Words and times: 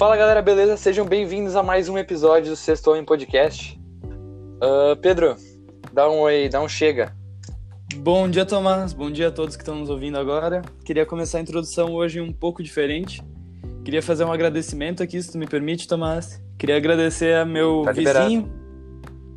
Fala 0.00 0.16
galera, 0.16 0.40
beleza? 0.40 0.78
Sejam 0.78 1.04
bem-vindos 1.04 1.54
a 1.54 1.62
mais 1.62 1.86
um 1.86 1.98
episódio 1.98 2.52
do 2.52 2.56
Sexto 2.56 2.90
Homem 2.90 3.04
Podcast. 3.04 3.78
Uh, 4.02 4.96
Pedro, 5.02 5.36
dá 5.92 6.08
um 6.08 6.20
oi, 6.20 6.48
dá 6.48 6.58
um 6.62 6.66
chega. 6.66 7.14
Bom 7.96 8.26
dia, 8.26 8.46
Tomás. 8.46 8.94
Bom 8.94 9.10
dia 9.10 9.28
a 9.28 9.30
todos 9.30 9.56
que 9.56 9.62
estão 9.62 9.74
nos 9.74 9.90
ouvindo 9.90 10.16
agora. 10.16 10.62
Queria 10.86 11.04
começar 11.04 11.36
a 11.36 11.42
introdução 11.42 11.92
hoje 11.92 12.18
um 12.18 12.32
pouco 12.32 12.62
diferente. 12.62 13.22
Queria 13.84 14.02
fazer 14.02 14.24
um 14.24 14.32
agradecimento 14.32 15.02
aqui, 15.02 15.22
se 15.22 15.32
tu 15.32 15.36
me 15.36 15.46
permite, 15.46 15.86
Tomás. 15.86 16.42
Queria 16.58 16.78
agradecer 16.78 17.36
a 17.36 17.44
meu 17.44 17.82
Tá 17.84 17.92
vizinho, 17.92 18.50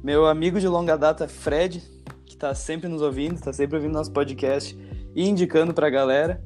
meu 0.02 0.26
amigo 0.26 0.62
de 0.62 0.68
longa 0.70 0.98
data, 0.98 1.28
Fred, 1.28 1.84
que 2.26 2.36
está 2.36 2.56
sempre 2.56 2.88
nos 2.88 3.02
ouvindo, 3.02 3.36
está 3.36 3.52
sempre 3.52 3.76
ouvindo 3.76 3.92
nosso 3.92 4.14
podcast 4.14 4.80
e 5.14 5.28
indicando 5.28 5.74
para 5.74 5.88
a 5.88 5.90
galera. 5.90 6.42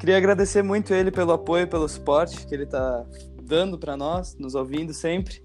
Queria 0.00 0.16
agradecer 0.16 0.62
muito 0.62 0.92
ele 0.92 1.10
pelo 1.10 1.30
apoio, 1.32 1.68
pelo 1.68 1.88
suporte 1.88 2.46
que 2.46 2.54
ele 2.54 2.64
está 2.64 3.04
dando 3.50 3.76
para 3.76 3.96
nós, 3.96 4.36
nos 4.38 4.54
ouvindo 4.54 4.94
sempre. 4.94 5.42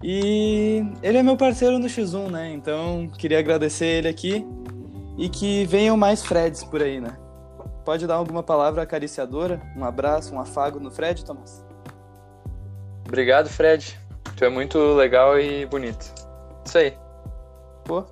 E 0.00 0.80
ele 1.02 1.18
é 1.18 1.22
meu 1.24 1.36
parceiro 1.36 1.76
no 1.76 1.86
X1, 1.86 2.30
né? 2.30 2.52
Então, 2.52 3.10
queria 3.18 3.40
agradecer 3.40 3.86
ele 3.86 4.08
aqui 4.08 4.46
e 5.18 5.28
que 5.28 5.64
venham 5.66 5.96
mais 5.96 6.24
Freds 6.24 6.62
por 6.62 6.80
aí, 6.80 7.00
né? 7.00 7.18
Pode 7.84 8.06
dar 8.06 8.14
alguma 8.14 8.44
palavra 8.44 8.82
acariciadora, 8.82 9.60
um 9.76 9.84
abraço, 9.84 10.32
um 10.32 10.38
afago 10.38 10.78
no 10.78 10.88
Fred, 10.88 11.24
Thomas? 11.24 11.64
Obrigado, 13.08 13.48
Fred. 13.48 13.98
Tu 14.36 14.44
é 14.44 14.48
muito 14.48 14.78
legal 14.94 15.38
e 15.38 15.66
bonito. 15.66 16.14
Isso 16.64 16.78
aí. 16.78 16.96
Pô, 17.84 18.04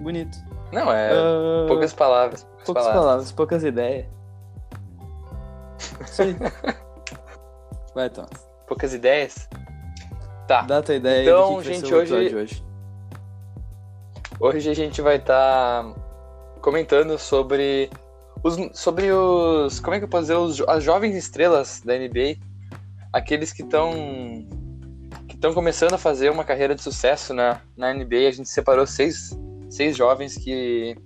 bonito. 0.00 0.36
Não, 0.70 0.92
é 0.92 1.10
Ah, 1.12 1.64
poucas 1.66 1.94
palavras. 1.94 2.42
Poucas, 2.42 2.64
poucas 2.66 2.82
palavras. 2.84 3.02
palavras, 3.04 3.32
poucas 3.32 3.64
ideias. 3.64 4.06
Isso 6.04 6.22
aí. 6.22 6.36
Vai, 7.98 8.08
Thomas. 8.08 8.48
Poucas 8.68 8.94
ideias. 8.94 9.48
Tá. 10.46 10.62
Dá 10.62 10.78
a 10.78 10.82
tua 10.82 10.94
ideia 10.94 11.22
Então, 11.24 11.48
aí 11.48 11.56
do 11.56 11.62
que, 11.62 11.68
que 11.68 11.74
gente, 11.74 11.92
hoje- 11.92 12.14
hoje. 12.36 12.64
Hoje 14.38 14.70
a 14.70 14.74
gente 14.74 15.02
vai 15.02 15.16
estar 15.16 15.84
comentando 16.60 17.18
sobre 17.18 17.90
os, 18.44 18.56
sobre 18.78 19.10
os. 19.10 19.80
Como 19.80 19.96
é 19.96 19.98
que 19.98 20.04
eu 20.04 20.08
posso 20.08 20.22
dizer? 20.22 20.36
Os, 20.36 20.60
as 20.68 20.84
jovens 20.84 21.16
estrelas 21.16 21.80
da 21.84 21.98
NBA. 21.98 22.36
Aqueles 23.12 23.52
que 23.52 23.62
estão. 23.62 23.90
que 25.26 25.34
estão 25.34 25.52
começando 25.52 25.94
a 25.94 25.98
fazer 25.98 26.30
uma 26.30 26.44
carreira 26.44 26.76
de 26.76 26.82
sucesso 26.82 27.34
na, 27.34 27.60
na 27.76 27.92
NBA. 27.92 28.28
A 28.28 28.30
gente 28.30 28.48
separou 28.48 28.86
seis, 28.86 29.36
seis 29.68 29.96
jovens 29.96 30.36
que. 30.36 30.96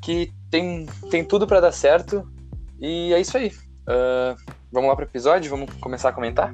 que 0.00 0.32
tem, 0.48 0.86
tem 1.10 1.24
tudo 1.24 1.44
para 1.44 1.58
dar 1.58 1.72
certo. 1.72 2.24
E 2.78 3.12
é 3.12 3.20
isso 3.20 3.36
aí. 3.36 3.50
Ah, 3.84 4.36
vamos 4.74 4.88
lá 4.90 4.96
pro 4.96 5.04
episódio? 5.04 5.48
Vamos 5.48 5.72
começar 5.80 6.08
a 6.08 6.12
comentar? 6.12 6.52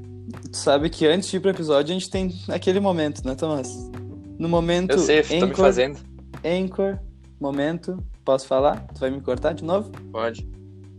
Tu 0.52 0.56
sabe 0.56 0.90
que 0.90 1.06
antes 1.06 1.28
de 1.28 1.38
ir 1.38 1.40
pro 1.40 1.50
episódio, 1.50 1.90
a 1.90 1.98
gente 1.98 2.10
tem 2.10 2.32
aquele 2.48 2.78
momento, 2.78 3.26
né, 3.26 3.34
Thomas? 3.34 3.90
No 4.38 4.48
momento 4.48 4.92
Eu 4.92 4.98
sei, 4.98 5.20
eu 5.20 5.24
tô 5.24 5.34
me 5.34 5.42
Anchor, 5.42 5.56
fazendo. 5.56 5.98
Anchor, 6.44 6.98
momento, 7.40 7.98
posso 8.24 8.46
falar? 8.46 8.86
Tu 8.94 9.00
vai 9.00 9.10
me 9.10 9.20
cortar 9.20 9.54
de 9.54 9.64
novo? 9.64 9.90
Pode. 10.12 10.48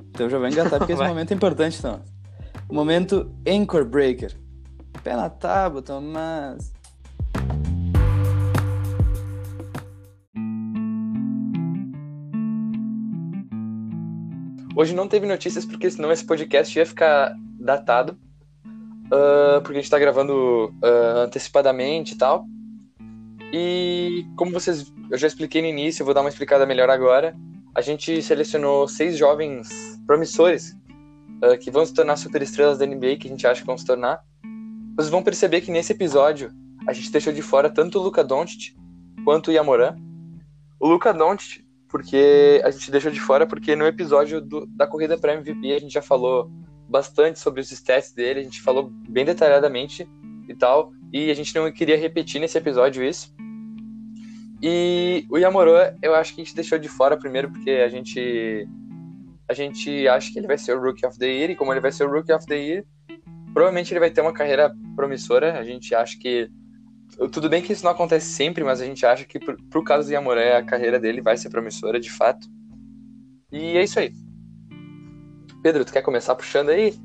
Então 0.10 0.26
eu 0.26 0.30
já 0.30 0.38
vou 0.38 0.48
engatar, 0.48 0.80
porque 0.80 0.94
esse 0.94 1.04
momento 1.04 1.32
é 1.32 1.36
importante, 1.36 1.82
Thomas. 1.82 2.02
Momento 2.70 3.32
Anchor 3.48 3.86
Breaker. 3.86 4.36
Pé 5.04 5.16
na 5.16 5.30
tábua, 5.30 5.82
Tomás. 5.82 6.74
Hoje 14.76 14.96
não 14.96 15.08
teve 15.08 15.28
notícias 15.28 15.66
porque 15.66 15.92
senão 15.92 16.12
esse 16.12 16.26
podcast 16.26 16.78
ia 16.78 16.86
ficar 16.86 17.36
datado. 17.60 18.18
ah, 19.12 19.60
porque 19.62 19.78
a 19.78 19.82
gente 19.82 19.92
tá 19.92 20.00
gravando 20.00 20.74
ah, 20.82 21.24
antecipadamente 21.26 22.14
e 22.14 22.18
tal. 22.18 22.46
E 23.54 24.26
como 24.38 24.52
vocês. 24.52 24.92
Eu 25.10 25.18
já 25.18 25.28
expliquei 25.28 25.62
no 25.62 25.68
início, 25.68 26.02
eu 26.02 26.06
vou 26.06 26.14
dar 26.16 26.22
uma 26.22 26.30
explicada 26.30 26.66
melhor 26.66 26.90
agora. 26.90 27.36
A 27.76 27.82
gente 27.82 28.22
selecionou 28.22 28.88
seis 28.88 29.18
jovens 29.18 29.70
promissores 30.08 30.74
ah, 31.42 31.58
que 31.58 31.70
vão 31.70 31.86
se 31.86 31.94
tornar 31.94 32.16
superestrelas 32.16 32.78
da 32.78 32.86
NBA, 32.86 33.18
que 33.18 33.28
a 33.28 33.32
gente 33.32 33.46
acha 33.46 33.62
que 33.62 33.68
vão 33.68 33.78
se 33.78 33.86
tornar. 33.86 34.22
Vocês 34.96 35.10
vão 35.10 35.22
perceber 35.22 35.62
que 35.62 35.72
nesse 35.72 35.92
episódio 35.92 36.52
a 36.88 36.94
gente 36.94 37.12
deixou 37.12 37.34
de 37.34 37.42
fora 37.42 37.70
tanto 37.70 38.00
o 38.00 38.02
Luca 38.02 38.24
Doncic 38.24 38.74
quanto 39.26 39.50
o 39.50 39.52
Yamoran. 39.52 39.98
O 40.80 40.88
Luca 40.88 41.14
Doncic 41.14 41.62
porque 41.92 42.62
a 42.64 42.72
gente 42.72 42.90
deixou 42.90 43.12
de 43.12 43.20
fora 43.20 43.46
porque 43.46 43.76
no 43.76 43.86
episódio 43.86 44.40
do- 44.42 44.66
da 44.68 44.88
corrida 44.88 45.18
para 45.18 45.34
MVP 45.34 45.74
a 45.74 45.80
gente 45.80 45.94
já 45.94 46.02
falou 46.02 46.50
bastante 46.88 47.40
sobre 47.40 47.60
os 47.62 47.72
stats 47.72 48.14
dele, 48.14 48.40
a 48.40 48.44
gente 48.44 48.62
falou 48.62 48.90
bem 49.10 49.26
detalhadamente 49.26 50.08
e 50.48 50.56
tal, 50.56 50.92
e 51.12 51.30
a 51.30 51.34
gente 51.34 51.54
não 51.54 51.72
queria 51.72 51.98
repetir 51.98 52.40
nesse 52.40 52.58
episódio 52.58 53.04
isso. 53.04 53.34
E 54.62 55.26
o 55.30 55.38
Yamorã, 55.38 55.96
eu 56.02 56.14
acho 56.16 56.34
que 56.36 56.42
a 56.42 56.44
gente 56.44 56.56
deixou 56.56 56.78
de 56.78 56.88
fora 56.88 57.18
primeiro 57.18 57.52
porque 57.52 57.72
a 57.72 57.90
gente 57.90 58.68
a 59.50 59.54
gente 59.54 60.08
acha 60.08 60.32
que 60.32 60.40
ele 60.40 60.48
vai 60.48 60.58
ser 60.58 60.78
o 60.78 60.82
Rookie 60.82 61.06
of 61.06 61.20
the 61.20 61.28
Year 61.28 61.52
e 61.52 61.56
como 61.56 61.74
ele 61.74 61.82
vai 61.82 61.92
ser 61.92 62.06
o 62.06 62.10
Rookie 62.10 62.32
of 62.32 62.46
the 62.46 62.56
Year, 62.56 62.86
provavelmente 63.54 63.92
ele 63.92 64.00
vai 64.00 64.10
ter 64.10 64.22
uma 64.22 64.32
carreira 64.32 64.74
promissora, 64.96 65.60
a 65.60 65.64
gente 65.64 65.94
acha 65.94 66.18
que 66.18 66.50
tudo 67.30 67.50
bem 67.50 67.62
que 67.62 67.74
isso 67.74 67.84
não 67.84 67.92
acontece 67.92 68.28
sempre, 68.28 68.64
mas 68.64 68.82
a 68.82 68.86
gente 68.86 69.06
acha 69.06 69.26
que 69.26 69.40
pro, 69.40 69.58
pro 69.70 69.84
caso 69.84 70.08
do 70.08 70.14
Yamoré, 70.14 70.58
a 70.58 70.64
carreira 70.64 71.00
dele 71.00 71.22
vai 71.22 71.38
ser 71.38 71.50
promissora, 71.50 72.00
de 72.00 72.12
fato. 72.12 72.48
E 73.52 73.78
é 73.78 73.84
isso 73.84 74.00
aí. 74.00 74.12
Pedro, 75.62 75.86
tu 75.86 75.94
quer 75.94 76.02
começar 76.02 76.36
puxando 76.36 76.70
aí? 76.70 76.96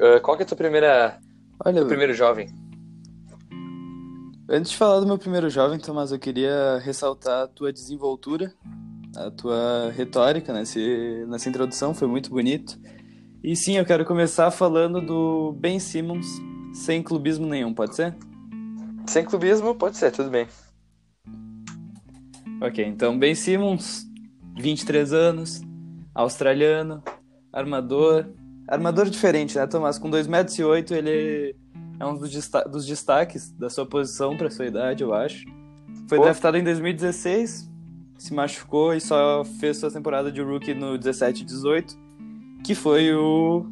Ah, 0.00 0.20
qual 0.20 0.36
que 0.36 0.42
é 0.42 0.46
a 0.46 0.48
tua 0.48 0.56
primeira, 0.56 1.18
Olha, 1.64 1.80
teu 1.80 1.86
primeiro 1.86 2.14
jovem? 2.14 2.48
antes 4.48 4.72
de 4.72 4.76
falar 4.76 4.98
do 4.98 5.06
meu 5.06 5.16
primeiro 5.16 5.48
jovem, 5.48 5.78
Tomás, 5.78 6.10
eu 6.10 6.18
queria 6.18 6.78
ressaltar 6.78 7.44
a 7.44 7.46
tua 7.46 7.72
desenvoltura, 7.72 8.52
a 9.16 9.30
tua 9.30 9.92
retórica 9.92 10.52
nesse, 10.52 11.24
nessa 11.28 11.48
introdução, 11.48 11.94
foi 11.94 12.08
muito 12.08 12.30
bonito. 12.30 12.76
E 13.44 13.54
sim, 13.54 13.76
eu 13.76 13.86
quero 13.86 14.04
começar 14.04 14.50
falando 14.50 15.00
do 15.00 15.52
Ben 15.52 15.78
Simmons, 15.78 16.26
sem 16.74 17.02
clubismo 17.02 17.46
nenhum, 17.46 17.72
pode 17.72 17.94
ser? 17.94 18.16
Sem 19.06 19.24
clubismo, 19.24 19.74
pode 19.74 19.96
ser, 19.96 20.10
tudo 20.12 20.30
bem. 20.30 20.46
Ok, 22.60 22.84
então 22.84 23.18
Ben 23.18 23.34
Simmons, 23.34 24.06
23 24.58 25.12
anos, 25.12 25.60
australiano, 26.14 27.02
armador. 27.52 28.26
Armador 28.68 29.08
diferente, 29.10 29.56
né, 29.56 29.66
Tomás? 29.66 29.98
Com 29.98 30.08
2,08 30.10 30.28
metros, 30.28 30.58
e 30.58 30.64
oito, 30.64 30.94
ele 30.94 31.56
é 31.98 32.06
um 32.06 32.16
dos, 32.16 32.30
desta- 32.30 32.62
dos 32.64 32.86
destaques 32.86 33.50
da 33.52 33.68
sua 33.68 33.84
posição 33.86 34.36
para 34.36 34.50
sua 34.50 34.66
idade, 34.66 35.02
eu 35.02 35.12
acho. 35.12 35.44
Foi 36.08 36.18
Pô. 36.18 36.24
draftado 36.24 36.56
em 36.56 36.62
2016, 36.62 37.68
se 38.18 38.34
machucou 38.34 38.94
e 38.94 39.00
só 39.00 39.44
fez 39.58 39.78
sua 39.78 39.90
temporada 39.90 40.30
de 40.30 40.40
rookie 40.40 40.74
no 40.74 40.96
17 40.98 41.42
e 41.42 41.46
18, 41.46 41.98
que 42.62 42.74
foi 42.74 43.12
o 43.14 43.66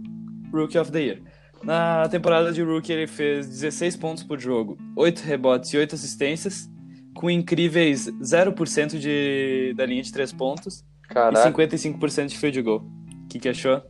Rookie 0.52 0.78
of 0.78 0.90
the 0.90 1.00
Year. 1.00 1.22
Na 1.62 2.08
temporada 2.08 2.52
de 2.52 2.62
rookie, 2.62 2.92
ele 2.92 3.06
fez 3.06 3.48
16 3.48 3.96
pontos 3.96 4.22
por 4.22 4.38
jogo, 4.38 4.78
8 4.96 5.20
rebotes 5.20 5.72
e 5.72 5.76
8 5.76 5.94
assistências, 5.94 6.70
com 7.14 7.28
incríveis 7.28 8.06
0% 8.20 8.98
de, 8.98 9.74
da 9.76 9.84
linha 9.84 10.02
de 10.02 10.12
3 10.12 10.32
pontos 10.32 10.84
Caralho. 11.08 11.48
e 11.48 11.66
55% 11.68 12.26
de 12.26 12.38
field 12.38 12.62
goal. 12.62 12.86
O 13.24 13.28
que, 13.28 13.38
que 13.38 13.48
achou? 13.48 13.82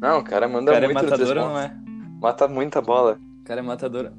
Não, 0.00 0.18
o 0.18 0.24
cara 0.24 0.46
O 0.46 0.50
manda 0.50 0.72
cara 0.72 0.84
é 0.86 0.88
muito 0.88 1.02
no 1.02 1.08
três 1.08 1.20
matador 1.20 1.42
ou 1.44 1.48
não 1.50 1.58
é? 1.58 1.74
Mata 2.20 2.48
muita 2.48 2.80
bola. 2.80 3.18
O 3.40 3.44
cara 3.44 3.60
é 3.60 3.62
matador. 3.62 4.12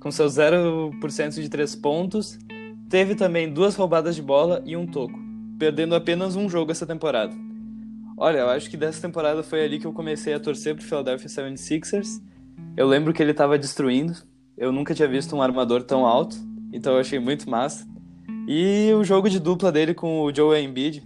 Com 0.00 0.10
seus 0.10 0.34
0% 0.36 1.40
de 1.40 1.48
3 1.48 1.76
pontos, 1.76 2.38
teve 2.88 3.14
também 3.14 3.52
duas 3.52 3.76
roubadas 3.76 4.16
de 4.16 4.22
bola 4.22 4.62
e 4.64 4.76
um 4.76 4.86
toco, 4.86 5.18
perdendo 5.58 5.94
apenas 5.94 6.36
um 6.36 6.48
jogo 6.48 6.72
essa 6.72 6.86
temporada. 6.86 7.34
Olha, 8.22 8.38
eu 8.38 8.48
acho 8.50 8.70
que 8.70 8.76
dessa 8.76 9.02
temporada 9.02 9.42
foi 9.42 9.64
ali 9.64 9.80
que 9.80 9.84
eu 9.84 9.92
comecei 9.92 10.32
a 10.32 10.38
torcer 10.38 10.76
pro 10.76 10.84
Philadelphia 10.84 11.28
76ers. 11.28 12.22
Eu 12.76 12.86
lembro 12.86 13.12
que 13.12 13.20
ele 13.20 13.34
tava 13.34 13.58
destruindo. 13.58 14.14
Eu 14.56 14.70
nunca 14.70 14.94
tinha 14.94 15.08
visto 15.08 15.34
um 15.34 15.42
armador 15.42 15.82
tão 15.82 16.06
alto, 16.06 16.36
então 16.72 16.92
eu 16.92 17.00
achei 17.00 17.18
muito 17.18 17.50
massa. 17.50 17.84
E 18.46 18.92
o 18.94 19.02
jogo 19.02 19.28
de 19.28 19.40
dupla 19.40 19.72
dele 19.72 19.92
com 19.92 20.20
o 20.20 20.32
Joel 20.32 20.62
Embiid. 20.62 21.02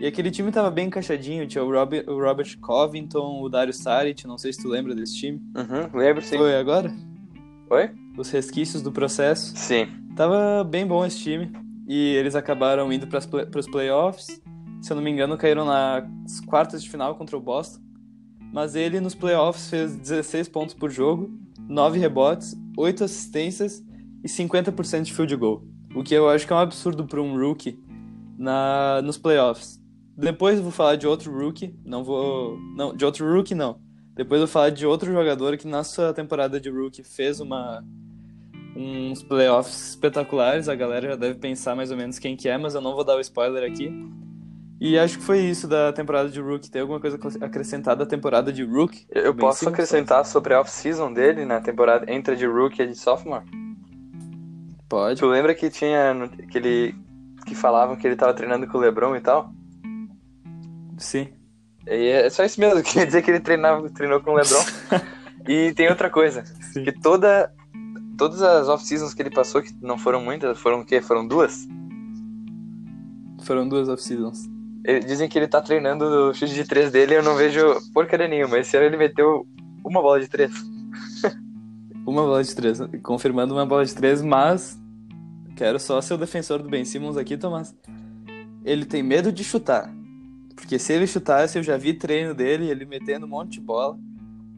E 0.00 0.06
aquele 0.06 0.30
time 0.30 0.52
tava 0.52 0.70
bem 0.70 0.86
encaixadinho, 0.86 1.48
tinha 1.48 1.64
o 1.64 1.68
Robert, 1.68 2.04
o 2.08 2.20
Robert 2.20 2.56
Covington, 2.60 3.42
o 3.42 3.48
Dario 3.48 3.74
Saric, 3.74 4.24
não 4.24 4.38
sei 4.38 4.52
se 4.52 4.62
tu 4.62 4.68
lembra 4.68 4.94
desse 4.94 5.16
time. 5.16 5.42
Uhum, 5.56 5.98
lembro 5.98 6.22
sim. 6.22 6.36
Foi 6.36 6.54
agora? 6.54 6.94
Oi? 7.70 7.90
Os 8.16 8.30
resquícios 8.30 8.82
do 8.82 8.92
processo. 8.92 9.52
Sim. 9.56 9.88
Tava 10.14 10.62
bem 10.62 10.86
bom 10.86 11.04
esse 11.04 11.18
time. 11.18 11.50
E 11.88 12.14
eles 12.14 12.36
acabaram 12.36 12.92
indo 12.92 13.08
para 13.08 13.58
os 13.58 13.66
playoffs. 13.66 14.40
Se 14.82 14.92
eu 14.92 14.96
não 14.96 15.02
me 15.02 15.10
engano, 15.10 15.38
caíram 15.38 15.64
nas 15.64 16.40
quartas 16.40 16.82
de 16.82 16.90
final 16.90 17.14
contra 17.14 17.36
o 17.36 17.40
Boston. 17.40 17.80
Mas 18.52 18.74
ele 18.74 19.00
nos 19.00 19.14
playoffs 19.14 19.70
fez 19.70 19.96
16 19.96 20.48
pontos 20.48 20.74
por 20.74 20.90
jogo, 20.90 21.30
9 21.68 21.98
rebotes, 21.98 22.54
8 22.76 23.04
assistências 23.04 23.82
e 24.22 24.28
50% 24.28 25.02
de 25.02 25.14
field 25.14 25.36
goal. 25.36 25.64
O 25.94 26.02
que 26.02 26.12
eu 26.12 26.28
acho 26.28 26.46
que 26.46 26.52
é 26.52 26.56
um 26.56 26.58
absurdo 26.58 27.06
para 27.06 27.22
um 27.22 27.38
rookie 27.38 27.78
na, 28.36 29.00
nos 29.02 29.16
playoffs. 29.16 29.80
Depois 30.16 30.58
eu 30.58 30.64
vou 30.64 30.72
falar 30.72 30.96
de 30.96 31.06
outro 31.06 31.32
rookie, 31.32 31.74
não 31.84 32.02
vou. 32.02 32.58
Não, 32.76 32.94
de 32.94 33.04
outro 33.04 33.32
rookie 33.32 33.54
não. 33.54 33.80
Depois 34.14 34.40
eu 34.40 34.46
vou 34.46 34.52
falar 34.52 34.70
de 34.70 34.84
outro 34.84 35.10
jogador 35.10 35.56
que 35.56 35.66
na 35.66 35.84
sua 35.84 36.12
temporada 36.12 36.60
de 36.60 36.68
rookie 36.68 37.04
fez 37.04 37.40
uma 37.40 37.82
uns 38.76 39.22
playoffs 39.22 39.90
espetaculares. 39.90 40.68
A 40.68 40.74
galera 40.74 41.10
já 41.10 41.16
deve 41.16 41.38
pensar 41.38 41.76
mais 41.76 41.90
ou 41.90 41.96
menos 41.96 42.18
quem 42.18 42.36
que 42.36 42.48
é, 42.48 42.58
mas 42.58 42.74
eu 42.74 42.80
não 42.80 42.94
vou 42.94 43.04
dar 43.04 43.16
o 43.16 43.20
spoiler 43.20 43.70
aqui. 43.70 43.90
E 44.84 44.98
acho 44.98 45.16
que 45.16 45.22
foi 45.22 45.38
isso 45.38 45.68
da 45.68 45.92
temporada 45.92 46.28
de 46.28 46.40
Rook. 46.40 46.68
Tem 46.68 46.82
alguma 46.82 46.98
coisa 46.98 47.16
acrescentada 47.40 48.04
da 48.04 48.10
temporada 48.10 48.52
de 48.52 48.64
Rook? 48.64 49.06
Eu 49.08 49.32
posso 49.32 49.68
acrescentar 49.68 50.26
sobre 50.26 50.54
a 50.54 50.60
off-season 50.60 51.12
dele 51.12 51.44
na 51.44 51.60
temporada 51.60 52.12
entre 52.12 52.34
de 52.34 52.46
Rook 52.46 52.82
e 52.82 52.88
de 52.88 52.96
Sophomore? 52.96 53.44
Pode. 54.88 55.20
Tu 55.20 55.26
lembra 55.28 55.54
que 55.54 55.70
tinha 55.70 56.28
que 56.50 56.58
ele 56.58 56.96
que 57.46 57.54
falavam 57.54 57.94
que 57.94 58.04
ele 58.04 58.16
tava 58.16 58.34
treinando 58.34 58.66
com 58.66 58.76
o 58.76 58.80
LeBron 58.80 59.14
e 59.14 59.20
tal? 59.20 59.52
Sim. 60.98 61.28
E 61.86 62.08
é 62.08 62.28
só 62.28 62.42
isso 62.44 62.58
mesmo, 62.58 62.82
queria 62.82 63.06
dizer 63.06 63.22
que 63.22 63.30
ele 63.30 63.38
treinava, 63.38 63.88
treinou 63.88 64.20
com 64.20 64.32
o 64.32 64.34
LeBron. 64.34 64.64
e 65.46 65.72
tem 65.74 65.88
outra 65.90 66.10
coisa, 66.10 66.42
Sim. 66.74 66.82
que 66.82 66.90
toda 66.90 67.54
todas 68.18 68.42
as 68.42 68.68
off-seasons 68.68 69.14
que 69.14 69.22
ele 69.22 69.30
passou, 69.30 69.62
que 69.62 69.72
não 69.80 69.96
foram 69.96 70.20
muitas, 70.20 70.58
foram 70.58 70.80
o 70.80 70.84
quê? 70.84 71.00
Foram 71.00 71.24
duas? 71.24 71.68
Foram 73.44 73.68
duas 73.68 73.88
off-seasons. 73.88 74.50
Dizem 75.06 75.28
que 75.28 75.38
ele 75.38 75.46
tá 75.46 75.60
treinando 75.60 76.04
o 76.04 76.34
chute 76.34 76.54
de 76.54 76.64
três 76.64 76.90
dele 76.90 77.16
eu 77.16 77.22
não 77.22 77.36
vejo 77.36 77.60
porcaria 77.92 78.26
nenhuma. 78.26 78.58
Esse 78.58 78.76
ano 78.76 78.86
ele 78.86 78.96
meteu 78.96 79.46
uma 79.84 80.02
bola 80.02 80.20
de 80.20 80.28
três. 80.28 80.52
uma 82.04 82.22
bola 82.22 82.42
de 82.42 82.54
três, 82.54 82.80
confirmando 83.02 83.54
uma 83.54 83.64
bola 83.64 83.84
de 83.84 83.94
três, 83.94 84.20
mas 84.20 84.80
quero 85.56 85.78
só 85.78 86.00
ser 86.00 86.14
o 86.14 86.18
defensor 86.18 86.60
do 86.60 86.68
Ben 86.68 86.84
Simmons 86.84 87.16
aqui, 87.16 87.36
Tomás. 87.36 87.74
Ele 88.64 88.84
tem 88.84 89.02
medo 89.02 89.30
de 89.30 89.44
chutar. 89.44 89.92
Porque 90.56 90.78
se 90.78 90.92
ele 90.92 91.06
chutasse, 91.06 91.58
eu 91.58 91.62
já 91.62 91.76
vi 91.76 91.94
treino 91.94 92.34
dele, 92.34 92.68
ele 92.68 92.84
metendo 92.84 93.26
um 93.26 93.28
monte 93.28 93.52
de 93.52 93.60
bola. 93.60 93.96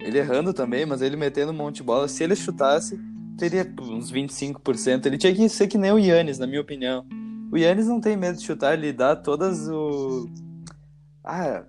Ele 0.01 0.19
errando 0.19 0.53
também, 0.53 0.85
mas 0.85 1.03
ele 1.03 1.17
metendo 1.17 1.53
um 1.53 1.55
monte 1.55 1.77
de 1.77 1.83
bola. 1.83 2.09
Se 2.09 2.25
ele 2.25 2.35
chutasse, 2.35 2.99
teria 3.39 3.71
uns 3.81 4.13
25%. 4.13 5.07
Ele 5.07 5.19
tinha 5.19 5.35
que 5.35 5.49
ser 5.49 5.69
que 5.69 5.79
nem 5.79 5.93
o 5.93 5.99
Yannis, 5.99 6.39
na 6.39 6.47
minha 6.47 6.61
opinião. 6.61 7.07
O 7.53 7.57
Yannis 7.57 7.87
não 7.87 8.01
tem 8.01 8.17
medo 8.17 8.39
de 8.39 8.45
chutar, 8.45 8.75
ele 8.75 8.93
dá 8.93 9.15
todas 9.15 9.69
o. 9.69 10.29
Ah, 11.23 11.65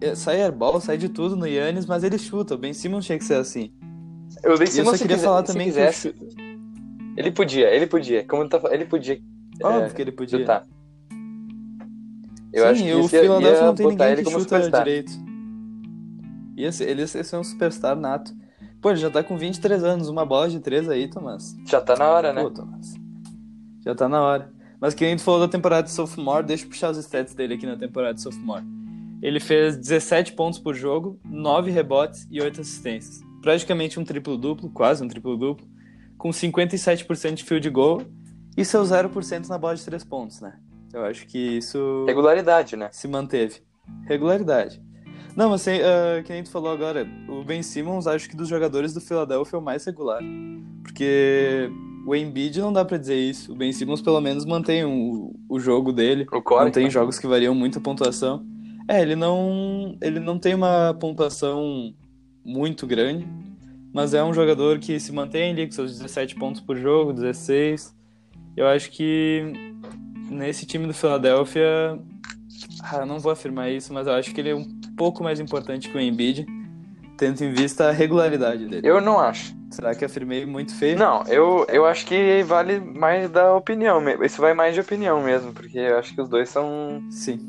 é, 0.00 0.14
sai 0.14 0.42
airball, 0.42 0.80
sai 0.80 0.96
de 0.96 1.08
tudo 1.08 1.36
no 1.36 1.46
Yannis, 1.46 1.86
mas 1.86 2.02
ele 2.02 2.18
chuta. 2.18 2.54
O 2.54 2.58
Ben 2.58 2.72
Simmons 2.72 3.04
tinha 3.04 3.18
que 3.18 3.24
ser 3.24 3.34
assim. 3.34 3.72
O 4.44 4.56
Ben 4.56 4.66
Simmons, 4.66 4.92
eu 4.92 4.96
só 4.96 4.98
queria 4.98 5.18
falar 5.18 5.42
também 5.42 5.66
quisesse, 5.66 6.12
que. 6.12 6.36
Ele 7.16 7.30
podia, 7.30 7.74
ele 7.74 7.86
podia. 7.86 8.24
Como 8.26 8.48
tá, 8.48 8.60
ele 8.70 8.84
podia. 8.84 9.20
Óbvio 9.62 9.84
é, 9.84 9.90
que 9.90 10.02
ele 10.02 10.12
podia. 10.12 10.38
Chutar. 10.40 10.66
Eu 12.52 12.64
Sim, 12.64 12.70
acho 12.70 12.84
que 12.84 12.94
o 12.94 13.08
Philadelphia 13.08 13.66
não 13.66 13.74
tem 13.74 13.86
ninguém 13.88 14.24
que 14.24 14.30
chuta 14.30 14.70
direito. 14.70 15.12
Ia 16.56 16.72
ser, 16.72 16.88
ele 16.88 17.02
ia 17.02 17.06
ser 17.06 17.36
um 17.36 17.44
superstar 17.44 17.94
nato. 17.96 18.34
Pô, 18.80 18.90
ele 18.90 18.98
já 18.98 19.10
tá 19.10 19.22
com 19.22 19.36
23 19.36 19.84
anos, 19.84 20.08
uma 20.08 20.24
bola 20.24 20.48
de 20.48 20.60
3 20.60 20.88
aí, 20.88 21.08
Tomás. 21.08 21.54
Já 21.66 21.80
tá 21.80 21.96
na 21.96 22.08
hora, 22.08 22.32
né? 22.32 22.42
Pô, 22.42 22.50
Tomás. 22.50 22.94
Já 23.84 23.94
tá 23.94 24.08
na 24.08 24.22
hora. 24.22 24.55
Mas 24.80 24.94
que 24.94 25.04
nem 25.04 25.16
tu 25.16 25.22
falou 25.22 25.40
da 25.40 25.48
temporada 25.48 25.84
de 25.84 25.90
sophomore, 25.90 26.44
deixa 26.44 26.64
eu 26.64 26.68
puxar 26.68 26.90
os 26.90 26.98
stats 26.98 27.34
dele 27.34 27.54
aqui 27.54 27.66
na 27.66 27.76
temporada 27.76 28.14
de 28.14 28.20
sophomore. 28.20 28.64
Ele 29.22 29.40
fez 29.40 29.76
17 29.76 30.32
pontos 30.32 30.58
por 30.58 30.74
jogo, 30.74 31.18
9 31.24 31.70
rebotes 31.70 32.26
e 32.30 32.40
8 32.40 32.60
assistências. 32.60 33.20
Praticamente 33.40 33.98
um 33.98 34.04
triplo-duplo, 34.04 34.70
quase 34.70 35.02
um 35.02 35.08
triplo-duplo, 35.08 35.66
com 36.18 36.30
57% 36.30 37.34
de 37.34 37.44
field 37.44 37.70
goal 37.70 38.02
e 38.56 38.64
seu 38.64 38.82
0% 38.82 39.48
na 39.48 39.58
bola 39.58 39.74
de 39.74 39.84
3 39.84 40.04
pontos, 40.04 40.40
né? 40.40 40.58
Eu 40.92 41.04
acho 41.04 41.26
que 41.26 41.38
isso... 41.38 42.04
Regularidade, 42.06 42.76
né? 42.76 42.88
Se 42.92 43.08
manteve. 43.08 43.60
Regularidade. 44.06 44.82
Não, 45.36 45.50
mas 45.50 45.60
assim, 45.60 45.78
uh, 45.80 46.22
que 46.24 46.32
nem 46.32 46.42
tu 46.42 46.50
falou 46.50 46.70
agora, 46.70 47.06
o 47.28 47.44
Ben 47.44 47.62
Simmons 47.62 48.06
acho 48.06 48.28
que 48.28 48.36
dos 48.36 48.48
jogadores 48.48 48.94
do 48.94 49.00
Philadelphia 49.00 49.56
é 49.56 49.60
o 49.60 49.62
mais 49.62 49.84
regular. 49.84 50.22
Porque 50.82 51.70
o 52.06 52.14
Embiid 52.14 52.60
não 52.60 52.72
dá 52.72 52.84
para 52.84 52.96
dizer 52.96 53.16
isso. 53.16 53.52
O 53.52 53.56
Ben 53.56 53.72
Simmons 53.72 54.00
pelo 54.00 54.20
menos 54.20 54.44
mantém 54.44 54.84
o, 54.84 55.34
o 55.48 55.58
jogo 55.58 55.92
dele. 55.92 56.24
O 56.32 56.40
core, 56.40 56.70
tem 56.70 56.84
né? 56.84 56.90
jogos 56.90 57.18
que 57.18 57.26
variam 57.26 57.52
muito 57.52 57.78
a 57.78 57.82
pontuação. 57.82 58.46
É, 58.88 59.02
ele 59.02 59.16
não, 59.16 59.98
ele 60.00 60.20
não 60.20 60.38
tem 60.38 60.54
uma 60.54 60.94
pontuação 60.94 61.92
muito 62.44 62.86
grande, 62.86 63.26
mas 63.92 64.14
é 64.14 64.22
um 64.22 64.32
jogador 64.32 64.78
que 64.78 65.00
se 65.00 65.10
mantém 65.10 65.50
ali 65.50 65.66
com 65.66 65.72
seus 65.72 65.98
17 65.98 66.36
pontos 66.36 66.60
por 66.60 66.76
jogo, 66.76 67.12
16. 67.12 67.92
Eu 68.56 68.68
acho 68.68 68.92
que 68.92 69.52
nesse 70.30 70.64
time 70.64 70.86
do 70.86 70.94
Philadelphia, 70.94 71.98
ah, 72.84 73.04
não 73.04 73.18
vou 73.18 73.32
afirmar 73.32 73.72
isso, 73.72 73.92
mas 73.92 74.06
eu 74.06 74.12
acho 74.12 74.32
que 74.32 74.40
ele 74.40 74.50
é 74.50 74.54
um 74.54 74.64
pouco 74.96 75.24
mais 75.24 75.40
importante 75.40 75.88
que 75.88 75.96
o 75.96 76.00
Embiid 76.00 76.46
tendo 77.16 77.42
em 77.42 77.52
vista 77.52 77.88
a 77.88 77.92
regularidade 77.92 78.66
dele. 78.66 78.86
Eu 78.86 79.00
não 79.00 79.18
acho. 79.18 79.54
Será 79.70 79.94
que 79.94 80.04
afirmei 80.04 80.46
muito 80.46 80.74
feio? 80.74 80.98
Não, 80.98 81.22
eu, 81.26 81.66
eu 81.68 81.84
acho 81.84 82.06
que 82.06 82.42
vale 82.44 82.78
mais 82.80 83.30
da 83.30 83.54
opinião. 83.54 84.02
Isso 84.22 84.40
vai 84.40 84.54
mais 84.54 84.74
de 84.74 84.80
opinião 84.80 85.22
mesmo, 85.22 85.52
porque 85.52 85.78
eu 85.78 85.98
acho 85.98 86.14
que 86.14 86.20
os 86.20 86.28
dois 86.28 86.48
são. 86.48 87.02
Sim. 87.10 87.40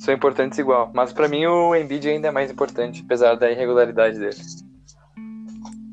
São 0.00 0.12
importantes 0.12 0.58
igual. 0.58 0.90
Mas 0.92 1.12
para 1.12 1.28
mim 1.28 1.46
o 1.46 1.74
Embiid 1.74 2.08
ainda 2.08 2.28
é 2.28 2.30
mais 2.30 2.50
importante, 2.50 3.02
apesar 3.04 3.36
da 3.36 3.50
irregularidade 3.50 4.18
dele. 4.18 4.34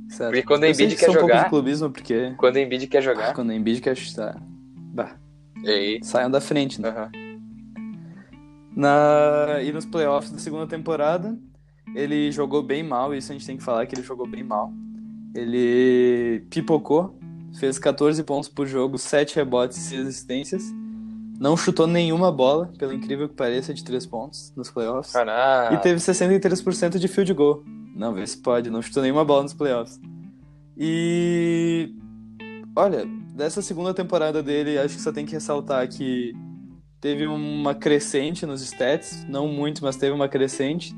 Certo. 0.10 0.31
Porque 0.31 0.44
quando 0.44 0.63
o 0.63 0.66
Embiid 0.66 0.95
quer 0.95 1.12
jogar. 1.12 1.24
Um 1.24 1.27
pouco 1.27 1.44
de 1.44 1.50
clubismo, 1.50 1.89
porque. 1.92 2.33
Quando 2.38 2.56
o 2.56 2.60
Embiid 2.60 2.88
quer 2.88 3.01
jogar. 3.01 3.33
Quando 3.33 3.50
o 3.50 3.54
Embiid 3.54 3.81
quer 3.81 3.95
chutar. 3.95 4.36
Bah. 4.94 5.12
E 5.63 5.69
aí? 5.69 6.00
Saiam 6.04 6.31
da 6.31 6.42
frente, 6.42 6.81
né? 6.81 6.89
Uhum. 6.89 7.39
Na... 8.75 9.62
E 9.62 9.71
nos 9.71 9.86
playoffs 9.86 10.31
da 10.31 10.39
segunda 10.39 10.66
temporada, 10.66 11.38
ele 11.95 12.31
jogou 12.31 12.62
bem 12.62 12.83
mal, 12.83 13.13
isso 13.13 13.31
a 13.31 13.36
gente 13.36 13.45
tem 13.45 13.57
que 13.57 13.63
falar 13.63 13.86
que 13.86 13.95
ele 13.95 14.03
jogou 14.03 14.27
bem 14.27 14.44
mal. 14.44 14.74
Ele 15.36 16.45
pipocou, 16.50 17.18
fez 17.59 17.77
14 17.77 18.24
pontos 18.24 18.50
por 18.50 18.68
jogo, 18.68 18.97
7 18.97 19.36
rebotes 19.36 19.77
e 19.77 19.81
6 19.81 20.07
assistências. 20.07 20.63
Não 21.39 21.56
chutou 21.56 21.88
nenhuma 21.88 22.31
bola, 22.31 22.71
pelo 22.77 22.94
incrível 22.94 23.30
que 23.30 23.36
pareça, 23.36 23.74
de 23.74 23.83
3 23.83 24.06
pontos 24.06 24.51
nos 24.56 24.69
playoffs. 24.69 25.13
Caraca. 25.13 25.74
E 25.74 25.77
teve 25.77 26.00
63% 26.00 26.97
de 26.97 27.07
field 27.07 27.33
goal. 27.33 27.63
Não, 27.95 28.13
vê 28.13 28.25
se 28.25 28.38
pode, 28.38 28.69
não 28.69 28.81
chutou 28.81 29.03
nenhuma 29.03 29.24
bola 29.24 29.44
nos 29.44 29.53
playoffs. 29.53 30.00
E. 30.77 31.94
Olha, 32.75 33.06
dessa 33.33 33.62
segunda 33.62 33.94
temporada 33.94 34.44
dele, 34.44 34.77
acho 34.77 34.95
que 34.95 35.01
só 35.01 35.12
tem 35.12 35.25
que 35.25 35.33
ressaltar 35.33 35.88
que 35.88 36.33
teve 37.01 37.25
uma 37.25 37.74
crescente 37.74 38.45
nos 38.45 38.62
stats, 38.62 39.25
não 39.27 39.47
muito, 39.47 39.83
mas 39.83 39.95
teve 39.95 40.13
uma 40.13 40.27
crescente. 40.27 40.95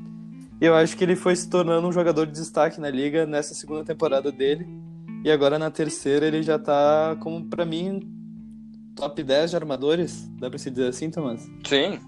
E 0.62 0.64
eu 0.64 0.76
acho 0.76 0.96
que 0.96 1.02
ele 1.02 1.16
foi 1.16 1.34
se 1.34 1.50
tornando 1.50 1.88
um 1.88 1.90
jogador 1.90 2.24
de 2.24 2.34
destaque 2.34 2.80
na 2.80 2.88
liga 2.88 3.26
nessa 3.26 3.52
segunda 3.52 3.84
temporada 3.84 4.30
dele. 4.30 4.64
E 5.24 5.28
agora 5.28 5.58
na 5.58 5.72
terceira 5.72 6.24
ele 6.24 6.40
já 6.40 6.56
tá 6.56 7.16
como 7.18 7.44
para 7.50 7.64
mim 7.64 8.00
top 8.94 9.24
10 9.24 9.50
de 9.50 9.56
armadores, 9.56 10.28
dá 10.38 10.48
para 10.48 10.60
se 10.60 10.70
dizer 10.70 10.86
assim, 10.86 11.10
Thomas? 11.10 11.50
Sim. 11.66 11.98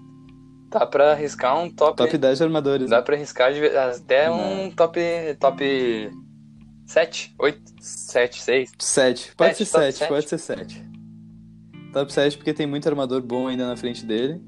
Dá 0.69 0.85
para 0.85 1.11
arriscar 1.11 1.59
um 1.59 1.69
top 1.69 1.97
top 1.97 2.17
10 2.17 2.37
de 2.37 2.43
armadores. 2.45 2.89
Dá 2.89 2.99
né? 2.99 3.01
para 3.01 3.15
arriscar 3.15 3.51
até 3.93 4.31
um 4.31 4.71
top 4.71 5.01
top 5.37 6.11
7, 6.85 7.35
8, 7.37 7.61
7, 7.81 8.41
6. 8.41 8.71
7. 8.79 9.35
Pode 9.35 9.55
7, 9.55 9.65
ser 9.65 9.79
7, 9.79 9.97
7, 9.97 10.07
pode 10.07 10.29
ser 10.29 10.37
7. 10.37 10.89
Top 11.91 12.13
7 12.13 12.37
porque 12.37 12.53
tem 12.53 12.65
muito 12.65 12.87
armador 12.87 13.21
bom 13.21 13.49
ainda 13.49 13.67
na 13.67 13.75
frente 13.75 14.05
dele, 14.05 14.41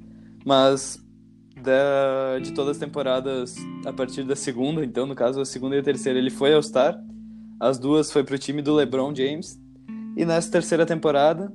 mas 0.46 0.98
da, 1.68 2.40
de 2.40 2.54
todas 2.54 2.78
as 2.78 2.78
temporadas 2.78 3.58
a 3.86 3.92
partir 3.92 4.24
da 4.24 4.38
segunda, 4.38 4.86
então 4.86 5.06
no 5.06 5.14
caso 5.14 5.42
a 5.42 5.46
segunda 5.46 5.76
e 5.76 5.80
a 5.80 5.84
terceira 5.84 6.18
ele 6.18 6.30
foi 6.30 6.54
ao 6.54 6.64
Star, 6.64 6.98
as 7.60 7.78
duas 7.78 8.10
foi 8.10 8.24
pro 8.24 8.38
time 8.38 8.62
do 8.62 8.74
LeBron 8.74 9.14
James, 9.14 9.60
e 10.16 10.24
nessa 10.24 10.50
terceira 10.50 10.86
temporada 10.86 11.52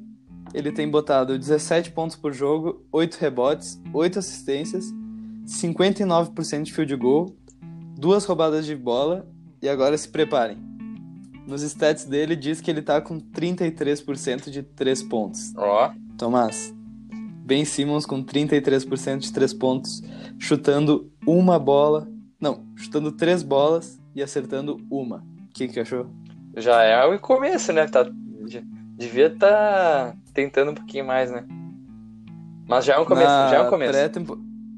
ele 0.52 0.70
tem 0.70 0.88
botado 0.90 1.38
17 1.38 1.92
pontos 1.92 2.14
por 2.14 2.34
jogo, 2.34 2.84
8 2.92 3.14
rebotes, 3.14 3.80
8 3.94 4.18
assistências, 4.18 4.92
59% 5.46 6.62
de 6.62 6.74
field 6.74 6.94
goal, 6.96 7.34
duas 7.96 8.26
roubadas 8.26 8.66
de 8.66 8.76
bola, 8.76 9.26
e 9.62 9.68
agora 9.68 9.96
se 9.96 10.08
preparem. 10.08 10.58
Nos 11.46 11.62
stats 11.62 12.04
dele 12.04 12.36
diz 12.36 12.60
que 12.60 12.70
ele 12.70 12.82
tá 12.82 13.00
com 13.00 13.18
33% 13.18 14.50
de 14.50 14.62
3 14.62 15.02
pontos. 15.04 15.52
Ó. 15.56 15.88
Oh. 15.88 16.02
Tomás, 16.18 16.74
Ben 17.44 17.64
Simmons 17.64 18.06
com 18.06 18.22
33% 18.22 19.18
de 19.18 19.32
3 19.32 19.54
pontos, 19.54 20.02
chutando 20.38 21.10
uma 21.26 21.58
bola. 21.58 22.08
Não, 22.40 22.64
chutando 22.76 23.12
três 23.12 23.42
bolas 23.42 24.00
e 24.14 24.22
acertando 24.22 24.78
uma. 24.90 25.18
O 25.18 25.52
que, 25.52 25.68
que 25.68 25.80
achou? 25.80 26.06
Já 26.56 26.82
é 26.82 27.04
o 27.04 27.18
começo, 27.18 27.72
né? 27.72 27.86
Tá, 27.86 28.06
devia 28.96 29.26
estar 29.26 30.12
tá 30.12 30.16
tentando 30.32 30.70
um 30.70 30.74
pouquinho 30.74 31.06
mais, 31.06 31.30
né? 31.30 31.44
Mas 32.68 32.84
já 32.84 32.94
é 32.94 32.98
um 32.98 33.04
começo, 33.04 33.26
Na 33.26 33.48
já 33.48 33.56
é 33.56 33.62
um 33.62 33.70
começo. 33.70 33.92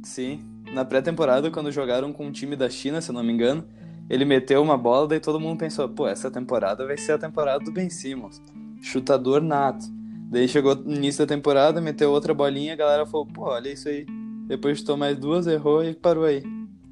Sim. 0.02 0.40
Na 0.72 0.84
pré-temporada, 0.84 1.50
quando 1.50 1.70
jogaram 1.70 2.12
com 2.12 2.26
um 2.26 2.32
time 2.32 2.56
da 2.56 2.68
China, 2.68 3.00
se 3.00 3.10
eu 3.10 3.14
não 3.14 3.22
me 3.22 3.32
engano, 3.32 3.64
ele 4.08 4.24
meteu 4.24 4.62
uma 4.62 4.76
bola, 4.76 5.08
daí 5.08 5.20
todo 5.20 5.38
mundo 5.38 5.58
pensou, 5.58 5.88
pô, 5.88 6.06
essa 6.06 6.30
temporada 6.30 6.86
vai 6.86 6.96
ser 6.96 7.12
a 7.12 7.18
temporada 7.18 7.64
do 7.64 7.72
Ben 7.72 7.88
Simmons. 7.88 8.42
Chutador 8.82 9.40
nato. 9.40 9.86
Daí 10.30 10.48
chegou 10.48 10.74
no 10.74 10.94
início 10.94 11.24
da 11.24 11.34
temporada, 11.34 11.80
meteu 11.80 12.10
outra 12.10 12.34
bolinha, 12.34 12.72
a 12.72 12.76
galera 12.76 13.06
falou, 13.06 13.26
pô, 13.26 13.42
olha 13.42 13.68
isso 13.72 13.88
aí. 13.88 14.04
Depois 14.46 14.78
chutou 14.78 14.96
mais 14.96 15.18
duas, 15.18 15.46
errou 15.46 15.84
e 15.84 15.94
parou 15.94 16.24
aí. 16.24 16.42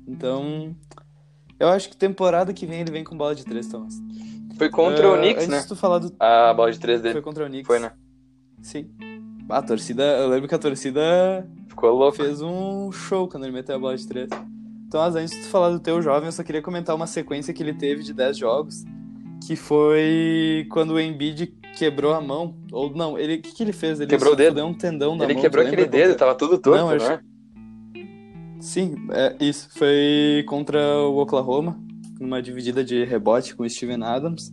Então, 0.07 0.75
Eu 1.59 1.69
acho 1.69 1.89
que 1.91 1.97
temporada 1.97 2.53
que 2.53 2.67
vem 2.67 2.81
ele 2.81 2.91
vem 2.91 3.05
com 3.05 3.17
bola 3.17 3.35
de 3.35 3.45
três, 3.45 3.67
Thomas. 3.69 3.95
Foi 4.59 4.69
contra 4.69 5.07
Ah, 5.07 5.13
o 5.13 5.17
Knicks, 5.19 5.45
antes 5.45 5.49
né? 5.49 5.61
de 5.61 5.69
tu 5.69 5.77
falar 5.77 5.99
do... 5.99 6.13
A 6.19 6.53
bola 6.55 6.71
de 6.73 6.79
três 6.79 7.01
dele. 7.01 7.13
Foi 7.15 7.23
contra 7.23 7.45
o 7.45 7.49
Knicks. 7.49 7.67
Foi, 7.67 7.79
né? 7.79 7.93
Sim. 8.61 8.91
Ah, 9.49 9.59
A 9.59 9.63
torcida... 9.63 10.03
Eu 10.03 10.29
lembro 10.29 10.49
que 10.49 10.55
a 10.55 10.59
torcida 10.59 11.49
Ficou 11.69 11.91
louco. 11.95 12.17
fez 12.17 12.41
um 12.43 12.91
show 12.93 13.29
quando 13.29 13.45
ele 13.45 13.53
meteu 13.53 13.77
a 13.77 13.79
bola 13.79 13.97
de 13.97 14.07
três. 14.07 14.29
Então, 14.87 15.01
antes 15.03 15.31
de 15.31 15.39
tu 15.43 15.49
falar 15.49 15.71
do 15.71 15.81
teu 15.81 16.03
jovem, 16.03 16.27
eu 16.27 16.33
só 16.33 16.43
queria 16.43 16.61
comentar 16.63 16.95
uma 16.95 17.07
sequência 17.07 17.53
que 17.55 17.63
ele 17.63 17.73
teve 17.75 18.03
de 18.03 18.13
10 18.13 18.37
jogos, 18.37 18.85
que 19.47 19.57
foi 19.57 20.67
quando 20.71 20.91
o 20.95 21.01
Embiid 21.01 21.47
quebrou 21.77 22.13
a 22.15 22.21
mão. 22.21 22.57
Ou 22.71 22.95
não, 22.95 23.19
ele 23.19 23.37
o 23.37 23.43
que, 23.43 23.53
que 23.53 23.63
ele 23.63 23.73
fez? 23.73 24.01
Ele 24.01 24.09
Quebrou 24.11 24.33
o 24.33 24.37
dedo. 24.37 24.55
deu 24.57 24.67
um 24.67 24.75
tendão 24.75 25.17
na 25.17 25.25
Ele 25.25 25.35
mão. 25.35 25.43
quebrou 25.43 25.65
aquele 25.67 25.87
dedo, 25.87 26.15
tava 26.17 26.35
tudo 26.35 26.59
torto, 26.59 26.79
Não, 26.79 26.89
não, 26.89 26.95
acho-? 26.97 27.21
Sim, 28.61 28.95
é 29.11 29.37
isso. 29.41 29.69
Foi 29.77 30.45
contra 30.47 30.81
o 31.01 31.19
Oklahoma, 31.19 31.79
numa 32.21 32.41
dividida 32.41 32.85
de 32.85 33.05
rebote 33.05 33.57
com 33.57 33.65
o 33.65 33.69
Steven 33.71 34.03
Adams. 34.05 34.53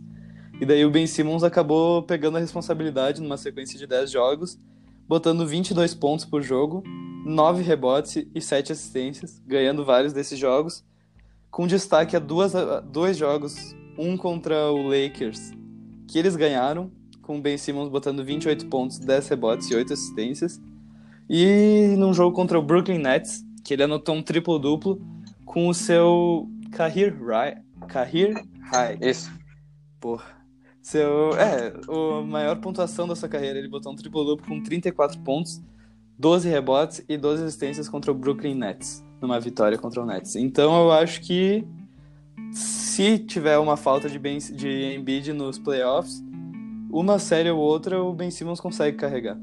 E 0.60 0.66
daí 0.66 0.84
o 0.84 0.90
Ben 0.90 1.06
Simmons 1.06 1.42
acabou 1.42 2.02
pegando 2.02 2.36
a 2.36 2.40
responsabilidade 2.40 3.22
numa 3.22 3.36
sequência 3.36 3.78
de 3.78 3.86
10 3.86 4.10
jogos, 4.10 4.58
botando 5.08 5.46
22 5.46 5.94
pontos 5.94 6.24
por 6.24 6.42
jogo, 6.42 6.82
9 7.24 7.62
rebotes 7.62 8.26
e 8.34 8.40
7 8.40 8.72
assistências, 8.72 9.40
ganhando 9.46 9.84
vários 9.84 10.12
desses 10.12 10.38
jogos, 10.38 10.84
com 11.50 11.66
destaque 11.66 12.14
a, 12.14 12.18
duas, 12.18 12.54
a 12.54 12.80
dois 12.80 13.16
jogos, 13.16 13.74
um 13.98 14.16
contra 14.16 14.70
o 14.70 14.88
Lakers, 14.88 15.52
que 16.08 16.18
eles 16.18 16.36
ganharam, 16.36 16.90
com 17.22 17.38
o 17.38 17.40
Ben 17.40 17.56
Simmons 17.56 17.88
botando 17.88 18.24
28 18.24 18.66
pontos, 18.66 18.98
10 18.98 19.28
rebotes 19.28 19.70
e 19.70 19.74
8 19.74 19.92
assistências, 19.92 20.60
e 21.28 21.94
num 21.96 22.12
jogo 22.12 22.34
contra 22.34 22.58
o 22.58 22.62
Brooklyn 22.62 22.98
Nets, 22.98 23.44
que 23.64 23.74
ele 23.74 23.84
anotou 23.84 24.16
um 24.16 24.22
triplo-duplo 24.22 25.00
com 25.44 25.68
o 25.68 25.74
seu 25.74 26.48
career 26.72 27.16
high. 27.24 27.56
Career 27.88 28.42
high. 28.62 28.98
Isso. 29.00 29.30
Porra. 30.00 30.24
Seu, 30.82 31.30
é, 31.34 31.68
a 31.68 32.22
maior 32.22 32.56
pontuação 32.56 33.06
da 33.06 33.14
sua 33.14 33.28
carreira. 33.28 33.58
Ele 33.58 33.68
botou 33.68 33.92
um 33.92 33.96
triplo-duplo 33.96 34.46
com 34.46 34.60
34 34.60 35.20
pontos, 35.20 35.62
12 36.18 36.48
rebotes 36.48 37.04
e 37.08 37.16
12 37.16 37.44
assistências 37.44 37.88
contra 37.88 38.10
o 38.10 38.14
Brooklyn 38.14 38.54
Nets, 38.54 39.04
numa 39.20 39.38
vitória 39.38 39.78
contra 39.78 40.02
o 40.02 40.06
Nets. 40.06 40.34
Então 40.34 40.84
eu 40.84 40.90
acho 40.90 41.20
que 41.20 41.64
se 42.90 43.18
tiver 43.20 43.56
uma 43.56 43.76
falta 43.76 44.08
de, 44.08 44.18
ben, 44.18 44.38
de 44.38 44.96
Embiid 44.96 45.32
nos 45.32 45.58
playoffs, 45.58 46.24
uma 46.90 47.20
série 47.20 47.48
ou 47.48 47.58
outra 47.58 48.02
o 48.02 48.12
Ben 48.12 48.32
Simmons 48.32 48.60
consegue 48.60 48.96
carregar. 48.96 49.38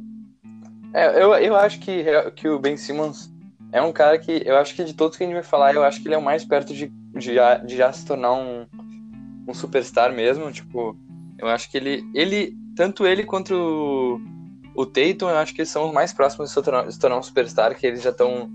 É, 0.94 1.24
eu, 1.24 1.34
eu 1.34 1.56
acho 1.56 1.80
que, 1.80 2.04
que 2.36 2.50
o 2.50 2.60
Ben 2.60 2.76
Simmons 2.76 3.32
é 3.72 3.82
um 3.82 3.94
cara 3.94 4.20
que, 4.20 4.44
eu 4.46 4.58
acho 4.58 4.76
que 4.76 4.84
de 4.84 4.94
todos 4.94 5.18
que 5.18 5.24
a 5.24 5.26
gente 5.28 5.34
vai 5.34 5.44
falar, 5.44 5.74
eu 5.74 5.84
acho 5.84 6.02
que 6.02 6.08
ele 6.10 6.16
é 6.16 6.18
o 6.18 6.22
mais 6.22 6.44
perto 6.44 6.74
de, 6.74 6.88
de, 6.88 7.34
já, 7.34 7.58
de 7.58 7.78
já 7.78 7.92
se 7.94 8.06
tornar 8.06 8.34
um, 8.34 8.66
um 9.48 9.54
superstar 9.54 10.14
mesmo. 10.14 10.52
Tipo, 10.52 10.98
eu 11.38 11.48
acho 11.48 11.72
que 11.72 11.78
ele, 11.78 12.04
ele 12.14 12.54
tanto 12.76 13.08
ele 13.08 13.24
quanto 13.24 13.54
o, 13.54 14.82
o 14.82 14.86
Tatum, 14.86 15.30
eu 15.30 15.38
acho 15.38 15.54
que 15.54 15.62
eles 15.62 15.70
são 15.70 15.88
os 15.88 15.94
mais 15.94 16.12
próximos 16.12 16.50
de 16.50 16.54
se 16.54 16.62
tornar, 16.62 16.92
se 16.92 17.00
tornar 17.00 17.18
um 17.18 17.24
superstar, 17.24 17.76
que 17.78 17.88
eles 17.88 18.02
já 18.02 18.10
estão 18.10 18.50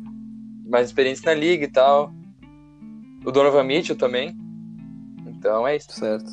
mais 0.67 0.89
experientes 0.89 1.23
na 1.23 1.33
liga 1.33 1.65
e 1.65 1.71
tal. 1.71 2.13
O 3.25 3.31
Donovan 3.31 3.65
Mitchell 3.65 3.97
também. 3.97 4.42
Então 5.43 5.67
é 5.67 5.75
isso. 5.75 5.91
Certo. 5.91 6.31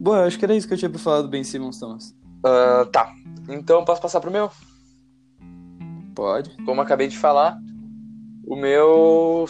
Bom, 0.00 0.16
eu 0.16 0.24
acho 0.24 0.38
que 0.38 0.44
era 0.46 0.56
isso 0.56 0.66
que 0.66 0.72
eu 0.72 0.78
tinha 0.78 0.90
pra 0.90 0.98
falar 0.98 1.20
do 1.20 1.28
Ben 1.28 1.44
Simmons, 1.44 1.78
Thomas. 1.78 2.16
Ah, 2.42 2.88
tá. 2.90 3.12
Então 3.46 3.84
posso 3.84 4.00
passar 4.00 4.22
pro 4.22 4.30
meu? 4.30 4.50
Pode. 6.14 6.56
como 6.64 6.80
eu 6.80 6.84
acabei 6.84 7.08
de 7.08 7.18
falar, 7.18 7.58
o 8.46 8.56
meu. 8.56 9.44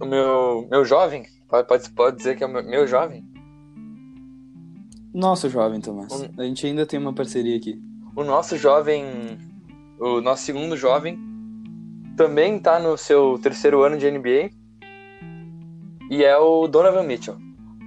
O 0.00 0.06
meu. 0.06 0.68
Meu 0.70 0.84
jovem. 0.84 1.26
Pode, 1.48 1.66
pode, 1.66 1.90
pode 1.90 2.16
dizer 2.16 2.36
que 2.36 2.44
é 2.44 2.46
o 2.46 2.50
meu, 2.50 2.62
meu 2.62 2.86
jovem. 2.86 3.26
Nosso 5.12 5.48
jovem, 5.48 5.80
Thomas. 5.80 6.12
Hum. 6.12 6.28
A 6.38 6.44
gente 6.44 6.64
ainda 6.64 6.86
tem 6.86 7.00
uma 7.00 7.12
parceria 7.12 7.56
aqui. 7.56 7.76
O 8.14 8.22
nosso 8.22 8.56
jovem. 8.56 9.04
O 9.98 10.20
nosso 10.20 10.44
segundo 10.44 10.76
jovem. 10.76 11.18
Também 12.16 12.60
tá 12.60 12.78
no 12.78 12.96
seu 12.96 13.36
terceiro 13.42 13.82
ano 13.82 13.98
de 13.98 14.08
NBA. 14.08 14.61
E 16.12 16.24
é 16.24 16.36
o 16.36 16.68
Donovan 16.68 17.04
Mitchell. 17.04 17.38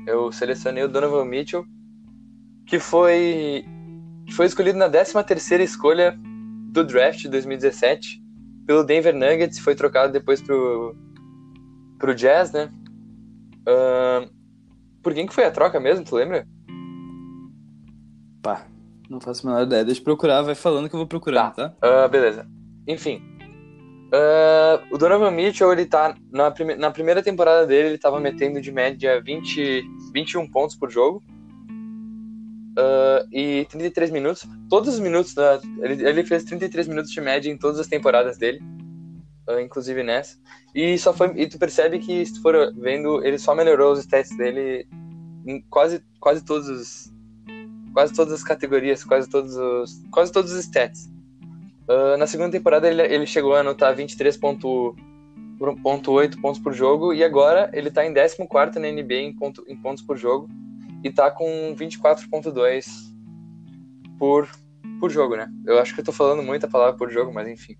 Eu 0.08 0.32
selecionei 0.32 0.84
o 0.84 0.88
Donovan 0.88 1.26
Mitchell. 1.26 1.64
Que 2.66 2.80
foi. 2.80 3.64
Que 4.26 4.34
foi 4.34 4.48
escolhido 4.48 4.80
na 4.80 4.90
13 4.90 5.24
terceira 5.24 5.64
escolha 5.64 6.18
do 6.72 6.84
draft 6.84 7.20
de 7.20 7.30
2017 7.30 8.20
pelo 8.66 8.84
Denver 8.84 9.14
Nuggets. 9.14 9.60
Foi 9.60 9.76
trocado 9.76 10.12
depois 10.12 10.42
pro. 10.42 10.96
pro 12.00 12.16
Jazz, 12.16 12.52
né? 12.52 12.72
Ahn, 13.68 14.28
por 15.04 15.14
quem 15.14 15.28
que 15.28 15.34
foi 15.36 15.44
a 15.44 15.52
troca 15.52 15.80
mesmo, 15.80 16.04
tu 16.04 16.16
lembra? 16.16 16.48
Pá, 18.42 18.66
não 19.08 19.22
faço 19.22 19.48
a 19.48 19.52
menor 19.52 19.68
ideia. 19.68 19.86
Deixa 19.86 20.02
eu 20.02 20.04
procurar, 20.04 20.42
vai 20.42 20.56
falando 20.56 20.90
que 20.90 20.96
eu 20.96 21.00
vou 21.00 21.08
procurando, 21.08 21.54
tá? 21.54 21.76
Ah, 21.80 22.08
beleza. 22.08 22.48
Enfim. 22.88 23.22
Ah, 24.18 24.82
o 24.90 24.98
Donovan 24.98 25.32
Mitchell, 25.32 25.74
ele 25.74 25.86
tá. 25.86 26.16
Na, 26.32 26.54
na 26.78 26.90
primeira 26.92 27.22
temporada 27.22 27.68
dele, 27.68 27.90
ele 27.90 27.98
tava 27.98 28.18
metendo 28.18 28.62
de 28.62 28.72
média 28.72 29.22
20, 29.22 29.84
21 30.14 30.50
pontos 30.50 30.78
por 30.78 30.90
jogo. 30.90 31.22
Ah, 32.78 33.26
e 33.32 33.66
33 33.70 34.12
minutos. 34.12 34.48
Todos 34.70 34.94
os 34.94 35.00
minutos 35.02 35.34
da. 35.34 35.60
Ele, 35.82 36.08
ele 36.08 36.24
fez 36.24 36.46
33 36.46 36.88
minutos 36.88 37.12
de 37.12 37.20
média 37.20 37.52
em 37.52 37.58
todas 37.58 37.78
as 37.78 37.88
temporadas 37.88 38.38
dele. 38.38 38.62
ah, 39.50 39.62
inclusive 39.62 40.02
nessa. 40.02 40.38
E 40.74 40.98
só 40.98 41.14
foi. 41.14 41.34
E 41.36 41.48
tu 41.48 41.60
percebe 41.60 42.00
que, 42.00 42.26
se 42.26 42.36
tu 42.36 42.42
for 42.42 42.74
vendo, 42.78 43.22
ele 43.26 43.38
só 43.38 43.54
melhorou 43.54 43.92
os 43.92 44.00
stats 44.00 44.36
dele 44.38 44.88
em 45.46 45.62
quase, 45.70 46.02
quase 46.22 46.44
todos 46.46 46.70
os. 46.70 47.14
Quase 47.94 48.14
todas 48.14 48.34
as 48.34 48.44
categorias, 48.44 49.04
quase 49.04 49.30
todos 49.30 49.58
os. 49.58 50.02
Quase 50.10 50.32
todos 50.32 50.54
os 50.54 50.60
stats. 50.60 51.15
Uh, 51.88 52.18
na 52.18 52.26
segunda 52.28 52.52
temporada 52.52 52.88
ele, 52.90 53.02
ele 53.04 53.26
chegou 53.28 53.54
a 53.56 53.60
anotar 53.60 53.96
23.8 53.96 56.42
pontos 56.42 56.60
por 56.60 56.74
jogo 56.74 57.14
e 57.14 57.24
agora 57.24 57.70
ele 57.74 57.92
tá 57.92 58.06
em 58.06 58.14
14 58.14 58.80
na 58.80 58.92
NBA 58.92 59.14
em, 59.16 59.36
ponto, 59.36 59.64
em 59.68 59.76
pontos 59.76 60.04
por 60.04 60.18
jogo 60.18 60.50
e 61.04 61.12
tá 61.12 61.30
com 61.30 61.76
24.2 61.78 62.86
por, 64.18 64.50
por 65.00 65.12
jogo, 65.12 65.36
né? 65.36 65.48
Eu 65.66 65.78
acho 65.80 65.94
que 65.94 66.02
eu 66.02 66.06
tô 66.06 66.12
falando 66.12 66.42
muita 66.42 66.68
palavra 66.68 66.98
por 66.98 67.12
jogo, 67.12 67.32
mas 67.34 67.48
enfim. 67.48 67.76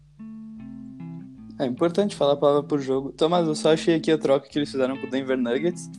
É 1.58 1.66
importante 1.66 2.16
falar 2.16 2.34
a 2.34 2.38
palavra 2.38 2.64
por 2.64 2.80
jogo. 2.80 3.12
Thomas, 3.14 3.48
eu 3.48 3.56
só 3.56 3.72
achei 3.74 3.96
aqui 3.96 4.12
a 4.12 4.18
troca 4.18 4.48
que 4.48 4.60
eles 4.60 4.70
fizeram 4.70 4.98
com 4.98 5.08
o 5.08 5.10
Denver 5.10 5.38
Nuggets. 5.38 5.90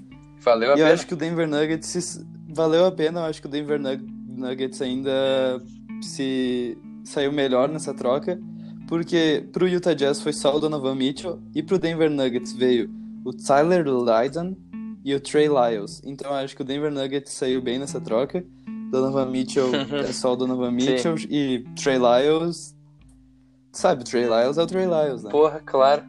Valeu 0.41 0.75
a 0.75 0.77
E 0.77 0.81
eu 0.81 0.85
pena. 0.85 0.95
acho 0.95 1.07
que 1.07 1.15
o 1.15 1.17
Denver 1.17 1.49
Nuggets 1.49 2.25
valeu 2.55 2.85
a 2.87 2.93
pena. 2.93 3.21
Eu 3.21 3.25
acho 3.25 3.41
que 3.41 3.49
o 3.49 3.51
Denver 3.51 3.81
Nug- 3.81 4.07
Nuggets 4.29 4.81
ainda 4.83 5.11
se 6.03 6.77
saiu 7.09 7.33
melhor 7.33 7.69
nessa 7.69 7.95
troca. 7.95 8.39
Porque 8.89 9.45
pro 9.53 9.67
Utah 9.67 9.95
Jazz 9.95 10.21
foi 10.21 10.33
só 10.33 10.57
o 10.57 10.61
Donovan 10.61 10.95
Mitchell. 10.95 11.41
E 11.55 11.63
pro 11.63 11.79
Denver 11.79 12.11
Nuggets 12.11 12.53
veio 12.53 12.89
o 13.25 13.33
Tyler 13.33 13.85
Lydon 13.85 14.57
e 15.05 15.15
o 15.15 15.21
Trey 15.21 15.49
Lyles. 15.49 16.01
Então 16.05 16.31
eu 16.31 16.37
acho 16.37 16.55
que 16.55 16.63
o 16.63 16.65
Denver 16.65 16.93
Nuggets 16.93 17.33
saiu 17.33 17.61
bem 17.61 17.79
nessa 17.79 18.01
troca. 18.01 18.45
Donovan 18.93 19.27
Mitchell 19.27 19.71
é 20.07 20.13
só 20.13 20.35
o 20.35 20.37
Donovan 20.37 20.71
Mitchell. 20.71 21.17
E 21.29 21.65
Trey 21.83 21.99
Lyles. 21.99 22.75
Sabe, 23.73 24.03
o 24.03 24.05
Trey 24.05 24.23
Lyles 24.25 24.57
é 24.57 24.63
o 24.63 24.67
Trey 24.67 24.87
Lyles, 24.87 25.23
né? 25.25 25.31
Porra, 25.31 25.61
claro. 25.65 26.03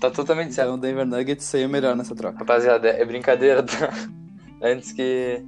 Tá 0.00 0.10
totalmente 0.10 0.52
certo. 0.52 0.66
Então 0.68 0.78
o 0.78 0.80
Denver 0.80 1.06
Nuggets 1.06 1.44
saiu 1.44 1.68
melhor 1.68 1.94
nessa 1.94 2.14
troca. 2.14 2.38
Rapaziada, 2.38 2.88
é 2.88 3.04
brincadeira. 3.04 3.62
tá? 3.62 3.88
Antes 4.60 4.90
que 4.92 5.42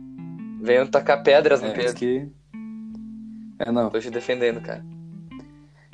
venham 0.63 0.87
tacar 0.87 1.23
pedras 1.25 1.61
no 1.61 1.67
É, 1.67 1.71
Pedro. 1.71 1.85
mas 1.87 1.95
que... 1.95 2.29
É, 3.59 3.71
não. 3.71 3.91
Tô 3.91 3.99
te 3.99 4.11
defendendo, 4.11 4.61
cara. 4.61 4.85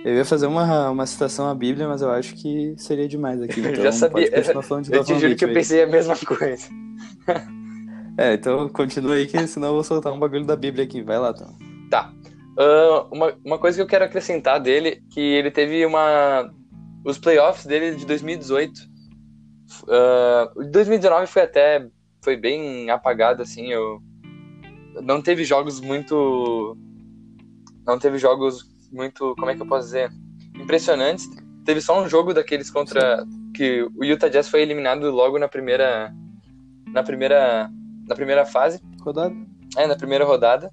Eu 0.05 0.15
ia 0.15 0.25
fazer 0.25 0.47
uma, 0.47 0.91
uma 0.91 1.07
citação 1.07 1.49
à 1.49 1.55
Bíblia, 1.55 1.87
mas 1.87 2.01
eu 2.01 2.11
acho 2.11 2.35
que 2.35 2.75
seria 2.79 3.07
demais 3.07 3.43
aqui. 3.43 3.61
Eu 3.61 3.71
Então 3.71 3.85
já 3.85 3.93
sabia. 3.93 4.31
pode 4.31 4.89
de 4.89 4.97
Eu 4.97 5.05
te 5.05 5.19
juro 5.19 5.37
que 5.37 5.45
eu 5.45 5.49
aí. 5.49 5.55
pensei 5.55 5.83
a 5.83 5.87
mesma 5.87 6.17
coisa. 6.17 6.69
É, 8.19 8.35
então 8.35 8.69
continua 8.69 9.15
aí, 9.15 9.27
que 9.27 9.47
senão 9.47 9.69
eu 9.69 9.75
vou 9.75 9.85
soltar 9.85 10.13
um 10.13 10.19
bagulho 10.19 10.45
da 10.45 10.55
Bíblia 10.55 10.85
aqui. 10.85 11.01
Vai 11.01 11.19
lá, 11.19 11.31
então. 11.31 11.57
Tá. 11.91 12.13
Ah, 12.59 13.07
uma, 13.11 13.33
uma 13.43 13.59
coisa 13.59 13.79
que 13.79 13.83
eu 13.83 13.87
quero 13.87 14.05
acrescentar 14.05 14.61
dele, 14.61 15.03
que 15.11 15.21
ele 15.21 15.51
teve 15.51 15.87
uma... 15.87 16.53
Os 17.03 17.17
playoffs 17.17 17.65
dele 17.65 17.97
de 17.97 18.05
2018. 18.05 18.73
ah, 19.89 20.53
o 20.55 20.65
de 20.65 20.71
2019 20.71 21.27
foi 21.29 21.43
até... 21.43 21.87
Foi 22.23 22.37
bem 22.37 22.91
apagado, 22.91 23.41
assim, 23.43 23.73
eu... 23.73 24.01
Não 25.03 25.23
teve 25.23 25.43
jogos 25.45 25.81
muito... 25.81 26.77
Não 27.91 27.99
teve 27.99 28.19
jogos 28.19 28.69
muito... 28.93 29.35
Como 29.37 29.51
é 29.51 29.57
que 29.57 29.63
eu 29.63 29.67
posso 29.67 29.87
dizer? 29.87 30.11
Impressionantes. 30.55 31.29
Teve 31.65 31.81
só 31.81 32.01
um 32.01 32.09
jogo 32.09 32.33
daqueles 32.33 32.71
contra... 32.71 33.27
Que 33.55 33.83
o 33.97 34.05
Utah 34.05 34.29
Jazz 34.29 34.49
foi 34.49 34.63
eliminado 34.63 35.11
logo 35.11 35.39
na 35.39 35.49
primeira... 35.49 36.15
Na 36.87 37.03
primeira... 37.03 37.71
Na 38.07 38.15
primeira 38.15 38.47
fase. 38.47 38.81
Rodada? 39.01 39.35
É, 39.77 39.87
na 39.87 39.97
primeira 39.97 40.25
rodada. 40.25 40.73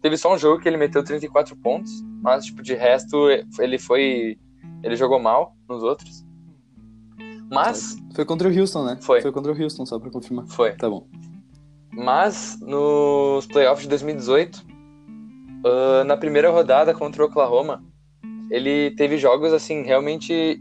Teve 0.00 0.16
só 0.16 0.32
um 0.32 0.38
jogo 0.38 0.62
que 0.62 0.68
ele 0.68 0.76
meteu 0.76 1.02
34 1.02 1.56
pontos, 1.56 1.90
mas, 2.22 2.44
tipo, 2.44 2.62
de 2.62 2.74
resto, 2.74 3.28
ele 3.58 3.78
foi. 3.78 4.38
Ele 4.82 4.94
jogou 4.94 5.18
mal 5.18 5.56
nos 5.68 5.82
outros. 5.82 6.24
Mas, 7.50 7.96
Foi 8.14 8.24
contra 8.24 8.48
o 8.48 8.56
Houston, 8.56 8.84
né? 8.84 8.98
Foi. 9.00 9.20
Foi 9.22 9.32
contra 9.32 9.52
o 9.52 9.60
Houston, 9.60 9.86
só 9.86 9.98
pra 9.98 10.10
confirmar. 10.10 10.46
foi. 10.46 10.72
Tá 10.72 10.88
bom. 10.88 11.06
Mas, 11.92 12.58
nos 12.60 13.46
playoffs 13.46 13.82
de 13.82 13.88
2018, 13.88 14.64
ah, 15.64 16.04
na 16.04 16.16
primeira 16.16 16.50
rodada 16.50 16.94
contra 16.94 17.22
o 17.22 17.26
Oklahoma, 17.26 17.82
ele 18.50 18.90
teve 18.92 19.18
jogos, 19.18 19.52
assim, 19.52 19.82
realmente... 19.82 20.58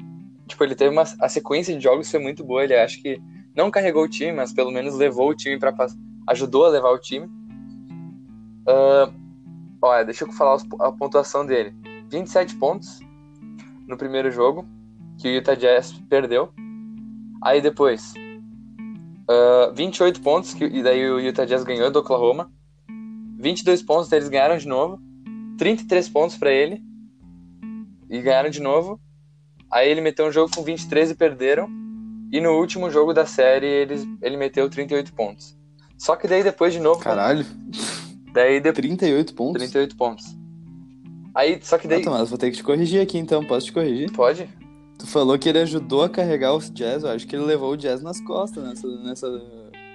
Tipo, 0.47 0.63
ele 0.63 0.75
teve 0.75 0.91
uma... 0.91 1.03
A 1.21 1.29
sequência 1.29 1.75
de 1.75 1.83
jogos 1.83 2.09
foi 2.09 2.19
muito 2.19 2.43
boa. 2.43 2.63
Ele 2.63 2.75
acho 2.75 3.01
que 3.01 3.21
não 3.55 3.71
carregou 3.71 4.03
o 4.03 4.07
time, 4.09 4.31
mas 4.31 4.53
pelo 4.53 4.71
menos 4.71 4.95
levou 4.95 5.29
o 5.29 5.35
time 5.35 5.59
pass- 5.59 5.97
Ajudou 6.27 6.65
a 6.65 6.69
levar 6.69 6.91
o 6.91 6.99
time. 6.99 7.29
Ah, 8.67 9.09
olha, 9.81 10.05
deixa 10.05 10.25
eu 10.25 10.31
falar 10.31 10.61
a 10.79 10.91
pontuação 10.91 11.45
dele. 11.45 11.73
27 12.09 12.55
pontos 12.55 12.99
no 13.87 13.97
primeiro 13.97 14.31
jogo, 14.31 14.65
que 15.17 15.27
o 15.27 15.31
Utah 15.31 15.55
Jazz 15.55 15.93
perdeu. 16.09 16.53
Aí 17.41 17.61
depois, 17.61 18.13
ah, 19.29 19.71
28 19.73 20.21
pontos, 20.21 20.53
que, 20.53 20.65
e 20.65 20.83
daí 20.83 21.09
o 21.09 21.19
Utah 21.19 21.45
Jazz 21.45 21.63
ganhou 21.63 21.89
do 21.89 21.99
Oklahoma. 21.99 22.51
22 23.39 23.81
pontos, 23.83 24.11
eles 24.11 24.29
ganharam 24.29 24.57
de 24.57 24.67
novo. 24.67 24.99
33 25.57 26.09
pontos 26.09 26.37
pra 26.37 26.51
ele. 26.51 26.81
E 28.09 28.21
ganharam 28.21 28.49
de 28.49 28.61
novo. 28.61 28.99
Aí 29.71 29.89
ele 29.89 30.01
meteu 30.01 30.27
um 30.27 30.31
jogo 30.31 30.51
com 30.53 30.63
23 30.63 31.11
e 31.11 31.15
perderam. 31.15 31.67
E 32.31 32.39
no 32.41 32.51
último 32.57 32.89
jogo 32.89 33.13
da 33.13 33.25
série 33.25 33.65
eles, 33.67 34.05
ele 34.21 34.37
meteu 34.37 34.69
38 34.69 35.13
pontos. 35.13 35.57
Só 35.97 36.15
que 36.15 36.27
daí 36.27 36.43
depois 36.43 36.73
de 36.73 36.79
novo. 36.79 36.99
Caralho, 36.99 37.45
Daí 38.33 38.59
depois. 38.59 38.85
38 38.85 39.33
pontos? 39.33 39.61
38 39.61 39.95
pontos. 39.95 40.25
Aí, 41.33 41.59
só 41.61 41.77
que 41.77 41.87
Ah, 41.87 41.91
daí. 41.91 42.03
Tomás, 42.03 42.29
vou 42.29 42.37
ter 42.37 42.51
que 42.51 42.57
te 42.57 42.63
corrigir 42.63 43.01
aqui 43.01 43.17
então, 43.17 43.43
posso 43.45 43.67
te 43.67 43.71
corrigir? 43.73 44.11
Pode? 44.11 44.47
Tu 44.99 45.07
falou 45.07 45.37
que 45.37 45.47
ele 45.49 45.59
ajudou 45.59 46.03
a 46.03 46.09
carregar 46.09 46.53
o 46.55 46.59
Jazz, 46.59 47.03
eu 47.03 47.09
acho 47.09 47.27
que 47.27 47.35
ele 47.35 47.45
levou 47.45 47.71
o 47.73 47.77
Jazz 47.77 48.01
nas 48.01 48.19
costas 48.21 48.63
nessa, 48.63 48.87
nessa, 49.03 49.27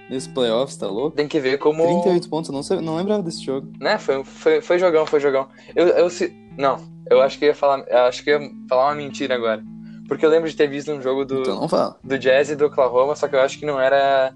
nesse 0.09 0.29
playoffs, 0.29 0.77
tá 0.77 0.87
louco? 0.87 1.15
Tem 1.15 1.27
que 1.27 1.39
ver 1.39 1.57
como. 1.57 1.83
38 1.83 2.29
pontos, 2.29 2.49
eu 2.49 2.55
não, 2.55 2.63
sei, 2.63 2.81
não 2.81 2.95
lembrava 2.95 3.23
desse 3.23 3.43
jogo. 3.43 3.71
Né? 3.79 3.97
Foi, 3.97 4.23
foi, 4.23 4.61
foi 4.61 4.79
jogão, 4.79 5.05
foi 5.05 5.19
jogão. 5.19 5.47
Eu, 5.75 5.87
eu 5.87 6.09
se... 6.09 6.33
Não, 6.57 6.77
eu 7.09 7.21
acho 7.21 7.39
que 7.39 7.45
ia 7.45 7.55
falar. 7.55 7.83
acho 8.07 8.23
que 8.23 8.29
ia 8.29 8.39
falar 8.69 8.87
uma 8.87 8.95
mentira 8.95 9.35
agora. 9.35 9.63
Porque 10.07 10.25
eu 10.25 10.29
lembro 10.29 10.49
de 10.49 10.55
ter 10.55 10.67
visto 10.67 10.91
um 10.91 11.01
jogo 11.01 11.25
do, 11.25 11.41
Então 11.41 11.61
não 11.61 11.69
fala. 11.69 11.97
do 12.03 12.19
Jazz 12.19 12.49
e 12.49 12.55
do 12.55 12.65
Oklahoma, 12.65 13.15
só 13.15 13.27
que 13.27 13.35
eu 13.35 13.41
acho 13.41 13.57
que 13.57 13.65
não 13.65 13.79
era. 13.79 14.33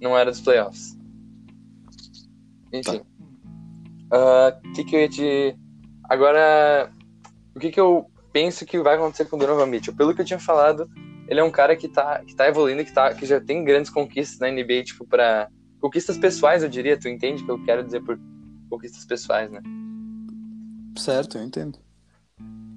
Não 0.00 0.18
era 0.18 0.30
dos 0.30 0.40
playoffs. 0.40 0.98
Enfim. 2.72 3.00
O 4.10 4.72
que, 4.72 4.84
que 4.84 4.96
eu 4.96 5.00
ia 5.00 5.08
te. 5.08 5.56
Agora. 6.08 6.90
O 7.54 7.60
que, 7.60 7.70
que 7.70 7.80
eu 7.80 8.06
penso 8.32 8.66
que 8.66 8.78
vai 8.80 8.96
acontecer 8.96 9.26
com 9.26 9.36
o 9.36 9.38
Donovan 9.38 9.66
Mitchell? 9.66 9.94
Pelo 9.94 10.14
que 10.14 10.20
eu 10.20 10.24
tinha 10.24 10.40
falado, 10.40 10.90
ele 11.28 11.40
é 11.40 11.44
um 11.44 11.50
cara 11.50 11.74
que 11.76 11.88
tá, 11.88 12.22
que 12.24 12.34
tá 12.34 12.46
evoluindo, 12.48 12.84
que, 12.84 12.92
tá, 12.92 13.14
que 13.14 13.24
já 13.24 13.40
tem 13.40 13.64
grandes 13.64 13.90
conquistas 13.90 14.38
na 14.38 14.50
NBA, 14.50 14.84
tipo, 14.84 15.06
pra. 15.06 15.48
Conquistas 15.80 16.16
pessoais, 16.16 16.62
eu 16.62 16.68
diria, 16.68 16.98
tu 16.98 17.08
entende 17.08 17.42
o 17.42 17.46
que 17.46 17.52
eu 17.52 17.64
quero 17.64 17.84
dizer 17.84 18.00
por 18.02 18.18
conquistas 18.70 19.04
pessoais, 19.04 19.50
né? 19.50 19.60
Certo, 20.96 21.36
eu 21.36 21.44
entendo. 21.44 21.78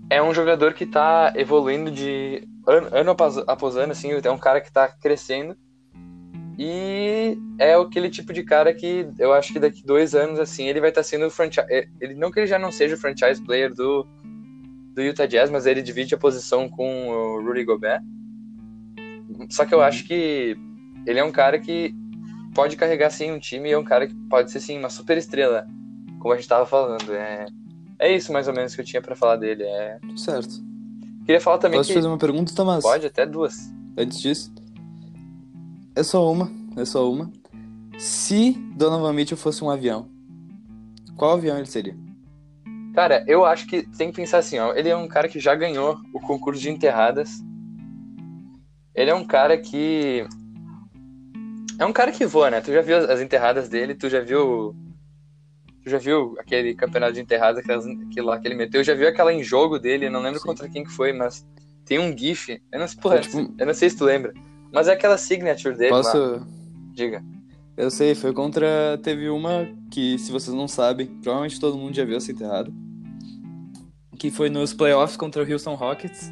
é 0.09 0.21
um 0.21 0.33
jogador 0.33 0.73
que 0.73 0.85
tá 0.85 1.31
evoluindo 1.35 1.89
de 1.89 2.45
ano, 2.67 2.89
ano 2.91 3.11
após, 3.11 3.37
após 3.37 3.77
ano, 3.77 3.93
assim, 3.93 4.11
é 4.11 4.31
um 4.31 4.37
cara 4.37 4.59
que 4.59 4.71
tá 4.71 4.89
crescendo. 4.89 5.55
E 6.59 7.37
é 7.59 7.75
aquele 7.75 8.09
tipo 8.09 8.33
de 8.33 8.43
cara 8.43 8.73
que 8.73 9.07
eu 9.19 9.31
acho 9.31 9.53
que 9.53 9.59
daqui 9.59 9.85
dois 9.85 10.15
anos, 10.15 10.39
assim, 10.39 10.67
ele 10.67 10.81
vai 10.81 10.89
estar 10.89 11.03
sendo 11.03 11.27
o 11.27 11.29
franchise. 11.29 11.67
Ele, 12.01 12.15
não 12.15 12.31
que 12.31 12.39
ele 12.39 12.47
já 12.47 12.57
não 12.57 12.71
seja 12.71 12.95
o 12.95 12.97
franchise 12.97 13.41
player 13.41 13.73
do, 13.73 14.05
do 14.95 15.01
Utah 15.01 15.27
Jazz, 15.27 15.51
mas 15.51 15.65
ele 15.65 15.81
divide 15.81 16.15
a 16.15 16.17
posição 16.17 16.67
com 16.67 17.09
o 17.09 17.41
Rudy 17.41 17.63
Gobert. 17.63 18.01
Só 19.49 19.65
que 19.65 19.73
eu 19.73 19.81
acho 19.81 20.05
que 20.05 20.57
ele 21.05 21.19
é 21.19 21.23
um 21.23 21.31
cara 21.31 21.59
que 21.59 21.93
pode 22.53 22.75
carregar, 22.75 23.09
sim, 23.09 23.31
um 23.31 23.39
time 23.39 23.69
e 23.69 23.73
é 23.73 23.77
um 23.77 23.83
cara 23.83 24.07
que 24.07 24.15
pode 24.29 24.51
ser, 24.51 24.59
sim, 24.59 24.77
uma 24.77 24.89
super 24.89 25.17
estrela, 25.17 25.67
como 26.19 26.33
a 26.33 26.37
gente 26.37 26.47
tava 26.47 26.65
falando. 26.65 27.13
É, 27.13 27.45
é 27.99 28.15
isso, 28.15 28.33
mais 28.33 28.47
ou 28.47 28.53
menos, 28.53 28.75
que 28.75 28.81
eu 28.81 28.85
tinha 28.85 29.01
pra 29.01 29.15
falar 29.15 29.35
dele. 29.35 29.63
É... 29.63 29.99
Certo. 30.15 30.65
Queria 31.25 31.41
falar 31.41 31.57
também 31.57 31.79
Posso 31.79 31.89
que 31.89 31.95
fazer 31.95 32.07
uma 32.07 32.17
pergunta, 32.17 32.53
Tomás? 32.55 32.81
pode 32.81 33.05
até 33.05 33.25
duas. 33.25 33.71
Antes 33.97 34.19
disso. 34.21 34.53
É 35.95 36.03
só 36.03 36.31
uma, 36.31 36.51
é 36.75 36.85
só 36.85 37.11
uma. 37.11 37.31
Se 37.97 38.51
Donovan 38.75 39.13
Mitchell 39.13 39.37
fosse 39.37 39.63
um 39.63 39.69
avião, 39.69 40.07
qual 41.15 41.33
avião 41.33 41.57
ele 41.57 41.65
seria? 41.65 41.97
Cara, 42.93 43.23
eu 43.27 43.45
acho 43.45 43.67
que 43.67 43.83
tem 43.97 44.09
que 44.09 44.15
pensar 44.15 44.37
assim, 44.39 44.57
ó. 44.59 44.73
Ele 44.73 44.89
é 44.89 44.95
um 44.95 45.07
cara 45.07 45.27
que 45.27 45.39
já 45.39 45.53
ganhou 45.53 45.99
o 46.13 46.19
concurso 46.19 46.61
de 46.61 46.69
enterradas. 46.69 47.43
Ele 48.97 49.11
é 49.11 49.15
um 49.15 49.23
cara 49.23 49.55
que. 49.57 50.25
É 51.79 51.85
um 51.85 51.93
cara 51.93 52.11
que 52.11 52.25
voa, 52.25 52.49
né? 52.49 52.59
Tu 52.59 52.73
já 52.73 52.81
viu 52.81 52.97
as 52.97 53.21
enterradas 53.21 53.69
dele, 53.69 53.93
tu 53.93 54.09
já 54.09 54.19
viu. 54.19 54.75
Tu 55.83 55.89
já 55.91 55.99
viu 55.99 56.35
aquele 56.39 56.73
campeonato 56.73 57.13
de 57.13 57.21
enterradas 57.21 57.63
aquele 57.63 58.25
lá 58.25 58.39
que 58.39 58.47
ele 58.47 58.55
meteu? 58.55 58.83
Já 58.83 58.95
viu 58.95 59.07
aquela 59.07 59.31
em 59.31 59.43
jogo 59.43 59.77
dele? 59.77 60.09
Não 60.09 60.19
lembro 60.21 60.39
Sim. 60.39 60.47
contra 60.47 60.67
quem 60.67 60.83
que 60.83 60.89
foi, 60.91 61.13
mas 61.13 61.45
tem 61.85 61.99
um 61.99 62.17
GIF. 62.17 62.59
Eu 62.73 62.79
não 62.79 62.87
sei, 62.87 62.99
porra, 62.99 63.21
Foi 63.23 63.43
tipo- 63.43 63.53
eu 63.57 63.65
não 63.67 63.73
sei 63.75 63.89
se 63.91 63.95
tu 63.97 64.03
lembra. 64.03 64.33
Mas 64.73 64.87
é 64.87 64.93
aquela 64.93 65.17
signature 65.17 65.77
dele 65.77 65.91
lá. 65.91 66.01
Posso. 66.01 66.45
Diga. 66.93 67.23
Eu 67.77 67.91
sei, 67.91 68.15
foi 68.15 68.33
contra. 68.33 68.99
Teve 69.03 69.29
uma 69.29 69.69
que, 69.91 70.17
se 70.17 70.31
vocês 70.31 70.55
não 70.55 70.67
sabem, 70.67 71.05
provavelmente 71.21 71.59
todo 71.59 71.77
mundo 71.77 71.95
já 71.95 72.03
viu 72.03 72.17
essa 72.17 72.31
enterrada. 72.31 72.71
Que 74.17 74.31
foi 74.31 74.49
nos 74.49 74.73
playoffs 74.73 75.15
contra 75.15 75.43
o 75.43 75.49
Houston 75.49 75.75
Rockets. 75.75 76.31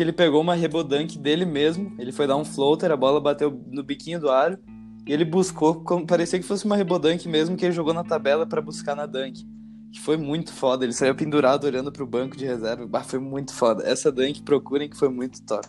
Que 0.00 0.04
ele 0.04 0.12
pegou 0.14 0.40
uma 0.40 0.54
rebodank 0.54 1.18
dele 1.18 1.44
mesmo. 1.44 1.94
Ele 1.98 2.10
foi 2.10 2.26
dar 2.26 2.34
um 2.34 2.42
floater, 2.42 2.90
a 2.90 2.96
bola 2.96 3.20
bateu 3.20 3.62
no 3.66 3.82
biquinho 3.82 4.18
do 4.18 4.30
aro. 4.30 4.58
E 5.06 5.12
ele 5.12 5.26
buscou, 5.26 5.84
como, 5.84 6.06
parecia 6.06 6.38
que 6.38 6.46
fosse 6.46 6.64
uma 6.64 6.74
rebodank 6.74 7.28
mesmo, 7.28 7.54
que 7.54 7.66
ele 7.66 7.74
jogou 7.74 7.92
na 7.92 8.02
tabela 8.02 8.46
pra 8.46 8.62
buscar 8.62 8.96
na 8.96 9.04
dunk. 9.04 9.46
Que 9.92 10.00
foi 10.00 10.16
muito 10.16 10.54
foda. 10.54 10.86
Ele 10.86 10.94
saiu 10.94 11.14
pendurado 11.14 11.64
olhando 11.64 11.92
pro 11.92 12.06
banco 12.06 12.34
de 12.34 12.46
reserva. 12.46 12.86
Bah, 12.86 13.04
foi 13.04 13.18
muito 13.18 13.52
foda. 13.52 13.86
Essa 13.86 14.10
dunk, 14.10 14.40
procurem 14.40 14.88
que 14.88 14.96
foi 14.96 15.10
muito 15.10 15.44
top. 15.44 15.68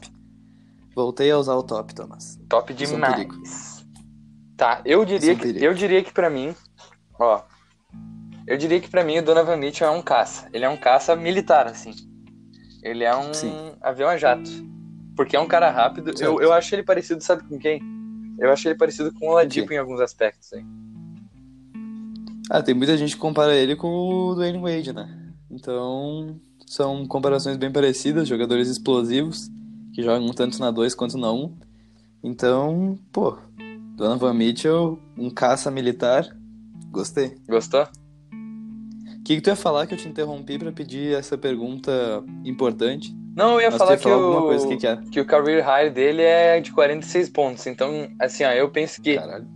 Voltei 0.96 1.30
a 1.30 1.38
usar 1.38 1.56
o 1.56 1.64
top, 1.64 1.94
Thomas. 1.94 2.40
Top 2.48 2.72
é 2.72 2.74
demais. 2.74 3.86
Tá, 4.56 4.82
eu 4.86 5.04
diria 5.04 5.32
é 5.32 5.34
um 5.34 5.36
que 5.36 5.44
perigo. 5.44 5.66
eu 5.66 5.74
diria 5.74 6.02
que 6.06 6.14
para 6.14 6.30
mim, 6.30 6.56
ó, 7.20 7.42
eu 8.48 8.56
diria 8.56 8.80
que 8.80 8.90
pra 8.90 9.04
mim 9.04 9.18
o 9.18 9.26
Donovan 9.26 9.58
Mitchell 9.58 9.90
é 9.90 9.92
um 9.92 10.02
caça. 10.02 10.48
Ele 10.54 10.64
é 10.64 10.70
um 10.70 10.78
caça 10.78 11.18
militar 11.18 11.68
assim. 11.68 11.92
Ele 12.84 13.04
é 13.04 13.16
um 13.16 13.34
Sim. 13.34 13.74
avião 13.82 14.10
a 14.10 14.18
jato. 14.18 14.50
Porque 15.16 15.36
é 15.36 15.40
um 15.40 15.48
cara 15.48 15.70
rápido. 15.70 16.14
Eu, 16.20 16.42
eu 16.42 16.54
acho 16.54 16.74
ele 16.74 16.84
parecido, 16.84 17.22
sabe 17.22 17.44
com 17.44 17.58
quem? 17.60 17.82
Eu 18.40 18.52
acho 18.52 18.68
ele 18.68 18.76
parecido 18.76 19.14
com 19.14 19.28
o 19.28 19.32
Oladipo 19.32 19.72
em 19.72 19.78
alguns 19.78 20.00
aspectos, 20.00 20.52
hein? 20.54 20.66
Ah, 22.50 22.62
tem 22.62 22.74
muita 22.74 22.98
gente 22.98 23.16
que 23.16 23.22
compara 23.22 23.56
ele 23.56 23.76
com 23.76 23.88
o 23.88 24.36
Dwayne 24.36 24.60
Wade, 24.60 24.94
né? 24.94 25.34
Então, 25.50 26.40
são 26.66 27.06
comparações 27.06 27.58
bem 27.58 27.72
parecidas, 27.72 28.28
jogadores 28.28 28.68
explosivos, 28.68 29.50
que 29.94 30.02
jogam 30.02 30.30
tanto 30.34 30.60
na 30.60 30.72
2 30.72 30.96
quanto 30.96 31.18
na 31.18 31.32
1. 31.32 31.36
Um. 31.36 31.58
Então, 32.24 33.00
pô, 33.12 33.38
Donovan 33.96 34.34
Mitchell, 34.34 35.00
um 35.18 35.30
caça 35.30 35.70
militar, 35.70 36.36
gostei. 36.92 37.38
Gostou? 37.48 37.88
O 39.22 39.24
que, 39.24 39.36
que 39.36 39.42
tu 39.42 39.48
ia 39.50 39.56
falar 39.56 39.86
que 39.88 39.94
eu 39.94 39.98
te 39.98 40.08
interrompi 40.10 40.58
pra 40.58 40.72
pedir 40.72 41.16
essa 41.16 41.38
pergunta 41.38 42.24
importante? 42.44 43.16
Não, 43.36 43.54
eu 43.54 43.62
ia 43.62 43.70
Mas 43.70 43.78
falar 43.78 43.92
ia 43.92 43.98
que 43.98 44.04
falar 44.04 44.18
o 44.18 44.42
coisa, 44.42 44.68
que 44.68 44.78
que 44.78 44.88
é? 44.88 44.98
que 45.12 45.20
o 45.22 45.26
career 45.26 45.64
high 45.64 45.90
dele 45.90 46.22
é 46.24 46.60
de 46.60 46.72
46 46.72 47.30
pontos. 47.30 47.66
Então, 47.68 48.10
assim, 48.20 48.44
ó, 48.44 48.50
eu 48.52 48.70
penso 48.70 49.02
que 49.02 49.16
Caralho. 49.16 49.48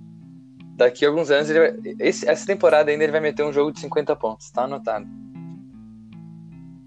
daqui 0.77 1.03
a 1.03 1.09
alguns 1.09 1.29
anos 1.31 1.49
ele 1.49 1.59
vai, 1.59 1.95
esse- 1.99 2.27
essa 2.27 2.45
temporada 2.45 2.89
ainda 2.91 3.03
ele 3.03 3.11
vai 3.11 3.19
meter 3.19 3.43
um 3.43 3.51
jogo 3.51 3.71
de 3.71 3.79
50 3.81 4.15
pontos, 4.15 4.49
tá 4.51 4.63
anotado. 4.63 5.05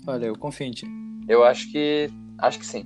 Olha, 0.07 0.27
eu 0.27 0.37
confio 0.39 0.67
em 0.67 0.71
ti. 0.71 0.87
Eu 1.29 1.45
acho 1.45 1.71
que. 1.71 2.09
Acho 2.39 2.59
que 2.59 2.67
sim. 2.67 2.85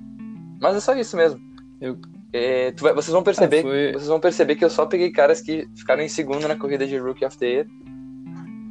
Mas 0.59 0.75
é 0.75 0.79
só 0.79 0.95
isso 0.95 1.15
mesmo. 1.15 1.39
Eu- 1.79 1.97
É, 2.35 2.71
vai- 2.79 2.93
vocês 2.95 3.13
vão 3.13 3.21
perceber. 3.21 3.59
Ah, 3.59 3.61
foi- 3.61 3.91
Vocês 3.93 4.07
vão 4.07 4.19
perceber 4.19 4.55
que 4.55 4.65
eu 4.65 4.69
só 4.69 4.87
peguei 4.87 5.11
caras 5.11 5.39
que 5.39 5.67
ficaram 5.75 6.01
em 6.01 6.09
segundo 6.09 6.47
na 6.47 6.55
corrida 6.55 6.87
de 6.87 6.97
Rookie 6.97 7.23
of 7.23 7.37
the 7.37 7.45
Year. 7.45 7.67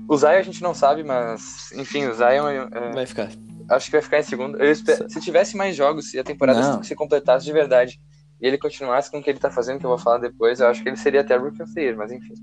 O 0.08 0.16
Zion 0.16 0.30
a 0.30 0.42
gente 0.42 0.62
não 0.62 0.74
sabe, 0.74 1.02
mas. 1.04 1.70
Enfim, 1.74 2.06
o 2.06 2.14
Zion 2.14 2.48
é, 2.48 2.92
Vai 2.92 3.06
ficar. 3.06 3.30
acho 3.70 3.86
que 3.86 3.92
vai 3.92 4.02
ficar 4.02 4.18
em 4.20 4.22
segundo. 4.24 4.58
Eu 4.58 4.70
espero- 4.72 5.08
se 5.08 5.20
tivesse 5.20 5.56
mais 5.56 5.74
jogos 5.76 6.12
e 6.14 6.18
a 6.18 6.24
temporada 6.24 6.60
Não. 6.60 6.82
se, 6.82 6.88
se 6.88 6.94
completasse 6.94 7.44
de 7.44 7.52
verdade 7.52 8.00
e 8.40 8.46
ele 8.46 8.58
continuasse 8.58 9.10
com 9.10 9.18
o 9.18 9.22
que 9.22 9.30
ele 9.30 9.38
tá 9.38 9.50
fazendo, 9.50 9.78
que 9.78 9.86
eu 9.86 9.90
vou 9.90 9.98
falar 9.98 10.18
depois, 10.18 10.60
eu 10.60 10.66
acho 10.66 10.82
que 10.82 10.88
ele 10.88 10.96
seria 10.96 11.20
até 11.22 11.36
Rookie 11.36 11.62
of 11.62 11.72
the 11.74 11.80
Year, 11.82 11.96
mas 11.96 12.10
enfim. 12.12 12.34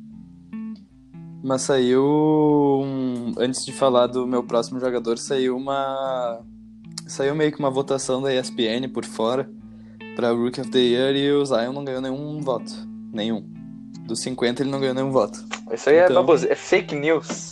Mas 1.44 1.62
saiu. 1.62 2.04
um- 2.84 3.34
Antes 3.38 3.66
de 3.66 3.72
falar 3.72 4.08
do 4.08 4.26
meu 4.28 4.44
próximo 4.44 4.80
jogador, 4.80 5.18
saiu 5.18 5.56
uma. 5.56 6.42
Saiu 7.08 7.36
meio 7.36 7.52
que 7.52 7.60
uma 7.60 7.70
votação 7.72 8.22
da 8.22 8.34
ESPN 8.34 8.88
por 8.90 9.04
fora 9.06 9.50
pra 10.16 10.32
Rookie 10.32 10.62
of 10.62 10.70
the 10.70 10.80
Year 10.80 11.16
e 11.16 11.32
o 11.32 11.46
Zion 11.46 11.72
não 11.74 11.84
ganhou 11.86 12.02
nenhum 12.02 12.40
voto. 12.42 12.72
Nenhum. 13.14 13.50
Dos 14.10 14.22
50 14.22 14.64
ele 14.64 14.72
não 14.72 14.80
ganhou 14.80 14.96
nenhum 14.96 15.12
voto. 15.12 15.40
Isso 15.72 15.88
aí 15.90 15.98
é 15.98 16.04
Então- 16.06 16.16
babosa, 16.16 16.52
é 16.52 16.56
fake 16.56 16.96
news. 16.96 17.52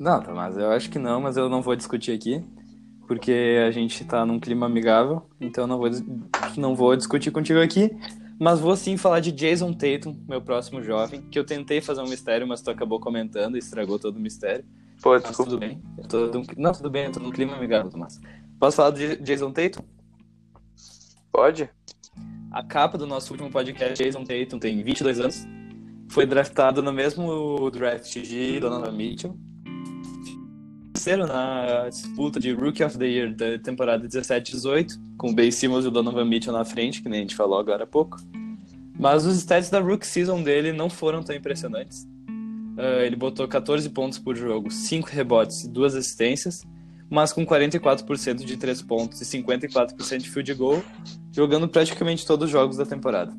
Não, 0.00 0.20
tá, 0.20 0.34
mas 0.34 0.56
eu 0.58 0.70
acho 0.72 0.90
que 0.90 0.98
não, 0.98 1.20
mas 1.20 1.36
eu 1.36 1.48
não 1.48 1.62
vou 1.62 1.74
discutir 1.76 2.12
aqui. 2.12 2.44
porque 3.08 3.60
a 3.64 3.70
gente 3.70 4.04
tá 4.04 4.26
num 4.26 4.40
clima 4.40 4.66
amigável, 4.66 5.22
então 5.40 5.64
não 5.64 5.78
vou, 5.78 5.88
não 6.56 6.74
vou 6.74 6.96
discutir 6.96 7.30
contigo 7.30 7.60
aqui. 7.60 7.88
Mas 8.36 8.58
vou 8.58 8.74
sim 8.76 8.96
falar 8.96 9.20
de 9.20 9.30
Jason 9.30 9.72
Tatum, 9.72 10.16
meu 10.28 10.42
próximo 10.42 10.82
jovem, 10.82 11.22
que 11.30 11.38
eu 11.38 11.46
tentei 11.46 11.80
fazer 11.80 12.00
um 12.00 12.08
mistério, 12.08 12.48
mas 12.48 12.60
tu 12.62 12.68
acabou 12.68 12.98
comentando 12.98 13.54
e 13.54 13.60
estragou 13.60 13.96
todo 13.96 14.16
o 14.16 14.20
mistério. 14.20 14.64
Pô, 15.00 15.10
Mas 15.10 15.22
desculpa. 15.22 15.50
tudo 15.52 15.60
bem. 15.60 15.80
Eu 15.96 16.08
tô 16.08 16.26
num- 16.26 16.44
Não, 16.56 16.72
tudo 16.72 16.90
bem, 16.90 17.04
eu 17.04 17.12
tô 17.12 17.20
num 17.20 17.30
clima 17.30 17.54
amigável, 17.54 17.92
Tomás. 17.92 18.20
Posso 18.58 18.76
falar 18.76 18.90
de 18.90 19.16
Jason 19.18 19.52
Tatum? 19.52 19.84
Pode? 21.30 21.70
A 22.56 22.62
capa 22.62 22.96
do 22.96 23.06
nosso 23.06 23.34
último 23.34 23.50
podcast, 23.50 24.02
Jason 24.02 24.24
Tatum, 24.24 24.58
tem 24.58 24.82
22 24.82 25.20
anos. 25.20 25.46
Foi 26.08 26.24
draftado 26.24 26.82
no 26.82 26.90
mesmo 26.90 27.70
draft 27.70 28.18
de 28.22 28.58
Donovan 28.58 28.92
Mitchell. 28.92 29.36
Terceiro 30.94 31.26
na 31.26 31.86
disputa 31.90 32.40
de 32.40 32.54
Rookie 32.54 32.82
of 32.82 32.96
the 32.96 33.04
Year 33.06 33.36
da 33.36 33.58
temporada 33.58 34.08
17-18, 34.08 34.98
com 35.18 35.32
o 35.32 35.34
Ben 35.34 35.50
Simmons 35.50 35.84
e 35.84 35.88
o 35.88 35.90
Donovan 35.90 36.24
Mitchell 36.24 36.54
na 36.54 36.64
frente, 36.64 37.02
que 37.02 37.10
nem 37.10 37.18
a 37.18 37.22
gente 37.24 37.36
falou 37.36 37.58
agora 37.58 37.84
há 37.84 37.86
pouco. 37.86 38.16
Mas 38.98 39.26
os 39.26 39.36
stats 39.36 39.68
da 39.68 39.78
Rookie 39.78 40.06
Season 40.06 40.42
dele 40.42 40.72
não 40.72 40.88
foram 40.88 41.22
tão 41.22 41.36
impressionantes. 41.36 42.08
Ah, 42.78 43.04
ele 43.04 43.16
botou 43.16 43.46
14 43.46 43.86
pontos 43.90 44.18
por 44.18 44.34
jogo, 44.34 44.70
5 44.70 45.10
rebotes 45.10 45.64
e 45.64 45.68
2 45.68 45.94
assistências, 45.94 46.64
mas 47.10 47.32
com 47.32 47.46
44% 47.46 48.44
de 48.44 48.56
3 48.56 48.82
pontos 48.82 49.20
e 49.20 49.24
54% 49.24 50.18
de 50.18 50.30
field 50.30 50.54
goal, 50.54 50.82
jogando 51.32 51.68
praticamente 51.68 52.26
todos 52.26 52.46
os 52.46 52.50
jogos 52.50 52.76
da 52.76 52.84
temporada. 52.84 53.32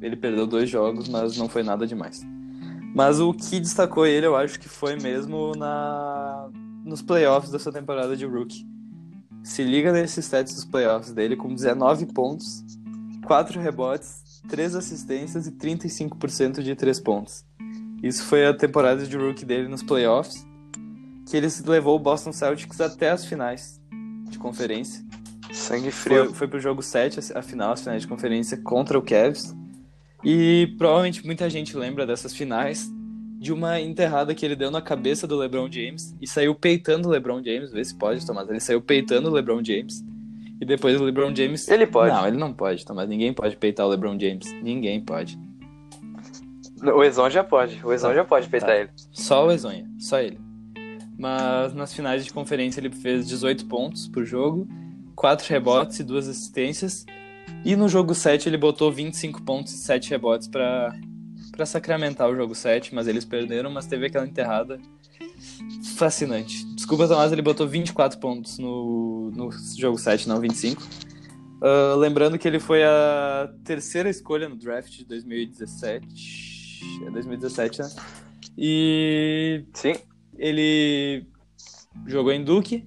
Ele 0.00 0.16
perdeu 0.16 0.46
dois 0.46 0.68
jogos, 0.68 1.08
mas 1.08 1.36
não 1.36 1.48
foi 1.48 1.62
nada 1.62 1.86
demais. 1.86 2.22
Mas 2.94 3.20
o 3.20 3.32
que 3.32 3.60
destacou 3.60 4.06
ele, 4.06 4.26
eu 4.26 4.36
acho 4.36 4.58
que 4.58 4.68
foi 4.68 4.96
mesmo 4.96 5.52
na 5.56 6.48
nos 6.84 7.02
playoffs 7.02 7.50
dessa 7.50 7.72
temporada 7.72 8.16
de 8.16 8.24
rookie. 8.24 8.64
Se 9.42 9.62
liga 9.64 9.92
nesses 9.92 10.24
stats 10.24 10.54
dos 10.54 10.64
playoffs 10.64 11.12
dele 11.12 11.36
com 11.36 11.52
19 11.52 12.06
pontos, 12.06 12.64
4 13.24 13.60
rebotes, 13.60 14.40
3 14.48 14.76
assistências 14.76 15.46
e 15.46 15.52
35% 15.52 16.62
de 16.62 16.76
3 16.76 17.00
pontos. 17.00 17.44
Isso 18.02 18.22
foi 18.24 18.46
a 18.46 18.54
temporada 18.54 19.04
de 19.04 19.16
rookie 19.16 19.44
dele 19.44 19.68
nos 19.68 19.82
playoffs, 19.82 20.46
que 21.26 21.36
ele 21.36 21.48
levou 21.66 21.96
o 21.96 21.98
Boston 21.98 22.32
Celtics 22.32 22.80
até 22.80 23.10
as 23.10 23.26
finais 23.26 23.80
de 24.30 24.38
conferência. 24.38 25.04
Sangue 25.52 25.90
frio. 25.90 26.26
Foi, 26.26 26.34
foi 26.34 26.48
pro 26.48 26.60
jogo 26.60 26.82
7, 26.82 27.32
a 27.34 27.42
final, 27.42 27.72
as 27.72 27.82
finais 27.82 28.02
de 28.02 28.08
conferência 28.08 28.56
contra 28.62 28.98
o 28.98 29.02
Cavs. 29.02 29.54
E 30.24 30.74
provavelmente 30.78 31.24
muita 31.24 31.48
gente 31.50 31.76
lembra 31.76 32.06
dessas 32.06 32.34
finais 32.34 32.90
de 33.38 33.52
uma 33.52 33.80
enterrada 33.80 34.34
que 34.34 34.44
ele 34.44 34.56
deu 34.56 34.70
na 34.70 34.80
cabeça 34.80 35.26
do 35.26 35.36
LeBron 35.36 35.70
James 35.70 36.16
e 36.20 36.26
saiu 36.26 36.54
peitando 36.54 37.08
o 37.08 37.10
LeBron 37.10 37.42
James, 37.44 37.70
vê 37.70 37.84
se 37.84 37.94
pode, 37.94 38.24
Tomás. 38.24 38.48
Ele 38.48 38.60
saiu 38.60 38.80
peitando 38.80 39.28
o 39.28 39.32
LeBron 39.32 39.62
James. 39.62 40.04
E 40.60 40.64
depois 40.64 40.98
o 40.98 41.04
LeBron 41.04 41.34
James. 41.34 41.68
Ele 41.68 41.86
pode. 41.86 42.14
Não, 42.14 42.26
ele 42.26 42.38
não 42.38 42.52
pode, 42.52 42.84
Tomás. 42.84 43.08
Ninguém 43.08 43.32
pode 43.32 43.56
peitar 43.56 43.86
o 43.86 43.90
LeBron 43.90 44.18
James. 44.18 44.50
Ninguém 44.62 45.00
pode. 45.00 45.38
O 46.82 47.04
Ezon 47.04 47.28
já 47.28 47.44
pode. 47.44 47.84
O 47.84 47.92
Ezon 47.92 48.08
Tá, 48.08 48.14
já 48.14 48.24
pode 48.24 48.48
peitar 48.48 48.70
tá. 48.70 48.76
ele. 48.76 48.90
Só 49.12 49.46
o 49.46 49.52
Ezonha, 49.52 49.86
só 49.98 50.18
ele. 50.18 50.45
Mas 51.18 51.74
nas 51.74 51.94
finais 51.94 52.24
de 52.24 52.32
conferência 52.32 52.80
ele 52.80 52.90
fez 52.90 53.26
18 53.26 53.66
pontos 53.66 54.06
por 54.08 54.24
jogo, 54.24 54.68
4 55.14 55.48
rebotes 55.48 55.98
e 55.98 56.04
2 56.04 56.28
assistências. 56.28 57.06
E 57.64 57.74
no 57.74 57.88
jogo 57.88 58.14
7 58.14 58.48
ele 58.48 58.58
botou 58.58 58.92
25 58.92 59.42
pontos 59.42 59.72
e 59.72 59.78
7 59.78 60.10
rebotes 60.10 60.48
para 60.48 60.94
sacramentar 61.64 62.28
o 62.28 62.36
jogo 62.36 62.54
7, 62.54 62.94
mas 62.94 63.08
eles 63.08 63.24
perderam, 63.24 63.70
mas 63.70 63.86
teve 63.86 64.06
aquela 64.06 64.26
enterrada 64.26 64.78
fascinante. 65.96 66.64
Desculpa, 66.74 67.08
Tomás, 67.08 67.32
ele 67.32 67.42
botou 67.42 67.66
24 67.66 68.18
pontos 68.18 68.58
no, 68.58 69.30
no 69.34 69.50
jogo 69.78 69.96
7, 69.96 70.28
não 70.28 70.40
25. 70.40 70.82
Ah, 71.60 71.94
lembrando 71.96 72.38
que 72.38 72.46
ele 72.46 72.60
foi 72.60 72.84
a 72.84 73.50
terceira 73.64 74.08
escolha 74.08 74.48
no 74.48 74.56
draft 74.56 74.90
de 74.90 75.04
2017. 75.04 77.04
É 77.06 77.10
2017, 77.10 77.80
né? 77.80 77.88
E 78.56 79.64
Sim. 79.72 79.94
Ele 80.38 81.26
jogou 82.06 82.32
em 82.32 82.44
Duke. 82.44 82.86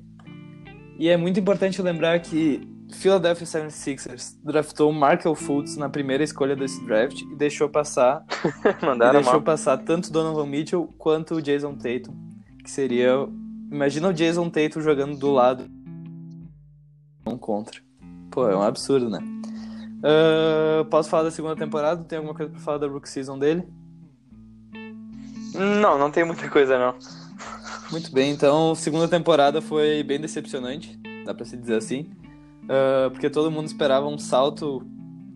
E 0.97 1.07
é 1.07 1.15
muito 1.15 1.39
importante 1.39 1.81
lembrar 1.81 2.19
que 2.19 2.61
Philadelphia 2.91 3.45
76ers 3.45 4.37
draftou 4.43 4.91
Markel 4.91 5.33
Fultz 5.35 5.77
na 5.77 5.87
primeira 5.87 6.23
escolha 6.23 6.55
desse 6.55 6.83
draft 6.85 7.21
e 7.21 7.35
deixou 7.35 7.69
passar, 7.69 8.25
e 8.81 8.85
Mandaram 8.85 9.13
deixou 9.13 9.33
mal. 9.33 9.41
passar 9.41 9.77
tanto 9.77 10.11
Donovan 10.11 10.45
Mitchell 10.45 10.93
quanto 10.97 11.35
o 11.35 11.41
Jason 11.41 11.75
Tatum, 11.75 12.13
que 12.63 12.69
seria, 12.69 13.11
imagina 13.71 14.09
o 14.09 14.13
Jason 14.13 14.49
Tatum 14.49 14.81
jogando 14.81 15.17
do 15.17 15.31
lado 15.31 15.69
não 17.25 17.37
contra. 17.37 17.79
Pô, 18.31 18.49
é 18.49 18.55
um 18.55 18.61
absurdo, 18.61 19.09
né? 19.09 19.19
Ah, 20.03 20.85
posso 20.89 21.09
falar 21.09 21.23
da 21.23 21.31
segunda 21.31 21.55
temporada? 21.55 22.03
Tem 22.03 22.17
alguma 22.17 22.33
coisa 22.33 22.51
pra 22.51 22.59
falar 22.59 22.77
da 22.79 22.87
rookie 22.87 23.09
season 23.09 23.37
dele? 23.37 23.67
Não, 25.53 25.97
não 25.97 26.11
tem 26.11 26.23
muita 26.23 26.49
coisa 26.49 26.77
não. 26.77 26.95
Muito 27.91 28.11
bem, 28.11 28.31
então, 28.31 28.75
segunda 28.75 29.07
temporada 29.07 29.61
foi 29.61 30.03
bem 30.03 30.19
decepcionante, 30.19 30.99
dá 31.25 31.33
pra 31.33 31.43
se 31.45 31.57
dizer 31.57 31.75
assim. 31.75 32.11
Ah, 32.69 33.09
porque 33.09 33.29
todo 33.29 33.49
mundo 33.49 33.65
esperava 33.65 34.07
um 34.07 34.17
salto 34.19 34.85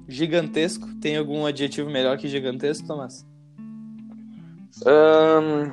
gigantesco. 0.07 0.87
Tem 1.01 1.17
algum 1.17 1.45
adjetivo 1.45 1.89
melhor 1.89 2.17
que 2.17 2.27
gigantesco, 2.27 2.87
Tomás? 2.87 3.25
Ahn, 4.85 5.71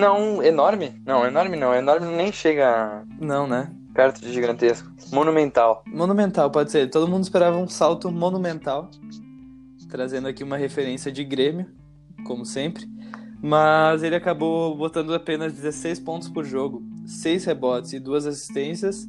Não, 0.00 0.42
enorme? 0.42 1.02
Não, 1.04 1.26
enorme 1.26 1.56
não. 1.56 1.74
Enorme 1.74 2.06
nem 2.14 2.32
chega 2.32 3.04
Não, 3.20 3.46
né? 3.46 3.70
perto 3.92 4.20
de 4.20 4.32
gigantesco. 4.32 4.90
Monumental. 5.12 5.84
Monumental, 5.86 6.50
pode 6.50 6.70
ser. 6.72 6.90
Todo 6.90 7.08
mundo 7.08 7.22
esperava 7.22 7.56
um 7.56 7.68
salto 7.68 8.10
monumental. 8.10 8.90
Trazendo 9.88 10.26
aqui 10.26 10.42
uma 10.42 10.56
referência 10.56 11.12
de 11.12 11.22
Grêmio, 11.22 11.66
como 12.26 12.44
sempre. 12.44 12.84
Mas 13.46 14.02
ele 14.02 14.16
acabou 14.16 14.74
botando 14.74 15.12
apenas 15.12 15.52
16 15.52 16.00
pontos 16.00 16.30
por 16.30 16.46
jogo, 16.46 16.82
6 17.04 17.44
rebotes 17.44 17.92
e 17.92 18.00
2 18.00 18.24
assistências. 18.24 19.06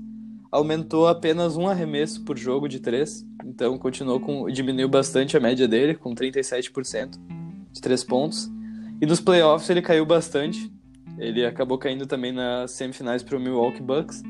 Aumentou 0.51 1.07
apenas 1.07 1.55
um 1.55 1.69
arremesso 1.69 2.21
por 2.25 2.37
jogo 2.37 2.67
de 2.67 2.81
3. 2.81 3.25
Então 3.45 3.77
continuou 3.77 4.19
com. 4.19 4.49
diminuiu 4.49 4.89
bastante 4.89 5.37
a 5.37 5.39
média 5.39 5.69
dele, 5.69 5.95
com 5.95 6.13
37% 6.13 7.17
de 7.71 7.79
3 7.79 8.03
pontos. 8.03 8.51
E 9.01 9.05
nos 9.05 9.21
playoffs 9.21 9.69
ele 9.69 9.81
caiu 9.81 10.05
bastante. 10.05 10.69
Ele 11.17 11.45
acabou 11.45 11.77
caindo 11.77 12.05
também 12.05 12.33
nas 12.33 12.71
semifinais 12.71 13.23
para 13.23 13.37
o 13.37 13.39
Milwaukee 13.39 13.81
Bucks. 13.81 14.21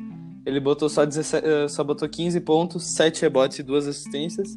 Ele 0.46 0.60
botou 0.60 0.88
só, 0.88 1.04
17, 1.04 1.44
eh, 1.44 1.68
só 1.68 1.84
botou 1.84 2.08
15 2.08 2.40
pontos, 2.42 2.84
7 2.96 3.24
rebotes 3.24 3.58
e 3.58 3.64
2 3.64 3.88
assistências, 3.88 4.56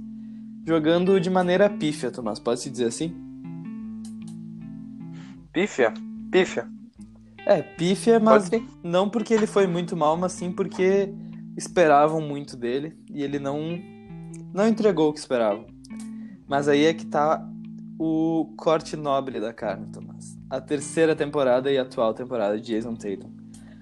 jogando 0.67 1.19
de 1.19 1.31
maneira 1.31 1.71
pífia, 1.71 2.11
Tomás, 2.11 2.39
pode-se 2.39 2.69
dizer 2.69 2.85
assim? 2.85 3.28
Pífia? 5.53 5.93
Pífia. 6.31 6.69
É, 7.47 7.63
pífia, 7.63 8.21
mas 8.21 8.51
não 8.83 9.09
porque 9.09 9.33
ele 9.33 9.47
foi 9.47 9.67
muito 9.67 9.97
mal, 9.97 10.17
mas 10.17 10.33
sim 10.33 10.53
porque 10.53 11.09
esperavam 11.57 12.21
muito 12.21 12.57
dele 12.57 12.97
e 13.11 13.23
ele 13.23 13.39
não, 13.39 13.81
não 14.53 14.69
entregou 14.69 15.09
o 15.09 15.13
que 15.13 15.19
esperavam. 15.19 15.67
Mas 16.47 16.69
aí 16.69 16.85
é 16.85 16.95
que 16.95 17.07
tá 17.07 17.43
o 17.99 18.53
corte 18.57 18.97
nobre 18.97 19.41
da 19.41 19.53
carne, 19.53 19.87
Tomás. 19.93 20.39
A 20.49 20.61
terceira 20.61 21.17
temporada 21.17 21.71
e 21.71 21.79
atual 21.79 22.15
temporada 22.15 22.61
de 22.61 22.75
Jason 22.75 22.95
Tatum. 22.95 23.31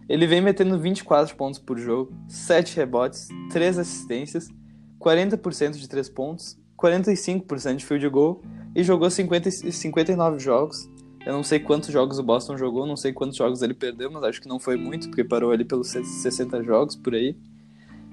Ele 0.08 0.26
vem 0.26 0.40
metendo 0.40 0.78
24 0.78 1.34
pontos 1.36 1.58
por 1.58 1.78
jogo, 1.78 2.12
7 2.28 2.76
rebotes, 2.76 3.28
3 3.50 3.78
assistências, 3.78 4.48
40% 5.00 5.72
de 5.72 5.88
3 5.88 6.08
pontos, 6.08 6.58
45% 6.78 7.76
de 7.76 7.84
field 7.84 8.08
goal 8.08 8.42
e 8.74 8.82
jogou 8.82 9.10
50, 9.10 9.48
e 9.48 9.72
59 9.72 10.38
jogos. 10.38 10.88
Eu 11.26 11.32
não 11.32 11.42
sei 11.42 11.58
quantos 11.58 11.88
jogos 11.88 12.20
o 12.20 12.22
Boston 12.22 12.56
jogou, 12.56 12.86
não 12.86 12.96
sei 12.96 13.12
quantos 13.12 13.36
jogos 13.36 13.60
ele 13.60 13.74
perdeu, 13.74 14.08
mas 14.12 14.22
acho 14.22 14.40
que 14.40 14.46
não 14.46 14.60
foi 14.60 14.76
muito, 14.76 15.08
porque 15.08 15.24
parou 15.24 15.50
ali 15.50 15.64
pelos 15.64 15.88
60 15.88 16.62
jogos 16.62 16.94
por 16.94 17.16
aí. 17.16 17.36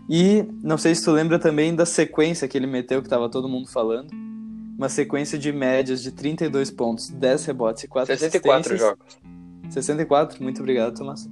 E 0.10 0.43
não 0.63 0.80
sei 0.80 0.95
se 0.95 1.06
tu 1.06 1.12
lembra 1.12 1.38
também 1.38 1.76
da 1.76 1.86
sequência 1.86 2.47
que 2.47 2.58
ele 2.58 2.65
meteu, 2.65 3.04
que 3.04 3.08
tava 3.08 3.30
todo 3.30 3.47
mundo 3.47 3.69
falando. 3.69 4.10
Uma 4.76 4.89
sequência 4.89 5.38
de 5.38 5.52
médias 5.52 6.02
de 6.02 6.12
32 6.12 6.71
pontos, 6.71 7.12
10 7.12 7.45
rebotes 7.45 7.84
e 7.84 7.88
4 7.88 8.17
64 8.17 8.73
assistências. 8.73 8.89
jogos. 8.89 9.19
64, 9.69 10.43
muito 10.43 10.62
obrigado, 10.62 10.97
Tomás. 10.97 11.30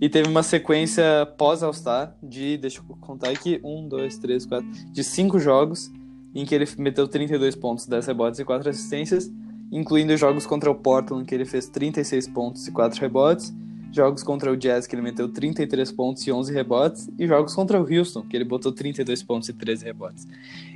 E 0.00 0.08
teve 0.08 0.28
uma 0.28 0.42
sequência 0.42 1.24
pós-All-Star 1.38 2.16
de, 2.20 2.58
deixa 2.58 2.80
eu 2.80 2.96
contar 2.96 3.30
aqui, 3.30 3.60
1, 3.62 3.88
2, 3.88 4.18
3, 4.18 4.46
4, 4.46 4.68
de 4.90 5.04
5 5.04 5.38
jogos, 5.38 5.92
em 6.34 6.44
que 6.44 6.56
ele 6.56 6.66
meteu 6.76 7.06
32 7.06 7.54
pontos, 7.54 7.86
10 7.86 8.04
rebotes 8.08 8.40
e 8.40 8.44
4 8.44 8.68
assistências, 8.68 9.30
incluindo 9.74 10.16
jogos 10.16 10.46
contra 10.46 10.70
o 10.70 10.74
Portland, 10.74 11.24
que 11.24 11.34
ele 11.34 11.44
fez 11.44 11.68
36 11.68 12.28
pontos 12.28 12.68
e 12.68 12.70
4 12.70 13.00
rebotes, 13.00 13.52
jogos 13.90 14.22
contra 14.22 14.52
o 14.52 14.56
Jazz, 14.56 14.86
que 14.86 14.94
ele 14.94 15.02
meteu 15.02 15.28
33 15.28 15.90
pontos 15.90 16.24
e 16.24 16.30
11 16.30 16.54
rebotes, 16.54 17.10
e 17.18 17.26
jogos 17.26 17.54
contra 17.56 17.80
o 17.80 17.84
Houston, 17.84 18.22
que 18.22 18.36
ele 18.36 18.44
botou 18.44 18.70
32 18.70 19.24
pontos 19.24 19.48
e 19.48 19.52
13 19.52 19.84
rebotes. 19.84 20.28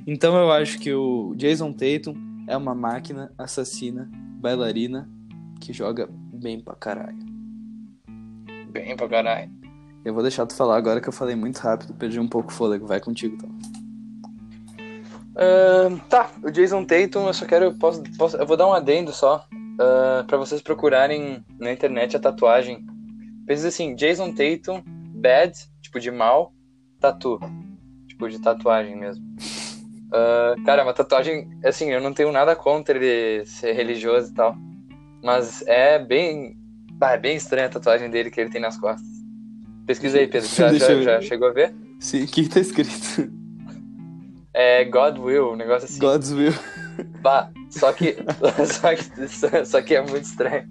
Então 0.04 0.36
eu 0.36 0.50
acho 0.50 0.80
que 0.80 0.92
o 0.92 1.32
Jason 1.36 1.72
Tatum 1.72 2.16
é 2.48 2.56
uma 2.56 2.74
máquina 2.74 3.30
assassina, 3.38 4.10
bailarina, 4.40 5.08
que 5.60 5.72
joga 5.72 6.08
bem 6.10 6.60
pra 6.60 6.74
caralho. 6.74 7.18
Bem 8.70 8.96
pra 8.96 9.08
caralho. 9.08 9.50
Eu 10.04 10.12
vou 10.12 10.22
deixar 10.22 10.44
tu 10.44 10.54
falar 10.54 10.76
agora 10.76 11.00
que 11.00 11.08
eu 11.08 11.12
falei 11.12 11.36
muito 11.36 11.58
rápido, 11.58 11.94
perdi 11.94 12.18
um 12.18 12.28
pouco 12.28 12.50
o 12.50 12.52
fôlego. 12.52 12.86
Vai 12.86 12.98
contigo, 12.98 13.36
então. 13.36 13.77
Uh, 15.38 15.96
tá, 16.08 16.32
o 16.42 16.50
Jason 16.50 16.84
Tatum, 16.84 17.28
eu 17.28 17.32
só 17.32 17.46
quero. 17.46 17.72
Posso, 17.74 18.02
posso, 18.18 18.36
eu 18.36 18.46
vou 18.46 18.56
dar 18.56 18.66
um 18.66 18.72
adendo 18.72 19.12
só. 19.12 19.46
Uh, 19.52 20.24
para 20.26 20.36
vocês 20.36 20.60
procurarem 20.60 21.44
na 21.58 21.72
internet 21.72 22.16
a 22.16 22.20
tatuagem. 22.20 22.84
Pensa 23.46 23.68
assim, 23.68 23.94
Jason 23.94 24.32
Tatum, 24.32 24.82
bad, 25.14 25.56
tipo 25.80 26.00
de 26.00 26.10
mal, 26.10 26.52
tatu. 27.00 27.38
Tipo 28.08 28.28
de 28.28 28.40
tatuagem 28.40 28.96
mesmo. 28.96 29.24
Uh, 30.08 30.60
cara, 30.64 30.82
uma 30.82 30.92
tatuagem, 30.92 31.48
assim, 31.64 31.90
eu 31.90 32.00
não 32.00 32.12
tenho 32.12 32.32
nada 32.32 32.56
contra 32.56 32.98
ele 32.98 33.46
ser 33.46 33.72
religioso 33.74 34.32
e 34.32 34.34
tal. 34.34 34.56
Mas 35.22 35.62
é 35.68 36.00
bem. 36.00 36.56
Ah, 37.00 37.12
é 37.12 37.18
bem 37.18 37.36
estranha 37.36 37.66
a 37.66 37.70
tatuagem 37.70 38.10
dele 38.10 38.28
que 38.28 38.40
ele 38.40 38.50
tem 38.50 38.60
nas 38.60 38.76
costas. 38.76 39.06
Pesquisa 39.86 40.18
aí, 40.18 40.26
Pedro. 40.26 40.48
Já, 40.52 40.72
já, 40.72 41.00
já 41.00 41.20
chegou 41.20 41.48
a 41.48 41.52
ver? 41.52 41.72
Sim, 42.00 42.24
o 42.24 42.26
que 42.26 42.48
tá 42.48 42.58
escrito? 42.60 43.37
É 44.54 44.84
God 44.84 45.18
Will, 45.18 45.52
um 45.52 45.56
negócio 45.56 45.84
assim. 45.86 45.98
God's 45.98 46.32
Will. 46.32 46.52
Bah, 47.20 47.50
só 47.70 47.92
que, 47.92 48.16
só 48.80 48.94
que. 48.94 49.28
Só 49.66 49.82
que 49.82 49.94
é 49.94 50.00
muito 50.02 50.24
estranho. 50.24 50.68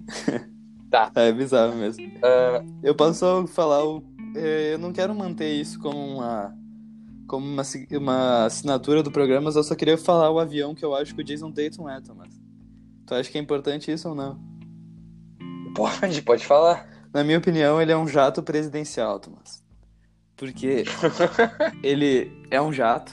Tá. 0.90 1.10
É 1.14 1.32
bizarro 1.32 1.74
mesmo. 1.76 2.04
Uh, 2.06 2.78
Eu 2.82 2.94
posso 2.94 3.18
só 3.20 3.46
falar 3.46 3.84
o. 3.84 4.02
eh, 4.34 4.72
Eu 4.74 4.78
não 4.78 4.92
quero 4.92 5.14
manter 5.14 5.52
isso 5.52 5.78
como 5.80 5.98
uma. 6.16 6.54
Como 7.26 7.46
uma, 7.46 7.62
uma 7.92 8.44
assinatura 8.46 9.02
do 9.02 9.10
programa, 9.10 9.44
mas 9.46 9.56
eu 9.56 9.62
só 9.62 9.74
queria 9.74 9.98
falar 9.98 10.30
o 10.30 10.38
avião 10.38 10.74
que 10.74 10.84
eu 10.84 10.94
acho 10.94 11.14
que 11.14 11.20
o 11.20 11.24
Jason 11.24 11.52
Tatum 11.52 11.88
é, 11.88 12.00
Thomas. 12.00 12.28
Tu 13.06 13.14
acha 13.14 13.30
que 13.30 13.38
é 13.38 13.40
importante 13.40 13.92
isso 13.92 14.08
ou 14.08 14.14
não? 14.14 14.38
pode, 15.74 16.22
pode 16.22 16.44
falar. 16.46 16.88
Na 17.12 17.22
minha 17.22 17.38
opinião, 17.38 17.80
ele 17.80 17.92
é 17.92 17.96
um 17.96 18.08
jato 18.08 18.42
presidencial, 18.42 19.20
Thomas. 19.20 19.62
Porque 20.36 20.84
ele 21.82 22.32
é 22.50 22.60
um 22.60 22.72
jato, 22.72 23.12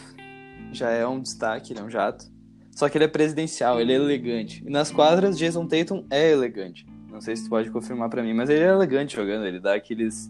já 0.75 0.89
é 0.89 1.07
um 1.07 1.19
destaque, 1.19 1.73
ele 1.73 1.79
é 1.79 1.83
um 1.83 1.89
jato. 1.89 2.25
Só 2.71 2.89
que 2.89 2.97
ele 2.97 3.05
é 3.05 3.07
presidencial, 3.07 3.79
ele 3.79 3.93
é 3.93 3.95
elegante. 3.95 4.61
E 4.65 4.69
nas 4.69 4.91
quadras, 4.91 5.38
Jason 5.38 5.65
Tatum 5.65 6.05
é 6.09 6.31
elegante. 6.31 6.85
Não 7.09 7.21
sei 7.21 7.35
se 7.35 7.45
tu 7.45 7.49
pode 7.49 7.71
confirmar 7.71 8.09
pra 8.09 8.21
mim, 8.21 8.33
mas 8.33 8.49
ele 8.49 8.63
é 8.63 8.67
elegante 8.67 9.15
jogando. 9.15 9.45
Ele 9.45 9.59
dá 9.61 9.75
aqueles 9.75 10.29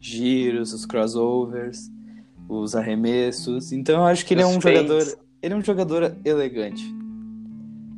giros, 0.00 0.72
os 0.72 0.84
crossovers, 0.84 1.88
os 2.48 2.74
arremessos. 2.74 3.70
Então 3.70 4.00
eu 4.00 4.04
acho 4.06 4.26
que 4.26 4.34
ele 4.34 4.42
é 4.42 4.46
Os 4.46 4.56
um 4.56 4.60
feints. 4.60 4.82
jogador. 4.82 5.18
Ele 5.40 5.54
é 5.54 5.56
um 5.56 5.62
jogador 5.64 6.16
elegante. 6.24 6.92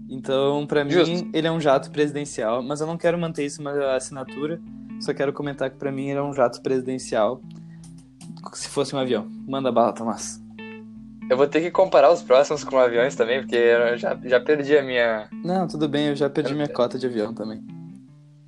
Então, 0.08 0.66
pra 0.66 0.84
mim, 0.84 1.30
ele 1.32 1.46
é 1.46 1.50
um 1.50 1.60
jato 1.60 1.90
presidencial, 1.90 2.62
mas 2.62 2.80
eu 2.80 2.86
não 2.86 2.96
quero 2.96 3.18
manter 3.18 3.44
isso 3.44 3.60
uma 3.60 3.94
assinatura. 3.96 4.60
Só 5.00 5.12
quero 5.12 5.32
comentar 5.32 5.70
que 5.70 5.76
pra 5.76 5.90
mim 5.90 6.10
ele 6.10 6.18
é 6.18 6.22
um 6.22 6.32
jato 6.32 6.60
presidencial. 6.62 7.40
Se 8.52 8.68
fosse 8.68 8.94
um 8.94 8.98
avião. 8.98 9.26
Manda 9.48 9.72
bala, 9.72 9.92
Tomás. 9.92 10.40
Eu 11.28 11.36
vou 11.36 11.46
ter 11.46 11.60
que 11.60 11.70
comparar 11.70 12.12
os 12.12 12.22
próximos 12.22 12.62
com 12.62 12.78
aviões 12.78 13.16
também, 13.16 13.40
porque 13.40 13.56
eu 13.56 13.96
já, 13.96 14.16
já 14.24 14.40
perdi 14.40 14.78
a 14.78 14.82
minha. 14.82 15.28
Não, 15.44 15.66
tudo 15.66 15.88
bem, 15.88 16.08
eu 16.08 16.16
já 16.16 16.30
perdi 16.30 16.54
minha 16.54 16.68
cota 16.68 16.98
de 16.98 17.06
avião 17.06 17.34
também. 17.34 17.64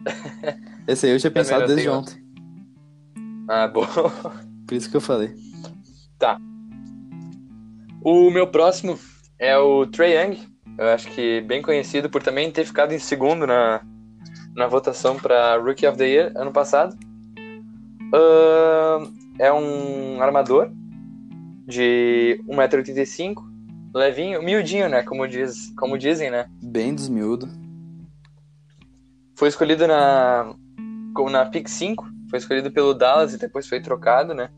Esse 0.87 1.07
aí 1.07 1.13
eu 1.13 1.19
tinha 1.19 1.31
pensado 1.31 1.67
desde 1.67 1.85
tenho. 1.85 1.99
ontem. 1.99 2.23
Ah, 3.49 3.67
bom. 3.67 3.87
Por 4.67 4.75
isso 4.75 4.91
que 4.91 4.97
eu 4.97 5.01
falei. 5.01 5.35
O 8.03 8.31
meu 8.31 8.47
próximo 8.47 8.99
é 9.39 9.59
o 9.59 9.87
Trey 9.87 10.15
Young. 10.15 10.39
Eu 10.79 10.89
acho 10.89 11.11
que 11.11 11.41
bem 11.41 11.61
conhecido 11.61 12.09
por 12.09 12.23
também 12.23 12.51
ter 12.51 12.65
ficado 12.65 12.93
em 12.93 12.99
segundo 12.99 13.47
na, 13.47 13.81
na 14.55 14.67
votação 14.69 15.17
para 15.17 15.57
Rookie 15.57 15.87
of 15.87 15.99
the 15.99 16.07
Year 16.07 16.33
ano 16.37 16.53
passado. 16.53 16.97
Ahn, 18.15 19.13
é 19.39 19.53
um 19.53 20.23
armador 20.23 20.71
de 21.69 22.43
1,85m, 22.49 23.35
levinho, 23.95 24.43
miudinho, 24.43 24.89
né? 24.89 25.03
Como, 25.03 25.29
diz, 25.29 25.71
como 25.77 25.99
dizem, 25.99 26.31
né? 26.31 26.49
Bem 26.63 26.95
desmiudo. 26.95 27.47
Foi 29.37 29.49
escolhido 29.49 29.87
na, 29.87 30.55
na 31.31 31.45
pick 31.47 31.69
5, 31.69 32.09
foi 32.31 32.39
escolhido 32.39 32.73
pelo 32.73 32.95
Dallas 32.95 33.35
e 33.35 33.39
depois 33.39 33.69
foi 33.69 33.83
trocado, 33.83 34.33
né? 34.33 34.49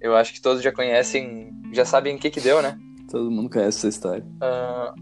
Eu 0.00 0.14
acho 0.14 0.32
que 0.32 0.40
todos 0.40 0.62
já 0.62 0.70
conhecem, 0.70 1.50
já 1.72 1.84
sabem 1.84 2.14
o 2.14 2.18
que 2.18 2.30
que 2.30 2.40
deu, 2.40 2.62
né? 2.62 2.78
Todo 3.10 3.30
mundo 3.30 3.50
conhece 3.50 3.78
essa 3.78 3.88
história. 3.88 4.24
Ah, 4.40 4.94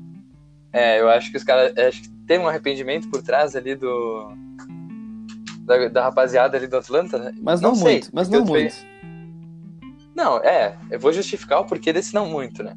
é, 0.72 1.00
eu 1.00 1.10
acho 1.10 1.30
que 1.30 1.36
os 1.36 1.44
caras. 1.44 1.76
Acho 1.76 2.02
que 2.02 2.08
tem 2.26 2.38
um 2.38 2.48
arrependimento 2.48 3.10
por 3.10 3.22
trás 3.22 3.54
ali 3.54 3.74
do. 3.74 4.32
Da, 5.66 5.88
da 5.88 6.02
rapaziada 6.04 6.56
ali 6.56 6.66
do 6.66 6.76
Atlanta, 6.76 7.18
né? 7.18 7.34
Mas 7.42 7.60
não, 7.60 7.74
sei, 7.74 7.84
muito, 7.84 8.10
mas 8.12 8.28
não 8.28 8.44
muito. 8.44 8.74
Não, 10.16 10.38
é, 10.38 10.78
eu 10.90 10.98
vou 10.98 11.12
justificar 11.12 11.60
o 11.60 11.66
porquê 11.66 11.92
desse 11.92 12.14
não 12.14 12.26
muito, 12.26 12.62
né? 12.62 12.74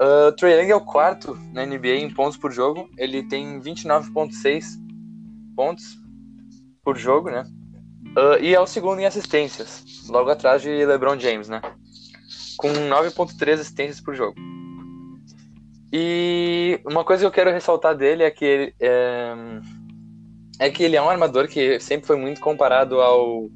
Uh, 0.00 0.46
Young 0.46 0.70
é 0.70 0.74
o 0.74 0.80
quarto 0.80 1.38
na 1.52 1.66
NBA 1.66 1.96
em 1.96 2.12
pontos 2.12 2.38
por 2.38 2.50
jogo. 2.50 2.88
Ele 2.96 3.22
tem 3.22 3.60
29,6 3.60 4.64
pontos 5.54 5.98
por 6.82 6.96
jogo, 6.96 7.30
né? 7.30 7.44
Uh, 8.16 8.42
e 8.42 8.54
é 8.54 8.60
o 8.60 8.66
segundo 8.66 8.98
em 8.98 9.04
assistências, 9.04 9.84
logo 10.08 10.30
atrás 10.30 10.62
de 10.62 10.70
LeBron 10.86 11.18
James, 11.18 11.50
né? 11.50 11.60
Com 12.56 12.68
9,3 12.68 13.52
assistências 13.52 14.00
por 14.00 14.14
jogo. 14.14 14.36
E 15.92 16.80
uma 16.86 17.04
coisa 17.04 17.22
que 17.22 17.26
eu 17.26 17.30
quero 17.30 17.50
ressaltar 17.50 17.94
dele 17.94 18.22
é 18.22 18.30
que 18.30 18.44
ele 18.44 18.74
é, 18.80 19.34
é 20.60 20.70
que 20.70 20.82
ele 20.82 20.96
é 20.96 21.02
um 21.02 21.10
armador 21.10 21.46
que 21.46 21.78
sempre 21.78 22.06
foi 22.06 22.16
muito 22.16 22.40
comparado 22.40 23.02
ao 23.02 23.50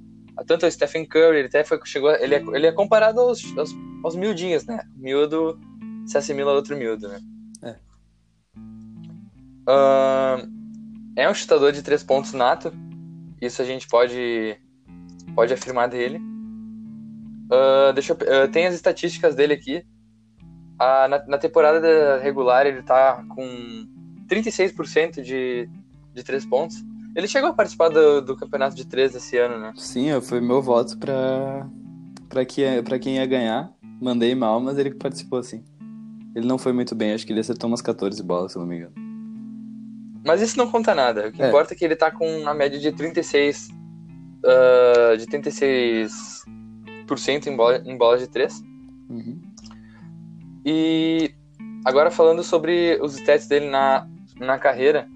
tanto 0.47 0.65
ao 0.65 0.71
Stephen 0.71 1.07
Curry, 1.07 1.39
ele 1.39 1.49
até 1.49 1.65
foi, 1.65 1.79
chegou, 1.85 2.11
ele 2.13 2.35
é, 2.35 2.43
ele 2.55 2.67
é 2.67 2.73
comparado 2.73 3.21
aos, 3.21 3.43
aos, 3.57 3.71
aos 4.05 4.17
miudinhos, 4.17 4.65
né? 4.65 4.83
Miúdo 4.97 5.59
se 6.07 6.17
assimila 6.17 6.53
a 6.53 6.55
outro 6.55 6.77
miúdo, 6.77 7.09
né? 7.09 7.21
É. 7.63 7.77
Ahn, 9.67 10.49
é 11.17 11.29
um 11.29 11.35
chutador 11.35 11.73
de 11.73 11.83
três 11.83 12.03
pontos 12.03 12.33
nato, 12.33 12.73
isso 13.41 13.61
a 13.63 13.65
gente 13.65 13.87
pode, 13.89 14.57
pode 15.35 15.53
afirmar 15.53 15.89
dele. 15.89 16.21
Ah, 17.51 17.93
deixa 17.93 18.13
eu, 18.13 18.45
ah, 18.45 18.49
tem 18.49 18.67
as 18.67 18.75
estatísticas 18.75 19.35
dele 19.35 19.55
aqui. 19.55 19.85
Ah, 20.79 21.09
na, 21.09 21.27
na 21.27 21.39
temporada 21.39 22.19
regular 22.19 22.67
ele 22.67 22.83
tá 22.83 23.25
com 23.29 23.87
36% 24.29 25.21
de, 25.21 25.69
de 26.15 26.23
três 26.23 26.47
pontos. 26.47 26.77
Ele 27.17 27.27
chegou 27.27 27.51
a 27.51 27.55
participar 27.55 27.89
do, 27.89 28.21
do 28.23 28.37
campeonato 28.37 28.77
de 28.77 28.87
três 28.87 29.15
esse 29.15 29.37
ano, 29.37 29.59
né? 29.59 29.73
Sim, 29.77 30.21
foi 30.21 30.41
meu 30.41 30.63
voto 30.63 30.97
pra, 30.99 31.67
pra, 32.29 32.45
que, 32.45 32.83
pra 32.83 32.99
quem 32.99 33.17
ia 33.17 33.27
ganhar. 33.27 33.73
Mandei 34.01 34.35
mal, 34.35 34.61
mas 34.61 34.79
ele 34.79 34.95
participou 34.95 35.43
sim. 35.43 35.65
Ele 36.35 36.47
não 36.47 36.59
foi 36.59 36.73
muito 36.73 36.95
bem, 36.95 37.13
acho 37.13 37.27
que 37.27 37.33
ele 37.33 37.41
acertou 37.41 37.69
umas 37.69 37.83
14 37.83 38.23
bolas, 38.23 38.53
se 38.53 38.59
não 38.59 38.67
me 38.67 38.77
engano. 38.77 38.93
Mas 40.25 40.41
isso 40.41 40.57
não 40.57 40.71
conta 40.71 40.95
nada. 40.95 41.29
O 41.29 41.33
que 41.33 41.43
É. 41.43 41.49
importa 41.49 41.75
é 41.75 41.77
que 41.77 41.85
ele 41.85 41.97
tá 41.97 42.11
com 42.11 42.27
uma 42.41 42.55
média 42.55 42.79
de 42.79 42.93
36. 42.93 43.69
ah, 44.45 45.17
de 45.17 45.27
36% 45.27 47.47
em, 47.47 47.57
bola, 47.57 47.83
em 47.85 47.97
bolas 47.97 48.21
de 48.21 48.29
três. 48.29 48.63
Uhum. 49.09 49.41
E 50.65 51.35
agora 51.85 52.11
falando 52.11 52.43
sobre 52.43 52.99
os 53.03 53.15
stats 53.19 53.47
dele 53.49 53.69
na, 53.69 54.07
na 54.39 54.59
carreira, 54.59 55.09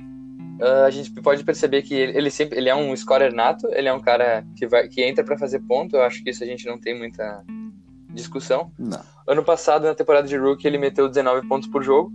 ah, 0.61 0.85
a 0.87 0.91
gente 0.91 1.11
pode 1.23 1.43
perceber 1.45 1.83
que 1.83 1.95
ele, 1.95 2.17
ele 2.19 2.31
sempre 2.31 2.59
ele 2.59 2.69
é 2.69 2.75
um 2.75 2.95
scorer 2.97 3.33
nato, 3.35 3.67
ele 3.73 3.89
é 3.89 3.93
um 3.93 4.01
cara 4.01 4.45
que, 4.57 4.67
vai, 4.67 4.89
que 4.89 5.03
entra 5.03 5.25
para 5.25 5.39
fazer 5.39 5.61
ponto, 5.61 5.97
eu 5.97 6.03
acho 6.03 6.23
que 6.23 6.31
isso 6.31 6.45
a 6.45 6.47
gente 6.47 6.67
não 6.67 6.79
tem 6.79 6.97
muita 6.97 7.43
discussão. 8.13 8.71
Não. 8.79 9.01
Ano 9.27 9.43
passado, 9.43 9.85
na 9.87 9.95
temporada 9.95 10.29
de 10.29 10.37
rookie, 10.37 10.67
ele 10.67 10.79
meteu 10.79 11.09
19 11.09 11.49
pontos 11.49 11.69
por 11.69 11.83
jogo 11.83 12.13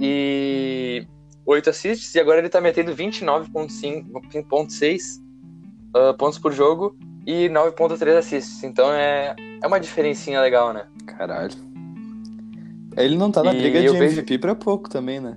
e 0.00 1.06
8 1.46 1.70
assists, 1.70 2.14
e 2.14 2.20
agora 2.20 2.38
ele 2.38 2.48
tá 2.48 2.60
metendo 2.60 2.94
29,6 2.94 5.20
ah, 5.94 6.14
pontos 6.14 6.38
por 6.38 6.52
jogo 6.52 6.96
e 7.26 7.48
9,3 7.48 8.16
assists. 8.16 8.62
Então 8.64 8.92
é, 8.92 9.34
é 9.62 9.66
uma 9.66 9.78
diferencinha 9.78 10.40
legal, 10.40 10.72
né? 10.72 10.86
Caralho. 11.06 11.54
Ele 12.96 13.16
não 13.16 13.30
tá 13.30 13.42
na 13.42 13.52
E 13.52 13.58
briga 13.58 13.80
de 13.80 13.86
eu 13.86 13.92
vejo- 13.94 14.20
MVP 14.20 14.38
pra 14.38 14.54
pouco 14.54 14.88
também, 14.88 15.20
né? 15.20 15.36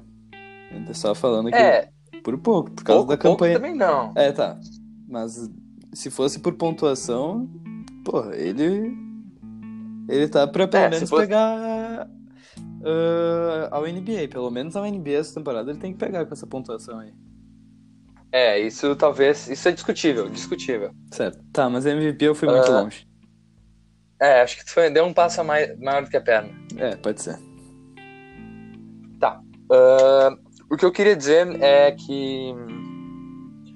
Tá 0.86 0.94
só 0.94 1.16
falando 1.16 1.50
que 1.50 1.56
É, 1.56 1.90
por 2.24 2.38
pouco, 2.38 2.72
por 2.72 2.84
causa 2.84 3.00
pouco, 3.00 3.12
da 3.12 3.18
campanha. 3.18 3.56
também 3.56 3.76
não. 3.76 4.12
É, 4.16 4.32
tá. 4.32 4.60
Mas 5.08 5.50
se 5.94 6.10
fosse 6.10 6.40
por 6.40 6.54
pontuação, 6.54 7.50
porra, 8.06 8.36
ele. 8.36 8.96
Ele 10.10 10.28
tá 10.28 10.48
pra 10.48 10.68
pelo 10.68 10.84
É, 10.84 10.90
menos 10.90 11.10
fosse- 11.10 11.24
pegar 11.28 12.08
ah, 12.84 13.68
ao 13.72 13.86
NBA. 13.86 14.28
Pelo 14.30 14.50
menos 14.52 14.76
ao 14.76 14.86
NBA 14.86 15.12
essa 15.20 15.34
temporada 15.36 15.70
ele 15.72 15.80
tem 15.80 15.92
que 15.94 15.98
pegar 16.00 16.26
com 16.26 16.34
essa 16.34 16.48
pontuação 16.48 17.00
aí. 17.00 17.14
É, 18.32 18.60
isso 18.60 18.96
talvez. 18.96 19.48
Isso 19.50 19.68
é 19.68 19.72
discutível, 19.72 20.30
discutível. 20.30 20.92
Certo. 21.12 21.40
Tá, 21.52 21.70
mas 21.70 21.86
MVP 21.86 22.26
eu 22.26 22.36
fui 22.36 22.48
muito 22.50 22.72
Ah. 22.72 22.82
longe. 22.82 23.08
É, 24.20 24.42
acho 24.42 24.58
que 24.58 24.66
tu 24.66 24.72
foi, 24.74 24.90
deu 24.90 25.06
um 25.06 25.14
passo 25.14 25.40
a 25.42 25.44
mais, 25.44 25.78
maior 25.80 26.04
do 26.04 26.10
que 26.10 26.18
a 26.18 26.22
perna. 26.22 26.50
É, 26.78 26.96
pode 26.96 27.22
ser. 27.22 27.38
Ah, 29.70 30.32
o 30.70 30.78
que 30.78 30.86
eu 30.86 30.92
queria 30.92 31.16
dizer 31.16 31.62
é 31.62 31.92
que 31.92 32.54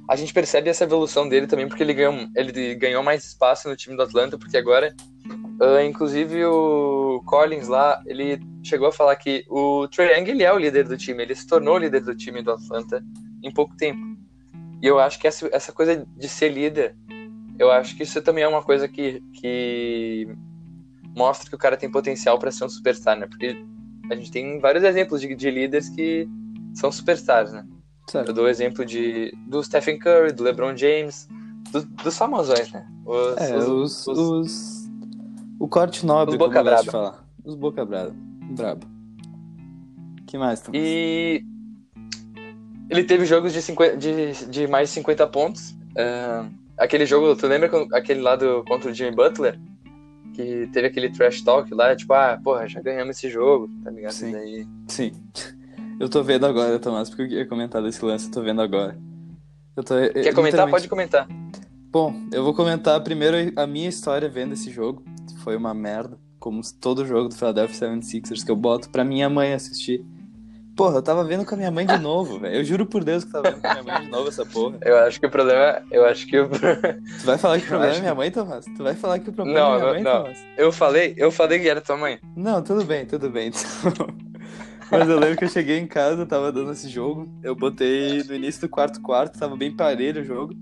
a 0.09 0.15
gente 0.15 0.33
percebe 0.33 0.69
essa 0.69 0.83
evolução 0.83 1.27
dele 1.29 1.47
também 1.47 1.67
porque 1.67 1.81
ele 1.81 1.93
ganhou, 1.93 2.27
ele 2.35 2.75
ganhou 2.75 3.01
mais 3.01 3.25
espaço 3.25 3.69
no 3.69 3.77
time 3.77 3.95
do 3.95 4.01
Atlanta, 4.03 4.37
porque 4.37 4.57
agora, 4.57 4.93
uh, 5.61 5.81
inclusive 5.87 6.43
o 6.43 7.23
Collins 7.25 7.69
lá, 7.69 8.03
ele 8.05 8.41
chegou 8.61 8.89
a 8.89 8.91
falar 8.91 9.15
que 9.15 9.45
o 9.49 9.87
Trae 9.87 10.19
Young 10.19 10.29
ele 10.29 10.43
é 10.43 10.51
o 10.51 10.57
líder 10.57 10.85
do 10.85 10.97
time, 10.97 11.23
ele 11.23 11.33
se 11.33 11.47
tornou 11.47 11.75
o 11.75 11.77
líder 11.77 12.01
do 12.01 12.13
time 12.13 12.41
do 12.41 12.51
Atlanta 12.51 13.01
em 13.41 13.51
pouco 13.51 13.75
tempo. 13.77 14.01
E 14.81 14.87
eu 14.87 14.99
acho 14.99 15.17
que 15.17 15.27
essa, 15.27 15.47
essa 15.53 15.71
coisa 15.71 16.05
de 16.17 16.27
ser 16.27 16.49
líder, 16.49 16.95
eu 17.57 17.71
acho 17.71 17.95
que 17.95 18.03
isso 18.03 18.21
também 18.21 18.43
é 18.43 18.47
uma 18.47 18.63
coisa 18.63 18.89
que, 18.89 19.21
que 19.39 20.27
mostra 21.15 21.49
que 21.49 21.55
o 21.55 21.59
cara 21.59 21.77
tem 21.77 21.89
potencial 21.89 22.37
para 22.37 22.51
ser 22.51 22.65
um 22.65 22.69
superstar, 22.69 23.17
né? 23.17 23.27
Porque 23.27 23.55
a 24.09 24.15
gente 24.15 24.29
tem 24.29 24.59
vários 24.59 24.83
exemplos 24.83 25.21
de, 25.21 25.33
de 25.33 25.51
líderes 25.51 25.87
que 25.87 26.27
são 26.73 26.91
superstars, 26.91 27.51
né? 27.51 27.65
Certo. 28.09 28.29
Eu 28.29 28.33
dou 28.33 28.45
o 28.45 28.47
exemplo 28.49 28.85
de, 28.85 29.31
do 29.47 29.63
Stephen 29.63 29.99
Curry, 29.99 30.33
do 30.33 30.43
LeBron 30.43 30.75
James, 30.75 31.27
do, 31.71 31.83
dos 31.83 32.17
famosões, 32.17 32.71
né? 32.71 32.85
Os, 33.05 33.37
é, 33.37 33.57
os, 33.57 34.07
os, 34.07 34.17
os, 34.17 34.89
O 35.59 35.67
corte 35.67 36.05
nobre, 36.05 36.33
os 36.33 36.37
boca 36.37 36.53
como 36.53 36.65
braba. 36.65 36.91
falar. 36.91 37.25
Os 37.43 37.55
boca 37.55 37.85
braba. 37.85 38.13
Brabo. 38.51 38.85
que 40.27 40.37
mais, 40.37 40.59
Thomas? 40.61 40.79
E 40.81 41.45
ele 42.89 43.03
teve 43.05 43.25
jogos 43.25 43.53
de, 43.53 43.61
50, 43.61 43.95
de, 43.95 44.45
de 44.47 44.67
mais 44.67 44.89
de 44.89 44.95
50 44.95 45.27
pontos. 45.27 45.71
Uh, 45.91 46.51
aquele 46.77 47.05
jogo, 47.05 47.35
tu 47.35 47.47
lembra 47.47 47.69
aquele 47.93 48.19
lá 48.19 48.35
do, 48.35 48.63
contra 48.65 48.91
o 48.91 48.93
Jimmy 48.93 49.15
Butler? 49.15 49.57
Que 50.33 50.67
teve 50.73 50.87
aquele 50.87 51.09
trash 51.09 51.41
talk 51.41 51.73
lá, 51.73 51.95
tipo, 51.95 52.13
ah, 52.13 52.39
porra, 52.43 52.67
já 52.67 52.81
ganhamos 52.81 53.17
esse 53.17 53.29
jogo, 53.29 53.69
tá 53.83 53.91
ligado? 53.91 54.11
Sim. 54.11 54.31
Daí... 54.33 54.67
Sim. 54.87 55.11
Eu 56.01 56.09
tô 56.09 56.23
vendo 56.23 56.47
agora, 56.47 56.79
Tomás, 56.79 57.09
porque 57.09 57.21
eu 57.21 57.27
queria 57.27 57.45
comentar 57.45 57.79
desse 57.79 58.03
lance, 58.03 58.25
eu 58.25 58.31
tô 58.31 58.41
vendo 58.41 58.59
agora. 58.59 58.97
Tô, 59.75 59.83
Quer 60.11 60.33
comentar? 60.33 60.67
Pode 60.67 60.87
comentar. 60.87 61.27
Bom, 61.91 62.15
eu 62.33 62.43
vou 62.43 62.55
comentar 62.55 62.99
primeiro 63.03 63.53
a 63.55 63.67
minha 63.67 63.87
história 63.87 64.27
vendo 64.27 64.53
esse 64.53 64.71
jogo. 64.71 65.03
Foi 65.43 65.55
uma 65.55 65.75
merda, 65.75 66.17
como 66.39 66.59
todo 66.81 67.05
jogo 67.05 67.29
do 67.29 67.35
Philadelphia 67.35 67.87
76ers 67.87 68.43
que 68.43 68.49
eu 68.49 68.55
boto 68.55 68.89
pra 68.89 69.05
minha 69.05 69.29
mãe 69.29 69.53
assistir. 69.53 70.03
Porra, 70.75 70.95
eu 70.95 71.01
tava 71.03 71.23
vendo 71.23 71.45
com 71.45 71.53
a 71.53 71.57
minha 71.59 71.69
mãe 71.69 71.85
de 71.85 71.95
novo, 72.01 72.39
velho. 72.39 72.55
Eu 72.55 72.63
juro 72.63 72.87
por 72.87 73.03
Deus 73.03 73.23
que 73.23 73.31
tava 73.31 73.51
vendo 73.51 73.61
com 73.61 73.67
a 73.67 73.83
minha 73.83 73.83
mãe 73.83 74.01
de 74.01 74.11
novo 74.11 74.27
essa 74.27 74.43
porra. 74.43 74.79
Eu 74.81 74.97
acho 74.97 75.19
que 75.19 75.27
o 75.27 75.29
problema. 75.29 75.83
Eu 75.91 76.03
acho 76.07 76.25
que 76.25 76.39
o. 76.39 76.49
Tu 77.21 77.25
vai 77.25 77.37
falar 77.37 77.59
que 77.59 77.65
o 77.65 77.67
problema 77.67 77.93
é 77.93 77.99
minha 77.99 78.15
mãe, 78.15 78.31
Tomás? 78.31 78.65
Tu 78.65 78.81
vai 78.83 78.95
falar 78.95 79.19
que 79.19 79.29
o 79.29 79.33
problema 79.33 79.59
não, 79.59 79.75
é 79.75 79.77
minha 79.77 79.93
mãe, 79.93 80.01
não. 80.01 80.21
Tomás? 80.23 80.39
Eu 80.57 80.71
falei, 80.71 81.13
eu 81.15 81.31
falei 81.31 81.59
que 81.59 81.69
era 81.69 81.79
tua 81.79 81.95
mãe. 81.95 82.17
Não, 82.35 82.63
tudo 82.63 82.83
bem, 82.83 83.05
tudo 83.05 83.29
bem. 83.29 83.49
Então... 83.49 84.07
Mas 84.91 85.07
eu 85.07 85.17
lembro 85.17 85.37
que 85.37 85.45
eu 85.45 85.49
cheguei 85.49 85.79
em 85.79 85.87
casa, 85.87 86.25
tava 86.25 86.51
dando 86.51 86.73
esse 86.73 86.89
jogo. 86.89 87.27
Eu 87.41 87.55
botei 87.55 88.21
no 88.23 88.35
início 88.35 88.61
do 88.61 88.69
quarto 88.69 89.01
quarto, 89.01 89.39
tava 89.39 89.55
bem 89.55 89.73
parelho 89.73 90.21
o 90.21 90.25
jogo. 90.25 90.53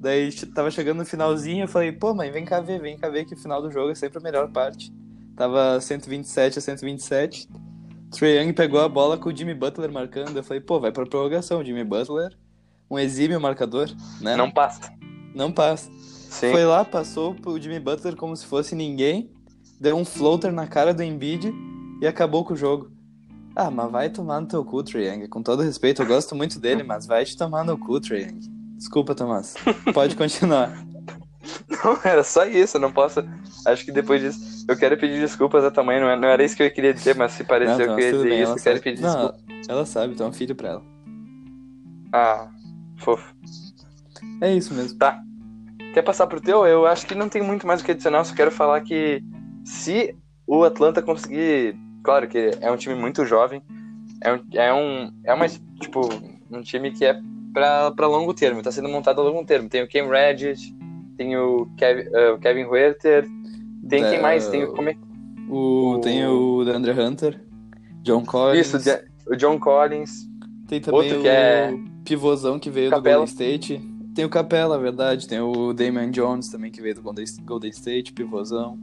Daí 0.00 0.32
tava 0.52 0.68
chegando 0.68 0.98
no 0.98 1.04
finalzinho, 1.04 1.62
eu 1.62 1.68
falei, 1.68 1.92
pô, 1.92 2.12
mãe, 2.12 2.30
vem 2.32 2.44
cá 2.44 2.60
ver, 2.60 2.80
vem 2.80 2.98
cá 2.98 3.08
ver 3.08 3.24
que 3.24 3.34
o 3.34 3.36
final 3.36 3.62
do 3.62 3.70
jogo 3.70 3.92
é 3.92 3.94
sempre 3.94 4.18
a 4.18 4.20
melhor 4.20 4.50
parte. 4.50 4.92
Tava 5.36 5.80
127 5.80 6.58
a 6.58 6.62
127. 6.62 7.48
Trae 8.10 8.36
Young 8.36 8.52
pegou 8.52 8.80
a 8.80 8.88
bola 8.88 9.16
com 9.16 9.28
o 9.28 9.36
Jimmy 9.36 9.54
Butler 9.54 9.92
marcando. 9.92 10.36
Eu 10.36 10.42
falei, 10.42 10.60
pô, 10.60 10.80
vai 10.80 10.90
pra 10.90 11.06
prorrogação. 11.06 11.64
Jimmy 11.64 11.84
Butler, 11.84 12.36
um 12.90 12.98
exímio 12.98 13.40
marcador, 13.40 13.88
né? 14.20 14.34
Não 14.36 14.50
passa. 14.50 14.92
Não 15.34 15.52
passa. 15.52 15.88
Sim. 15.94 16.50
Foi 16.50 16.64
lá, 16.64 16.84
passou 16.84 17.34
pro 17.34 17.60
Jimmy 17.60 17.78
Butler 17.78 18.16
como 18.16 18.36
se 18.36 18.44
fosse 18.44 18.74
ninguém, 18.74 19.30
deu 19.80 19.96
um 19.96 20.04
floater 20.04 20.52
na 20.52 20.66
cara 20.66 20.92
do 20.92 21.02
Embiid 21.02 21.52
e 22.00 22.06
acabou 22.06 22.44
com 22.44 22.54
o 22.54 22.56
jogo. 22.56 22.90
Ah, 23.54 23.70
mas 23.70 23.90
vai 23.90 24.08
tomar 24.08 24.40
no 24.40 24.46
teu 24.46 24.64
cu, 24.64 24.82
Young. 24.94 25.28
Com 25.28 25.42
todo 25.42 25.62
respeito, 25.62 26.02
eu 26.02 26.06
gosto 26.06 26.34
muito 26.34 26.58
dele, 26.58 26.82
mas 26.82 27.06
vai 27.06 27.24
te 27.24 27.36
tomar 27.36 27.64
no 27.64 27.76
cu, 27.76 28.00
Young. 28.10 28.40
Desculpa, 28.76 29.14
Tomás. 29.14 29.54
Pode 29.92 30.16
continuar. 30.16 30.72
Não, 31.68 31.98
era 32.04 32.22
só 32.22 32.44
isso, 32.44 32.76
eu 32.76 32.80
não 32.80 32.92
posso. 32.92 33.24
Acho 33.66 33.84
que 33.84 33.92
depois 33.92 34.20
disso. 34.20 34.64
Eu 34.68 34.76
quero 34.76 34.96
pedir 34.96 35.20
desculpas 35.20 35.64
à 35.64 35.70
tua 35.70 35.82
mãe, 35.82 36.00
não, 36.00 36.08
é, 36.08 36.16
não 36.16 36.28
era 36.28 36.44
isso 36.44 36.56
que 36.56 36.62
eu 36.62 36.70
queria 36.70 36.94
dizer, 36.94 37.16
mas 37.16 37.32
se 37.32 37.42
pareceu 37.42 37.86
não, 37.86 37.96
que 37.96 38.02
eu 38.02 38.06
ia 38.06 38.12
dizer 38.12 38.28
bem, 38.28 38.42
isso, 38.42 38.52
eu 38.52 38.62
quero 38.62 38.80
pedir 38.80 39.02
não, 39.02 39.10
desculpas. 39.10 39.68
Ela 39.68 39.86
sabe, 39.86 40.14
tu 40.14 40.22
é 40.22 40.26
um 40.26 40.32
filho 40.32 40.54
pra 40.54 40.68
ela. 40.68 40.82
Ah, 42.12 42.48
fofo. 42.98 43.34
É 44.40 44.54
isso 44.54 44.72
mesmo. 44.72 44.98
Tá. 44.98 45.20
Quer 45.92 46.02
passar 46.02 46.26
pro 46.26 46.40
teu? 46.40 46.64
Eu 46.64 46.86
acho 46.86 47.06
que 47.06 47.14
não 47.14 47.28
tem 47.28 47.42
muito 47.42 47.66
mais 47.66 47.80
o 47.80 47.84
que 47.84 47.90
adicionar, 47.90 48.24
só 48.24 48.34
quero 48.34 48.50
falar 48.50 48.80
que 48.82 49.22
se 49.64 50.16
o 50.46 50.64
Atlanta 50.64 51.02
conseguir. 51.02 51.76
Claro 52.02 52.26
que 52.28 52.50
é 52.60 52.70
um 52.70 52.76
time 52.76 52.94
muito 52.94 53.24
jovem, 53.24 53.62
é 54.20 54.32
um. 54.32 54.40
É, 54.52 54.74
um, 54.74 55.12
é 55.24 55.34
uma, 55.34 55.48
tipo, 55.48 56.08
um 56.50 56.60
time 56.62 56.90
que 56.90 57.04
é 57.04 57.20
pra 57.52 58.06
longo 58.06 58.34
termo, 58.34 58.62
tá 58.62 58.72
sendo 58.72 58.88
montado 58.88 59.20
a 59.20 59.24
longo 59.24 59.44
termo. 59.44 59.68
Tem 59.68 59.82
o 59.82 59.88
Cam 59.88 60.08
Reddish, 60.08 60.74
tem 61.16 61.36
o 61.36 61.68
Kevin, 61.76 62.08
uh, 62.08 62.38
Kevin 62.40 62.64
Huerter, 62.64 63.26
tem 63.88 64.02
quem 64.02 64.20
mais? 64.20 64.48
Tem 64.48 64.64
o, 64.64 64.72
como 64.72 64.88
é? 64.88 64.96
o, 65.48 65.96
o... 65.96 66.00
Tem 66.00 66.26
o 66.26 66.64
Deandre 66.64 66.92
Hunter, 66.92 67.40
John 68.02 68.24
Collins. 68.24 68.74
Isso, 68.74 69.00
o 69.26 69.36
John 69.36 69.58
Collins. 69.58 70.28
Tem 70.66 70.80
também 70.80 71.00
Outro 71.00 71.18
o 71.18 71.22
que 71.22 71.28
é... 71.28 71.74
pivôzão 72.04 72.58
que 72.58 72.70
veio 72.70 72.90
Capela. 72.90 73.24
do 73.24 73.28
Golden 73.28 73.32
State. 73.32 73.92
Tem 74.14 74.24
o 74.24 74.28
Capela, 74.28 74.78
verdade. 74.78 75.28
Tem 75.28 75.40
o 75.40 75.72
Damian 75.72 76.10
Jones 76.10 76.48
também 76.48 76.70
que 76.70 76.80
veio 76.80 76.94
do 76.94 77.02
Golden 77.02 77.70
State, 77.70 78.12
pivôzão. 78.12 78.78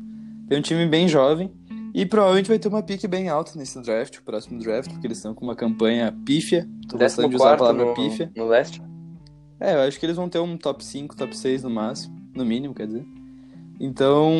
Tem 0.48 0.58
um 0.58 0.62
time 0.62 0.86
bem 0.86 1.08
jovem. 1.08 1.52
E 1.94 2.06
provavelmente 2.06 2.48
vai 2.48 2.60
ter 2.60 2.68
uma 2.68 2.84
pique 2.84 3.08
bem 3.08 3.30
alta 3.30 3.54
nesse 3.56 3.82
draft, 3.82 4.18
o 4.18 4.24
próximo 4.24 4.60
draft, 4.60 4.92
porque 4.92 5.08
eles 5.08 5.18
estão 5.18 5.34
com 5.34 5.44
uma 5.44 5.56
campanha 5.56 6.16
pífia. 6.26 6.68
Tô 6.88 6.98
gostando 6.98 7.30
de 7.30 7.36
usar 7.36 7.54
a 7.54 7.58
palavra 7.58 7.86
no, 7.86 7.94
pífia. 7.94 8.32
No 8.36 8.48
leste? 8.48 8.82
É, 9.60 9.74
eu 9.76 9.82
acho 9.82 10.00
que 10.00 10.06
eles 10.06 10.16
vão 10.16 10.30
ter 10.30 10.40
um 10.40 10.58
top 10.58 10.84
5, 10.84 11.16
top 11.16 11.36
6 11.36 11.64
no 11.64 11.70
máximo. 11.70 12.18
No 12.36 12.46
mínimo, 12.46 12.74
quer 12.74 12.88
dizer. 12.88 13.06
Então, 13.80 14.34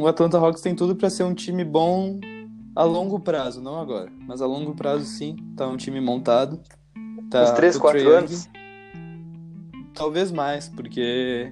o 0.00 0.06
Atlanta 0.06 0.38
Hawks 0.38 0.62
tem 0.62 0.74
tudo 0.74 0.94
para 0.94 1.10
ser 1.10 1.24
um 1.24 1.34
time 1.34 1.64
bom 1.64 2.20
a 2.74 2.84
longo 2.84 3.18
prazo, 3.18 3.60
não 3.60 3.78
agora, 3.78 4.10
mas 4.26 4.40
a 4.40 4.46
longo 4.46 4.74
prazo 4.74 5.04
sim. 5.04 5.36
Tá 5.56 5.66
um 5.66 5.76
time 5.76 6.00
montado. 6.00 6.60
Tá 7.30 7.44
Uns 7.44 7.50
3, 7.52 7.78
4 7.78 8.08
anos? 8.08 8.48
Talvez 9.94 10.30
mais, 10.30 10.68
porque. 10.68 11.50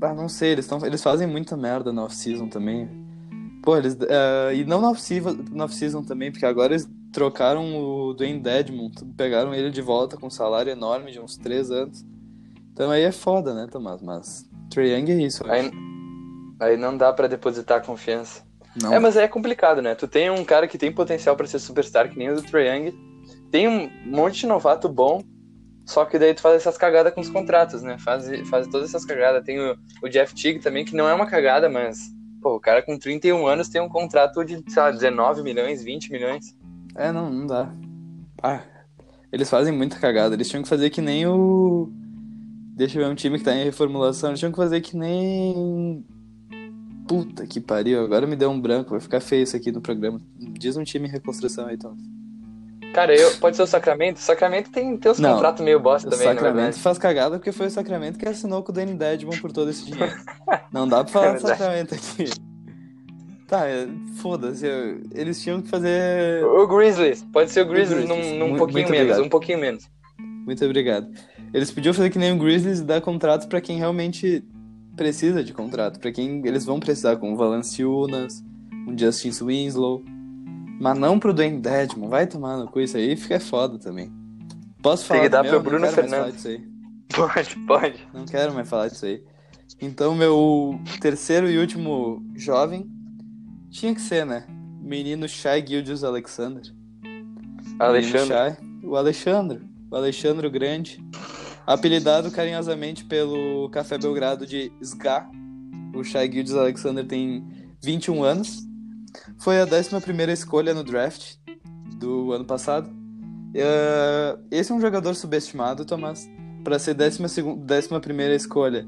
Ah, 0.00 0.14
não 0.14 0.28
sei, 0.28 0.52
eles, 0.52 0.66
tão, 0.66 0.84
eles 0.84 1.02
fazem 1.02 1.26
muita 1.26 1.56
merda 1.56 1.92
na 1.92 2.04
off-season 2.04 2.48
também. 2.48 3.05
Pô, 3.66 3.76
eles. 3.76 3.94
Uh, 3.94 4.54
e 4.54 4.64
não 4.64 4.80
na 4.80 4.90
off-season 4.90 6.04
também, 6.04 6.30
porque 6.30 6.46
agora 6.46 6.72
eles 6.72 6.88
trocaram 7.12 7.76
o 7.76 8.14
Dwayne 8.14 8.38
Dedmon, 8.38 8.88
pegaram 9.16 9.52
ele 9.52 9.72
de 9.72 9.82
volta 9.82 10.16
com 10.16 10.28
um 10.28 10.30
salário 10.30 10.70
enorme 10.70 11.10
de 11.10 11.18
uns 11.18 11.36
3 11.36 11.72
anos. 11.72 12.06
Então 12.72 12.92
aí 12.92 13.02
é 13.02 13.10
foda, 13.10 13.52
né, 13.54 13.66
Tomás? 13.68 14.00
Mas 14.00 14.48
Trae 14.70 14.92
Young 14.92 15.10
é 15.10 15.14
isso. 15.16 15.42
Aí, 15.50 15.68
aí 16.60 16.76
não 16.76 16.96
dá 16.96 17.12
para 17.12 17.26
depositar 17.26 17.84
confiança. 17.84 18.44
Não. 18.80 18.94
É, 18.94 19.00
mas 19.00 19.16
aí 19.16 19.24
é 19.24 19.28
complicado, 19.28 19.82
né? 19.82 19.96
Tu 19.96 20.06
tem 20.06 20.30
um 20.30 20.44
cara 20.44 20.68
que 20.68 20.78
tem 20.78 20.92
potencial 20.92 21.34
para 21.34 21.48
ser 21.48 21.58
superstar, 21.58 22.08
que 22.08 22.16
nem 22.16 22.30
o 22.30 22.36
do 22.36 22.42
Trae 22.42 22.68
Young. 22.68 22.94
Tem 23.50 23.66
um 23.66 23.90
monte 24.04 24.42
de 24.42 24.46
novato 24.46 24.88
bom, 24.88 25.24
só 25.84 26.04
que 26.04 26.20
daí 26.20 26.34
tu 26.34 26.40
faz 26.40 26.54
essas 26.54 26.78
cagadas 26.78 27.12
com 27.12 27.20
os 27.20 27.30
contratos, 27.30 27.82
né? 27.82 27.98
Faz, 27.98 28.30
faz 28.48 28.68
todas 28.68 28.90
essas 28.90 29.04
cagadas. 29.04 29.42
Tem 29.44 29.58
o, 29.58 29.76
o 30.04 30.08
Jeff 30.08 30.32
Teague 30.40 30.60
também, 30.60 30.84
que 30.84 30.94
não 30.94 31.08
é 31.08 31.14
uma 31.14 31.26
cagada, 31.26 31.68
mas... 31.68 32.14
Pô, 32.46 32.54
o 32.54 32.60
cara 32.60 32.80
com 32.80 32.96
31 32.96 33.44
anos 33.44 33.68
tem 33.68 33.80
um 33.80 33.88
contrato 33.88 34.44
de, 34.44 34.62
sei 34.68 34.80
lá, 34.80 34.92
19 34.92 35.42
milhões, 35.42 35.82
20 35.82 36.12
milhões. 36.12 36.56
É, 36.94 37.10
não, 37.10 37.28
não 37.28 37.44
dá. 37.44 37.74
Ah, 38.40 38.62
eles 39.32 39.50
fazem 39.50 39.72
muita 39.72 39.98
cagada. 39.98 40.36
Eles 40.36 40.48
tinham 40.48 40.62
que 40.62 40.68
fazer 40.68 40.90
que 40.90 41.00
nem 41.00 41.26
o 41.26 41.90
Deixa 42.76 43.00
eu 43.00 43.04
ver 43.04 43.10
um 43.10 43.16
time 43.16 43.36
que 43.36 43.44
tá 43.44 43.52
em 43.52 43.64
reformulação. 43.64 44.30
Eles 44.30 44.38
tinham 44.38 44.52
que 44.52 44.58
fazer 44.58 44.80
que 44.80 44.96
nem. 44.96 46.06
Puta 47.08 47.44
que 47.48 47.60
pariu, 47.60 48.04
agora 48.04 48.28
me 48.28 48.36
deu 48.36 48.48
um 48.48 48.60
branco, 48.60 48.90
vai 48.90 49.00
ficar 49.00 49.20
feio 49.20 49.42
isso 49.42 49.56
aqui 49.56 49.72
no 49.72 49.80
programa. 49.80 50.20
Diz 50.38 50.76
um 50.76 50.84
time 50.84 51.08
em 51.08 51.10
reconstrução 51.10 51.66
aí, 51.66 51.76
Thomas. 51.76 52.15
Cara, 52.96 53.14
eu, 53.14 53.30
pode 53.36 53.56
ser 53.56 53.62
o 53.62 53.66
Sacramento. 53.66 54.16
O 54.16 54.20
Sacramento 54.20 54.70
tem, 54.70 54.96
tem 54.96 55.12
os 55.12 55.18
Não, 55.18 55.34
contratos 55.34 55.62
meio 55.62 55.78
bosta 55.78 56.08
também, 56.08 56.28
O 56.28 56.30
Sacramento 56.30 56.78
faz 56.78 56.96
cagada 56.96 57.36
porque 57.36 57.52
foi 57.52 57.66
o 57.66 57.70
Sacramento 57.70 58.18
que 58.18 58.26
assinou 58.26 58.62
com 58.62 58.72
o 58.72 58.74
Danny 58.74 58.94
Dedmon 58.94 59.36
por 59.38 59.52
todo 59.52 59.68
esse 59.68 59.84
dinheiro. 59.84 60.14
Não 60.72 60.88
dá 60.88 61.04
pra 61.04 61.12
falar 61.12 61.26
é 61.26 61.34
do 61.34 61.40
Sacramento 61.42 61.94
aqui. 61.94 62.30
Tá, 63.46 63.66
é, 63.68 63.86
foda-se. 64.22 64.66
Eles 65.12 65.42
tinham 65.42 65.60
que 65.60 65.68
fazer. 65.68 66.42
O 66.42 66.66
Grizzlies. 66.66 67.22
Pode 67.30 67.50
ser 67.50 67.66
o 67.66 67.68
Grizzlies, 67.68 68.04
o 68.04 68.08
Grizzlies. 68.08 68.38
num, 68.38 68.48
num 68.48 68.56
pouquinho 68.56 68.88
menos. 68.88 69.00
Obrigado. 69.02 69.26
Um 69.26 69.28
pouquinho 69.28 69.58
menos. 69.58 69.90
Muito 70.46 70.64
obrigado. 70.64 71.06
Eles 71.52 71.70
podiam 71.70 71.92
fazer 71.92 72.08
que 72.08 72.18
nem 72.18 72.32
o 72.32 72.38
Grizzlies 72.38 72.80
e 72.80 72.84
dar 72.84 73.02
contratos 73.02 73.46
para 73.46 73.60
quem 73.60 73.76
realmente 73.76 74.42
precisa 74.96 75.44
de 75.44 75.52
contrato, 75.52 76.00
para 76.00 76.10
quem 76.10 76.40
eles 76.46 76.64
vão 76.64 76.80
precisar, 76.80 77.16
como 77.16 77.34
o 77.34 77.36
Valanciunas, 77.36 78.42
um 78.88 78.96
Justin 78.96 79.32
Winslow. 79.44 80.02
Mas 80.80 80.98
não 80.98 81.18
pro 81.18 81.32
Dwayne 81.32 81.60
Dedmon, 81.60 82.08
vai 82.08 82.26
tomar 82.26 82.56
no 82.58 82.68
cu, 82.68 82.80
isso 82.80 82.96
aí 82.96 83.16
fica 83.16 83.40
foda 83.40 83.78
também. 83.78 84.12
Posso 84.82 85.06
falar 85.06 85.20
Tem 85.20 85.28
que 85.28 85.32
dar 85.32 85.44
pro 85.44 85.60
Bruno 85.60 85.86
Fernandes. 85.88 86.44
Pode, 87.14 87.56
pode. 87.68 88.08
Não 88.12 88.24
quero 88.24 88.52
mais 88.52 88.68
falar 88.68 88.88
disso 88.88 89.06
aí. 89.06 89.22
Então, 89.80 90.12
meu 90.16 90.78
terceiro 91.00 91.48
e 91.48 91.56
último 91.56 92.20
jovem 92.34 92.90
tinha 93.70 93.94
que 93.94 94.00
ser, 94.00 94.26
né? 94.26 94.44
Menino 94.80 95.28
Shai 95.28 95.64
Gildius 95.64 96.02
Alexander. 96.02 96.64
Alexandre. 97.78 98.26
Shai, 98.26 98.56
o 98.82 98.96
Alexandre. 98.96 99.60
O 99.88 99.94
Alexandre 99.94 100.50
Grande 100.50 101.00
Apelidado 101.66 102.30
carinhosamente 102.30 103.04
pelo 103.04 103.68
Café 103.70 103.98
Belgrado 103.98 104.46
de 104.46 104.70
SGA, 104.80 105.28
o 105.92 106.04
Shai 106.04 106.30
Gildes 106.30 106.54
Alexander 106.54 107.04
tem 107.04 107.44
21 107.82 108.22
anos. 108.22 108.64
Foi 109.38 109.60
a 109.60 109.64
11 109.64 110.32
escolha 110.32 110.74
no 110.74 110.84
draft 110.84 111.36
do 111.98 112.32
ano 112.32 112.44
passado. 112.44 112.88
Uh, 112.88 114.42
esse 114.50 114.70
é 114.70 114.74
um 114.74 114.80
jogador 114.80 115.14
subestimado, 115.14 115.84
Tomás, 115.84 116.28
para 116.62 116.78
ser 116.78 116.96
11 117.00 117.22
escolha. 118.34 118.86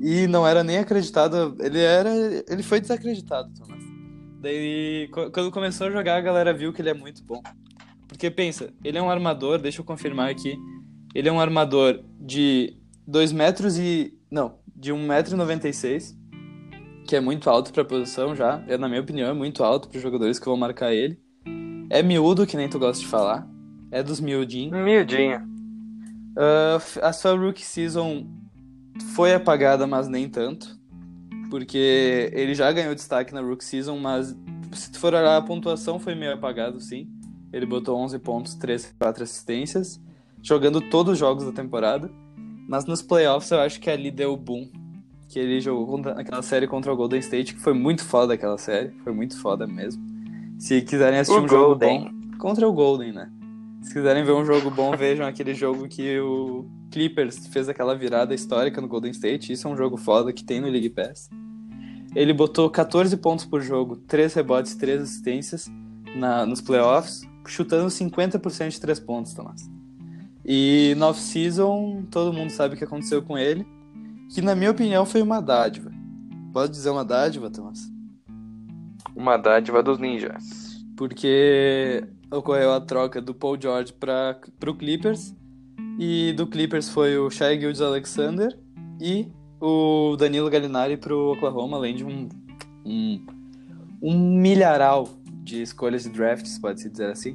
E 0.00 0.26
não 0.26 0.46
era 0.46 0.62
nem 0.62 0.78
acreditado, 0.78 1.56
ele 1.60 1.80
era, 1.80 2.10
ele 2.48 2.62
foi 2.62 2.80
desacreditado, 2.80 3.52
Tomás. 3.54 3.84
Daí, 4.40 5.08
quando 5.32 5.50
começou 5.50 5.86
a 5.86 5.90
jogar, 5.90 6.16
a 6.16 6.20
galera 6.20 6.52
viu 6.52 6.72
que 6.72 6.80
ele 6.80 6.90
é 6.90 6.94
muito 6.94 7.24
bom. 7.24 7.42
Porque 8.06 8.30
pensa, 8.30 8.72
ele 8.84 8.98
é 8.98 9.02
um 9.02 9.10
armador, 9.10 9.58
deixa 9.58 9.80
eu 9.80 9.84
confirmar 9.84 10.30
aqui. 10.30 10.56
Ele 11.14 11.28
é 11.28 11.32
um 11.32 11.40
armador 11.40 12.02
de 12.20 12.76
2 13.06 13.32
metros 13.32 13.78
e. 13.78 14.16
Não, 14.30 14.58
de 14.74 14.92
1,96m, 14.92 16.14
que 17.06 17.16
é 17.16 17.20
muito 17.20 17.48
alto 17.48 17.72
pra 17.72 17.84
posição 17.84 18.34
já. 18.34 18.62
É, 18.66 18.76
na 18.76 18.88
minha 18.88 19.00
opinião, 19.00 19.30
é 19.30 19.32
muito 19.32 19.64
alto 19.64 19.88
para 19.88 19.96
os 19.96 20.02
jogadores 20.02 20.38
que 20.38 20.46
vão 20.46 20.56
marcar 20.56 20.92
ele. 20.92 21.18
É 21.88 22.02
miúdo, 22.02 22.46
que 22.46 22.56
nem 22.56 22.68
tu 22.68 22.78
gosta 22.78 23.02
de 23.02 23.08
falar. 23.08 23.48
É 23.90 24.02
dos 24.02 24.20
miudinhos. 24.20 24.76
Miudinho. 24.76 25.40
Uh, 26.36 27.00
a 27.00 27.12
sua 27.12 27.34
rookie 27.34 27.64
season 27.64 28.26
foi 29.14 29.32
apagada, 29.32 29.86
mas 29.86 30.08
nem 30.08 30.28
tanto. 30.28 30.76
Porque 31.48 32.30
ele 32.34 32.54
já 32.54 32.70
ganhou 32.72 32.94
destaque 32.94 33.32
na 33.32 33.40
rookie 33.40 33.64
season, 33.64 33.98
mas 33.98 34.36
se 34.72 34.90
tu 34.90 34.98
for 34.98 35.14
olhar 35.14 35.36
a 35.36 35.42
pontuação, 35.42 35.98
foi 35.98 36.14
meio 36.14 36.34
apagado, 36.34 36.80
sim. 36.80 37.08
Ele 37.52 37.64
botou 37.64 37.96
11 37.98 38.18
pontos, 38.18 38.54
3, 38.54 38.94
4 38.98 39.22
assistências, 39.22 40.00
jogando 40.42 40.80
todos 40.80 41.14
os 41.14 41.18
jogos 41.18 41.44
da 41.44 41.52
temporada. 41.52 42.10
Mas 42.68 42.84
nos 42.84 43.00
playoffs 43.00 43.50
eu 43.52 43.60
acho 43.60 43.80
que 43.80 43.88
ali 43.88 44.10
deu 44.10 44.32
o 44.32 44.36
boom. 44.36 44.68
Que 45.28 45.38
ele 45.38 45.60
jogou 45.60 45.98
naquela 45.98 46.42
série 46.42 46.66
contra 46.66 46.92
o 46.92 46.96
Golden 46.96 47.18
State, 47.20 47.54
que 47.54 47.60
foi 47.60 47.72
muito 47.72 48.04
foda 48.04 48.34
aquela 48.34 48.58
série. 48.58 48.90
Foi 49.02 49.12
muito 49.12 49.38
foda 49.40 49.66
mesmo. 49.66 50.02
Se 50.58 50.80
quiserem 50.82 51.18
assistir 51.18 51.40
O 51.40 51.44
um 51.44 51.48
jogo 51.48 51.78
Golden. 51.78 52.04
bom. 52.04 52.38
Contra 52.38 52.68
o 52.68 52.72
Golden, 52.72 53.12
né? 53.12 53.30
Se 53.82 53.92
quiserem 53.92 54.24
ver 54.24 54.32
um 54.32 54.44
jogo 54.44 54.70
bom, 54.70 54.94
vejam 54.96 55.26
aquele 55.26 55.54
jogo 55.54 55.88
que 55.88 56.18
o 56.20 56.66
Clippers 56.90 57.46
fez 57.48 57.68
aquela 57.68 57.94
virada 57.94 58.34
histórica 58.34 58.80
no 58.80 58.88
Golden 58.88 59.10
State. 59.10 59.52
Isso 59.52 59.66
é 59.66 59.70
um 59.70 59.76
jogo 59.76 59.96
foda 59.96 60.32
que 60.32 60.44
tem 60.44 60.60
no 60.60 60.68
League 60.68 60.90
Pass. 60.90 61.28
Ele 62.14 62.32
botou 62.32 62.70
14 62.70 63.16
pontos 63.18 63.44
por 63.44 63.60
jogo, 63.60 63.96
3 63.96 64.32
rebotes, 64.32 64.74
3 64.74 65.02
assistências 65.02 65.70
na, 66.14 66.46
nos 66.46 66.62
playoffs, 66.62 67.28
chutando 67.46 67.88
50% 67.88 68.70
de 68.70 68.80
3 68.80 69.00
pontos, 69.00 69.34
Tomás. 69.34 69.70
E 70.44 70.94
no 70.96 71.06
off-season, 71.06 72.04
todo 72.10 72.32
mundo 72.32 72.50
sabe 72.50 72.74
o 72.74 72.78
que 72.78 72.84
aconteceu 72.84 73.20
com 73.22 73.36
ele, 73.36 73.66
que 74.32 74.42
na 74.42 74.54
minha 74.54 74.70
opinião 74.70 75.04
foi 75.06 75.22
uma 75.22 75.40
dádiva. 75.40 75.90
Pode 76.52 76.72
dizer 76.72 76.90
uma 76.90 77.04
dádiva, 77.04 77.50
Tomás? 77.50 77.90
Uma 79.14 79.36
dádiva 79.36 79.82
dos 79.82 79.98
ninjas. 79.98 80.84
Porque 80.96 82.04
ocorreu 82.30 82.72
a 82.72 82.80
troca 82.80 83.20
do 83.20 83.34
Paul 83.34 83.60
George 83.60 83.92
para 83.92 84.38
o 84.66 84.74
Clippers, 84.74 85.34
e 85.98 86.32
do 86.34 86.46
Clippers 86.46 86.88
foi 86.88 87.16
o 87.18 87.30
Shai 87.30 87.58
Gildes 87.58 87.80
Alexander 87.80 88.56
e 89.00 89.28
o 89.60 90.16
Danilo 90.16 90.50
Gallinari 90.50 90.96
pro 90.96 91.32
Oklahoma, 91.32 91.78
além 91.78 91.94
de 91.94 92.04
um, 92.04 92.28
um, 92.84 93.26
um 94.02 94.18
milharal 94.18 95.08
de 95.42 95.62
escolhas 95.62 96.02
de 96.02 96.10
drafts, 96.10 96.58
pode-se 96.58 96.90
dizer 96.90 97.10
assim. 97.10 97.32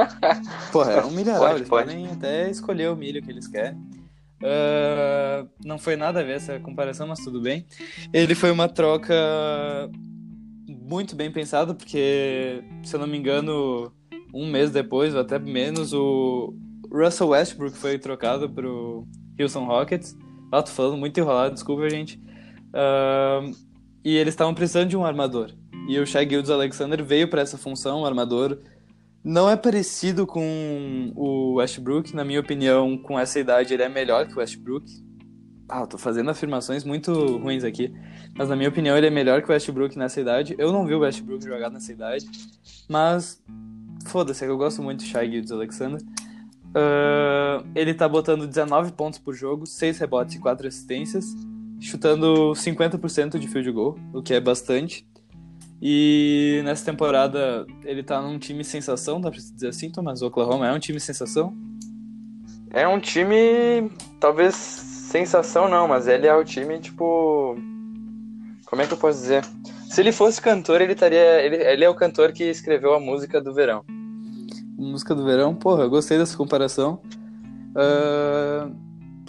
Porra, 0.72 0.92
é 0.92 1.04
um 1.04 1.10
milharal, 1.10 1.42
Pode, 1.42 1.56
eles 1.56 1.68
pode. 1.68 1.86
podem 1.88 2.06
até 2.06 2.48
escolher 2.48 2.90
o 2.90 2.96
milho 2.96 3.20
que 3.22 3.30
eles 3.30 3.46
querem. 3.46 3.78
Ah, 4.42 5.46
não 5.64 5.78
foi 5.78 5.96
nada 5.96 6.20
a 6.20 6.22
ver 6.22 6.36
essa 6.36 6.58
comparação, 6.60 7.06
mas 7.06 7.20
tudo 7.20 7.40
bem. 7.40 7.66
Ele 8.12 8.34
foi 8.34 8.50
uma 8.50 8.68
troca 8.68 9.14
muito 10.68 11.14
bem 11.14 11.30
pensada, 11.30 11.74
porque, 11.74 12.62
se 12.82 12.94
eu 12.94 13.00
não 13.00 13.06
me 13.06 13.18
engano, 13.18 13.92
um 14.34 14.50
mês 14.50 14.70
depois, 14.70 15.14
ou 15.14 15.20
até 15.20 15.38
menos, 15.38 15.92
o 15.92 16.54
Russell 16.92 17.28
Westbrook 17.28 17.76
foi 17.76 17.98
trocado 17.98 18.48
pro 18.48 19.06
Houston 19.38 19.64
Rockets. 19.64 20.16
Ah, 20.52 20.62
tô 20.62 20.70
falando 20.70 20.96
muito 20.96 21.18
enrolado, 21.18 21.54
desculpa, 21.54 21.88
gente. 21.88 22.20
Ahn, 22.74 23.52
e 24.04 24.16
eles 24.16 24.34
estavam 24.34 24.54
precisando 24.54 24.88
de 24.88 24.96
um 24.96 25.04
armador. 25.04 25.52
E 25.88 25.98
o 25.98 26.06
Shai 26.06 26.28
Gildes 26.28 26.50
Alexander 26.50 27.04
veio 27.04 27.28
para 27.28 27.42
essa 27.42 27.58
função, 27.58 28.02
um 28.02 28.06
armador. 28.06 28.58
Não 29.22 29.50
é 29.50 29.56
parecido 29.56 30.26
com 30.26 31.12
o 31.14 31.54
Westbrook, 31.54 32.14
na 32.16 32.24
minha 32.24 32.40
opinião, 32.40 32.96
com 32.96 33.18
essa 33.18 33.38
idade 33.38 33.74
ele 33.74 33.82
é 33.82 33.88
melhor 33.88 34.26
que 34.26 34.34
o 34.34 34.38
Westbrook. 34.38 34.90
Ah, 35.68 35.80
eu 35.80 35.86
tô 35.86 35.98
fazendo 35.98 36.30
afirmações 36.30 36.84
muito 36.84 37.12
ruins 37.38 37.62
aqui. 37.62 37.92
Mas 38.34 38.48
na 38.48 38.56
minha 38.56 38.68
opinião 38.68 38.96
ele 38.96 39.06
é 39.06 39.10
melhor 39.10 39.42
que 39.42 39.48
o 39.48 39.52
Westbrook 39.52 39.96
nessa 39.98 40.20
idade. 40.20 40.54
Eu 40.58 40.72
não 40.72 40.86
vi 40.86 40.94
o 40.94 41.00
Westbrook 41.00 41.44
jogar 41.44 41.70
nessa 41.70 41.92
idade. 41.92 42.26
Mas 42.88 43.42
foda-se, 44.06 44.42
é 44.42 44.46
que 44.46 44.52
eu 44.52 44.58
gosto 44.58 44.82
muito 44.82 45.00
do 45.00 45.06
Shai 45.06 45.30
Gildes 45.30 45.52
Alexander. 45.52 46.00
Ah, 46.74 47.62
ele 47.74 47.92
tá 47.94 48.08
botando 48.08 48.46
19 48.46 48.92
pontos 48.92 49.18
por 49.18 49.34
jogo, 49.34 49.66
6 49.66 49.98
rebotes 49.98 50.36
e 50.36 50.38
4 50.38 50.66
assistências, 50.66 51.26
chutando 51.80 52.52
50% 52.52 53.38
de 53.38 53.48
field 53.48 53.70
goal, 53.70 53.98
o 54.14 54.22
que 54.22 54.34
é 54.34 54.40
bastante. 54.40 55.06
E 55.82 56.60
nessa 56.64 56.84
temporada 56.84 57.66
ele 57.84 58.02
tá 58.02 58.20
num 58.20 58.38
time 58.38 58.62
sensação, 58.62 59.20
dá 59.20 59.30
pra 59.30 59.40
dizer 59.40 59.68
assim, 59.68 59.90
Thomas? 59.90 60.20
O 60.20 60.26
Oklahoma 60.26 60.68
é 60.68 60.72
um 60.72 60.78
time 60.78 61.00
sensação? 61.00 61.56
É 62.70 62.86
um 62.86 63.00
time, 63.00 63.90
talvez 64.20 64.54
sensação 64.54 65.68
não, 65.68 65.88
mas 65.88 66.06
ele 66.06 66.26
é 66.26 66.34
o 66.34 66.44
time, 66.44 66.78
tipo. 66.78 67.56
Como 68.66 68.82
é 68.82 68.86
que 68.86 68.92
eu 68.92 68.98
posso 68.98 69.18
dizer? 69.18 69.44
Se 69.88 70.00
ele 70.00 70.12
fosse 70.12 70.40
cantor, 70.40 70.80
ele 70.80 70.92
estaria. 70.92 71.42
Ele, 71.42 71.56
ele 71.56 71.84
é 71.84 71.88
o 71.88 71.94
cantor 71.94 72.32
que 72.32 72.44
escreveu 72.44 72.94
a 72.94 73.00
música 73.00 73.40
do 73.40 73.52
verão. 73.52 73.84
Música 74.78 75.14
do 75.14 75.24
verão, 75.24 75.54
porra, 75.54 75.82
eu 75.82 75.90
gostei 75.90 76.16
dessa 76.16 76.36
comparação. 76.36 77.00
Ah, 77.74 78.70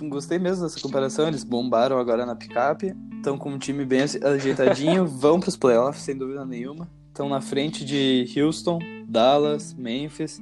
gostei 0.09 0.39
mesmo 0.39 0.63
dessa 0.63 0.79
comparação, 0.79 1.27
eles 1.27 1.43
bombaram 1.43 1.97
agora 1.97 2.25
na 2.25 2.35
picape, 2.35 2.95
estão 3.15 3.37
com 3.37 3.51
um 3.51 3.57
time 3.57 3.85
bem 3.85 4.01
ajeitadinho, 4.01 5.05
vão 5.07 5.39
pros 5.39 5.55
playoffs, 5.55 6.03
sem 6.03 6.17
dúvida 6.17 6.45
nenhuma. 6.45 6.87
Estão 7.07 7.27
na 7.27 7.41
frente 7.41 7.83
de 7.83 8.25
Houston, 8.37 8.79
Dallas, 9.07 9.73
Memphis, 9.73 10.41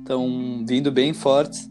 estão 0.00 0.64
vindo 0.66 0.92
bem 0.92 1.12
fortes. 1.12 1.70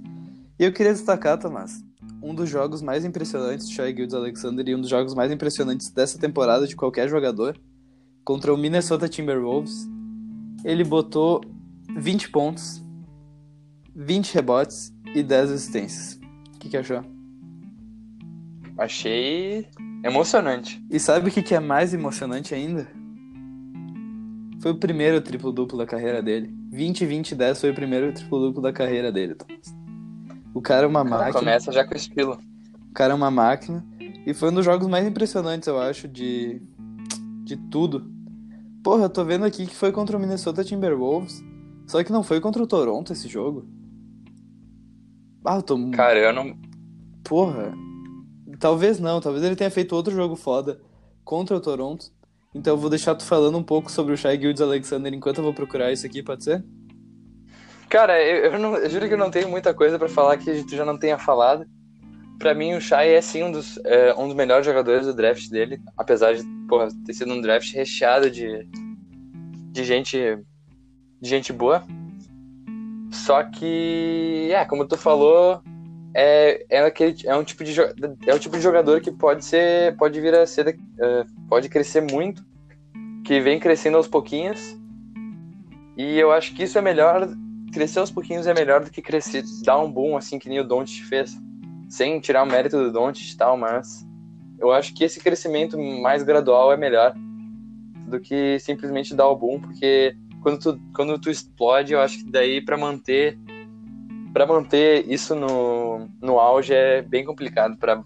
E 0.59 0.63
eu 0.63 0.73
queria 0.73 0.93
destacar, 0.93 1.39
Tomás, 1.39 1.83
um 2.21 2.33
dos 2.35 2.49
jogos 2.49 2.81
mais 2.81 3.05
impressionantes 3.05 3.67
do 3.67 3.73
Shai 3.73 3.95
Gildes 3.95 4.13
Alexander 4.13 4.67
e 4.67 4.75
um 4.75 4.81
dos 4.81 4.89
jogos 4.89 5.13
mais 5.13 5.31
impressionantes 5.31 5.89
dessa 5.89 6.19
temporada 6.19 6.67
de 6.67 6.75
qualquer 6.75 7.07
jogador, 7.09 7.59
contra 8.23 8.53
o 8.53 8.57
Minnesota 8.57 9.07
Timberwolves. 9.07 9.87
Ele 10.63 10.83
botou 10.83 11.41
20 11.97 12.29
pontos, 12.29 12.83
20 13.95 14.33
rebotes 14.33 14.93
e 15.13 15.23
10 15.23 15.51
assistências. 15.51 16.19
O 16.55 16.59
que, 16.59 16.69
que 16.69 16.77
achou? 16.77 17.20
Achei 18.81 19.67
emocionante. 20.03 20.83
E 20.89 20.99
sabe 20.99 21.29
o 21.29 21.31
que, 21.31 21.43
que 21.43 21.53
é 21.53 21.59
mais 21.59 21.93
emocionante 21.93 22.55
ainda? 22.55 22.87
Foi 24.59 24.71
o 24.71 24.75
primeiro 24.75 25.21
triplo-duplo 25.21 25.77
da 25.77 25.85
carreira 25.85 26.19
dele. 26.19 26.51
20, 26.71 27.05
20, 27.05 27.35
10 27.35 27.61
foi 27.61 27.69
o 27.69 27.75
primeiro 27.75 28.11
triplo-duplo 28.11 28.59
da 28.59 28.73
carreira 28.73 29.11
dele, 29.11 29.35
Thomas. 29.35 29.75
O 30.51 30.61
cara 30.63 30.85
é 30.85 30.87
uma 30.87 31.03
máquina. 31.03 31.31
Começa 31.31 31.71
já 31.71 31.85
com 31.85 31.95
estilo. 31.95 32.39
O 32.89 32.93
cara 32.93 33.13
é 33.13 33.15
uma 33.15 33.29
máquina. 33.29 33.85
E 34.25 34.33
foi 34.33 34.49
um 34.49 34.53
dos 34.55 34.65
jogos 34.65 34.87
mais 34.87 35.05
impressionantes, 35.05 35.67
eu 35.67 35.79
acho, 35.79 36.07
de, 36.07 36.59
de 37.43 37.57
tudo. 37.69 38.11
Porra, 38.83 39.03
eu 39.03 39.09
tô 39.09 39.23
vendo 39.23 39.45
aqui 39.45 39.67
que 39.67 39.75
foi 39.75 39.91
contra 39.91 40.17
o 40.17 40.19
Minnesota 40.19 40.63
Timberwolves. 40.63 41.43
Só 41.85 42.03
que 42.03 42.11
não 42.11 42.23
foi 42.23 42.41
contra 42.41 42.63
o 42.63 42.67
Toronto 42.67 43.13
esse 43.13 43.27
jogo. 43.27 43.63
Ah, 45.45 45.57
eu 45.57 45.61
tô. 45.61 45.91
Cara, 45.91 46.17
eu 46.17 46.33
não. 46.33 46.57
Porra. 47.23 47.71
Talvez 48.61 48.99
não, 48.99 49.19
talvez 49.19 49.43
ele 49.43 49.55
tenha 49.55 49.71
feito 49.71 49.95
outro 49.95 50.13
jogo 50.13 50.35
foda 50.35 50.79
contra 51.25 51.57
o 51.57 51.59
Toronto. 51.59 52.05
Então 52.53 52.73
eu 52.73 52.77
vou 52.77 52.91
deixar 52.91 53.15
tu 53.15 53.25
falando 53.25 53.57
um 53.57 53.63
pouco 53.63 53.91
sobre 53.91 54.13
o 54.13 54.17
Shai 54.17 54.39
Gildes 54.39 54.61
Alexander 54.61 55.11
enquanto 55.11 55.39
eu 55.39 55.43
vou 55.43 55.53
procurar 55.53 55.91
isso 55.91 56.05
aqui, 56.05 56.21
pode 56.21 56.43
ser? 56.43 56.63
Cara, 57.89 58.23
eu, 58.23 58.51
eu 58.51 58.59
não, 58.59 58.77
eu 58.77 58.87
juro 58.87 59.07
que 59.07 59.15
eu 59.15 59.17
não 59.17 59.31
tenho 59.31 59.49
muita 59.49 59.73
coisa 59.73 59.97
pra 59.97 60.07
falar 60.07 60.37
que 60.37 60.63
tu 60.63 60.75
já 60.75 60.85
não 60.85 60.95
tenha 60.95 61.17
falado. 61.17 61.65
Pra 62.37 62.53
mim, 62.53 62.75
o 62.75 62.81
Shai 62.81 63.15
é 63.15 63.21
sim 63.21 63.41
um 63.41 63.51
dos, 63.51 63.79
é, 63.83 64.13
um 64.13 64.27
dos 64.27 64.35
melhores 64.35 64.65
jogadores 64.65 65.07
do 65.07 65.13
draft 65.13 65.49
dele, 65.49 65.81
apesar 65.97 66.35
de 66.35 66.43
porra, 66.69 66.87
ter 67.03 67.13
sido 67.13 67.33
um 67.33 67.41
draft 67.41 67.73
recheado 67.73 68.29
de, 68.29 68.67
de 69.71 69.83
gente 69.83 70.37
de 71.19 71.29
gente 71.29 71.51
boa. 71.51 71.83
Só 73.11 73.43
que, 73.43 74.49
é, 74.51 74.63
como 74.65 74.87
tu 74.87 74.97
falou, 74.97 75.63
é, 76.13 76.65
é, 76.69 76.79
aquele, 76.81 77.15
é, 77.25 77.35
um 77.35 77.43
tipo 77.43 77.63
de, 77.63 77.79
é 77.79 78.35
um 78.35 78.39
tipo 78.39 78.57
de 78.57 78.63
jogador 78.63 78.99
que 79.01 79.11
pode 79.11 79.45
ser, 79.45 79.95
pode 79.97 80.19
vir 80.19 80.35
a 80.35 80.45
ser, 80.45 80.77
é, 80.99 81.25
pode 81.47 81.69
crescer 81.69 82.01
muito, 82.01 82.45
que 83.23 83.39
vem 83.39 83.59
crescendo 83.59 83.97
aos 83.97 84.07
pouquinhos. 84.07 84.77
E 85.97 86.17
eu 86.17 86.31
acho 86.31 86.53
que 86.53 86.63
isso 86.63 86.77
é 86.77 86.81
melhor, 86.81 87.29
crescer 87.73 87.99
aos 87.99 88.11
pouquinhos 88.11 88.47
é 88.47 88.53
melhor 88.53 88.83
do 88.83 88.91
que 88.91 89.01
crescer, 89.01 89.43
dar 89.63 89.79
um 89.79 89.91
boom 89.91 90.17
assim 90.17 90.37
que 90.37 90.49
nem 90.49 90.59
o 90.59 90.67
Doncic 90.67 91.05
fez. 91.05 91.37
sem 91.89 92.19
tirar 92.19 92.43
o 92.43 92.47
mérito 92.47 92.77
do 92.77 92.91
Doncic 92.91 93.35
tal, 93.37 93.57
mas 93.57 94.05
eu 94.59 94.71
acho 94.71 94.93
que 94.93 95.03
esse 95.03 95.19
crescimento 95.19 95.77
mais 95.77 96.23
gradual 96.23 96.71
é 96.71 96.77
melhor 96.77 97.13
do 98.07 98.19
que 98.19 98.59
simplesmente 98.59 99.15
dar 99.15 99.27
o 99.27 99.35
boom, 99.35 99.59
porque 99.59 100.15
quando 100.41 100.59
tu, 100.59 100.81
quando 100.93 101.19
tu 101.19 101.29
explode, 101.29 101.93
eu 101.93 102.01
acho 102.01 102.19
que 102.19 102.29
daí 102.29 102.61
para 102.61 102.77
manter 102.77 103.37
para 104.33 104.45
manter 104.45 105.05
isso 105.09 105.35
no, 105.35 106.09
no 106.21 106.39
auge 106.39 106.73
é 106.73 107.01
bem 107.01 107.25
complicado 107.25 107.77
para 107.77 108.03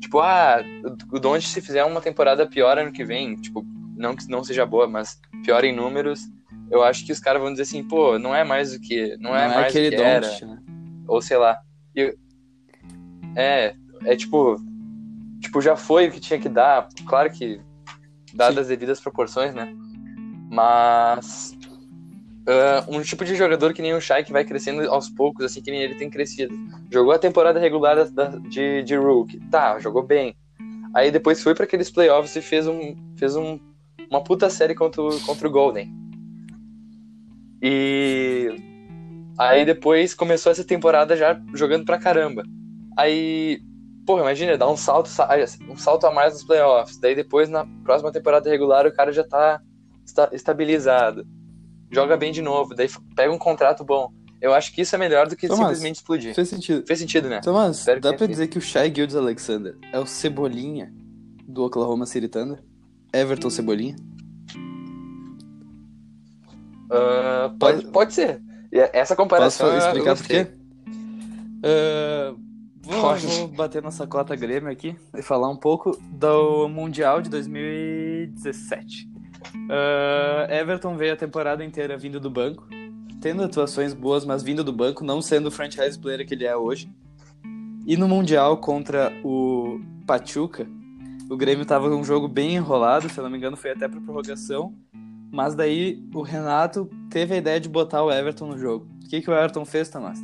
tipo, 0.00 0.20
ah, 0.20 0.62
o 1.10 1.18
Doncic 1.18 1.50
se 1.50 1.60
fizer 1.60 1.84
uma 1.84 2.00
temporada 2.00 2.46
pior 2.46 2.76
ano 2.76 2.92
que 2.92 3.04
vem, 3.04 3.36
tipo, 3.36 3.64
não 3.96 4.16
que 4.16 4.28
não 4.28 4.42
seja 4.42 4.66
boa, 4.66 4.86
mas 4.86 5.20
pior 5.44 5.64
em 5.64 5.74
números, 5.74 6.20
eu 6.70 6.82
acho 6.82 7.06
que 7.06 7.12
os 7.12 7.20
caras 7.20 7.40
vão 7.40 7.50
dizer 7.50 7.62
assim, 7.62 7.84
pô, 7.84 8.18
não 8.18 8.34
é 8.34 8.44
mais 8.44 8.72
do 8.72 8.80
que, 8.80 9.16
não, 9.18 9.34
é 9.34 9.46
não 9.46 9.52
é, 9.52 9.54
mais 9.54 9.66
aquele 9.68 9.90
do 9.90 9.96
que 9.96 10.02
era, 10.02 10.26
né? 10.26 10.58
ou 11.06 11.22
sei 11.22 11.36
lá. 11.36 11.58
E, 11.94 12.16
é, 13.36 13.74
é 14.04 14.16
tipo, 14.16 14.56
tipo, 15.40 15.60
já 15.60 15.76
foi 15.76 16.08
o 16.08 16.12
que 16.12 16.20
tinha 16.20 16.38
que 16.38 16.48
dar, 16.48 16.88
claro 17.06 17.30
que 17.30 17.60
dadas 18.34 18.58
as 18.58 18.68
devidas 18.68 19.00
proporções, 19.00 19.54
né? 19.54 19.72
Mas 20.50 21.56
uh, 22.42 22.96
um 22.96 23.00
tipo 23.02 23.24
de 23.24 23.34
jogador 23.34 23.72
que 23.72 23.82
nem 23.82 23.94
o 23.94 24.00
Shai 24.00 24.24
que 24.24 24.32
vai 24.32 24.44
crescendo 24.44 24.88
aos 24.90 25.08
poucos, 25.08 25.44
assim 25.44 25.62
que 25.62 25.70
nem 25.70 25.82
ele 25.82 25.94
tem 25.94 26.10
crescido. 26.10 26.54
Jogou 26.90 27.12
a 27.12 27.18
temporada 27.18 27.58
regular 27.58 28.08
da, 28.10 28.26
de, 28.48 28.82
de 28.82 28.96
Rook, 28.96 29.38
tá, 29.50 29.78
jogou 29.78 30.02
bem. 30.02 30.36
Aí 30.94 31.10
depois 31.10 31.42
foi 31.42 31.54
para 31.54 31.64
aqueles 31.64 31.90
playoffs 31.90 32.36
e 32.36 32.42
fez 32.42 32.66
um, 32.66 32.94
fez 33.16 33.36
um, 33.36 33.58
uma 34.10 34.22
puta 34.22 34.50
série 34.50 34.74
contra 34.74 35.02
o, 35.02 35.20
contra 35.20 35.48
o 35.48 35.50
Golden. 35.50 35.90
E 37.62 38.54
aí 39.38 39.64
depois 39.64 40.14
começou 40.14 40.52
essa 40.52 40.64
temporada 40.64 41.16
já 41.16 41.40
jogando 41.54 41.84
pra 41.84 41.98
caramba. 41.98 42.42
Aí 42.96 43.62
Pô, 44.04 44.18
imagina, 44.18 44.58
dá 44.58 44.68
um 44.68 44.76
salto, 44.76 45.08
um 45.68 45.76
salto 45.76 46.06
a 46.06 46.10
mais 46.10 46.32
nos 46.32 46.42
playoffs. 46.42 46.98
Daí 46.98 47.14
depois, 47.14 47.48
na 47.48 47.64
próxima 47.84 48.10
temporada 48.10 48.50
regular, 48.50 48.84
o 48.84 48.92
cara 48.92 49.12
já 49.12 49.22
tá 49.22 49.60
estabilizado. 50.32 51.24
Joga 51.92 52.16
bem 52.16 52.32
de 52.32 52.40
novo, 52.40 52.74
daí 52.74 52.88
pega 53.14 53.32
um 53.32 53.38
contrato 53.38 53.84
bom. 53.84 54.12
Eu 54.40 54.52
acho 54.52 54.72
que 54.72 54.80
isso 54.80 54.94
é 54.94 54.98
melhor 54.98 55.28
do 55.28 55.36
que 55.36 55.46
simplesmente 55.46 55.96
explodir. 55.96 56.34
Fez 56.34 56.48
sentido. 56.48 56.84
Fez 56.86 56.98
sentido, 56.98 57.28
né? 57.28 57.40
Thomas, 57.40 57.78
Espero 57.78 58.00
dá 58.00 58.12
pra 58.12 58.26
dizer 58.26 58.48
que 58.48 58.58
o 58.58 58.60
Shai 58.60 58.92
Gildes 58.92 59.14
Alexander 59.14 59.76
é 59.92 59.98
o 60.00 60.06
Cebolinha 60.06 60.92
do 61.46 61.64
Oklahoma 61.64 62.06
City 62.06 62.26
Thunder? 62.26 62.60
Everton 63.12 63.50
Cebolinha? 63.50 63.94
Uh, 66.90 67.56
pode, 67.58 67.86
pode 67.86 68.14
ser. 68.14 68.42
Essa 68.72 69.14
comparação. 69.14 69.70
Posso 69.70 69.86
explicar 69.86 70.16
por 70.16 70.26
quê? 70.26 70.48
Uh, 71.64 72.42
Vou, 72.84 73.16
vou 73.16 73.48
bater 73.48 73.80
nossa 73.80 74.06
cota 74.08 74.34
Grêmio 74.34 74.68
aqui 74.70 74.96
e 75.16 75.22
falar 75.22 75.48
um 75.48 75.56
pouco 75.56 75.96
do 76.10 76.68
Mundial 76.68 77.22
de 77.22 77.30
2017. 77.30 79.08
Uh, 79.72 80.52
Everton 80.52 80.96
veio 80.96 81.14
a 81.14 81.16
temporada 81.16 81.64
inteira 81.64 81.96
vindo 81.96 82.20
do 82.20 82.28
banco, 82.28 82.68
tendo 83.20 83.42
atuações 83.42 83.94
boas, 83.94 84.24
mas 84.24 84.42
vindo 84.42 84.62
do 84.62 84.72
banco, 84.72 85.02
não 85.02 85.22
sendo 85.22 85.46
o 85.46 85.50
franchise 85.50 85.98
player 85.98 86.26
que 86.26 86.34
ele 86.34 86.44
é 86.44 86.56
hoje. 86.56 86.90
E 87.86 87.96
no 87.96 88.06
Mundial 88.06 88.58
contra 88.58 89.12
o 89.24 89.80
Pachuca, 90.06 90.66
o 91.30 91.36
Grêmio 91.36 91.62
estava 91.62 91.88
num 91.88 92.04
jogo 92.04 92.28
bem 92.28 92.56
enrolado, 92.56 93.08
se 93.08 93.18
eu 93.18 93.24
não 93.24 93.30
me 93.30 93.38
engano 93.38 93.56
foi 93.56 93.70
até 93.70 93.88
para 93.88 94.00
prorrogação, 94.00 94.74
mas 95.32 95.54
daí 95.54 96.04
o 96.14 96.20
Renato 96.20 96.90
teve 97.08 97.34
a 97.34 97.38
ideia 97.38 97.58
de 97.58 97.68
botar 97.68 98.02
o 98.02 98.12
Everton 98.12 98.48
no 98.48 98.58
jogo. 98.58 98.86
O 99.04 99.08
que, 99.08 99.22
que 99.22 99.30
o 99.30 99.34
Everton 99.34 99.64
fez, 99.64 99.88
Tomás? 99.88 100.22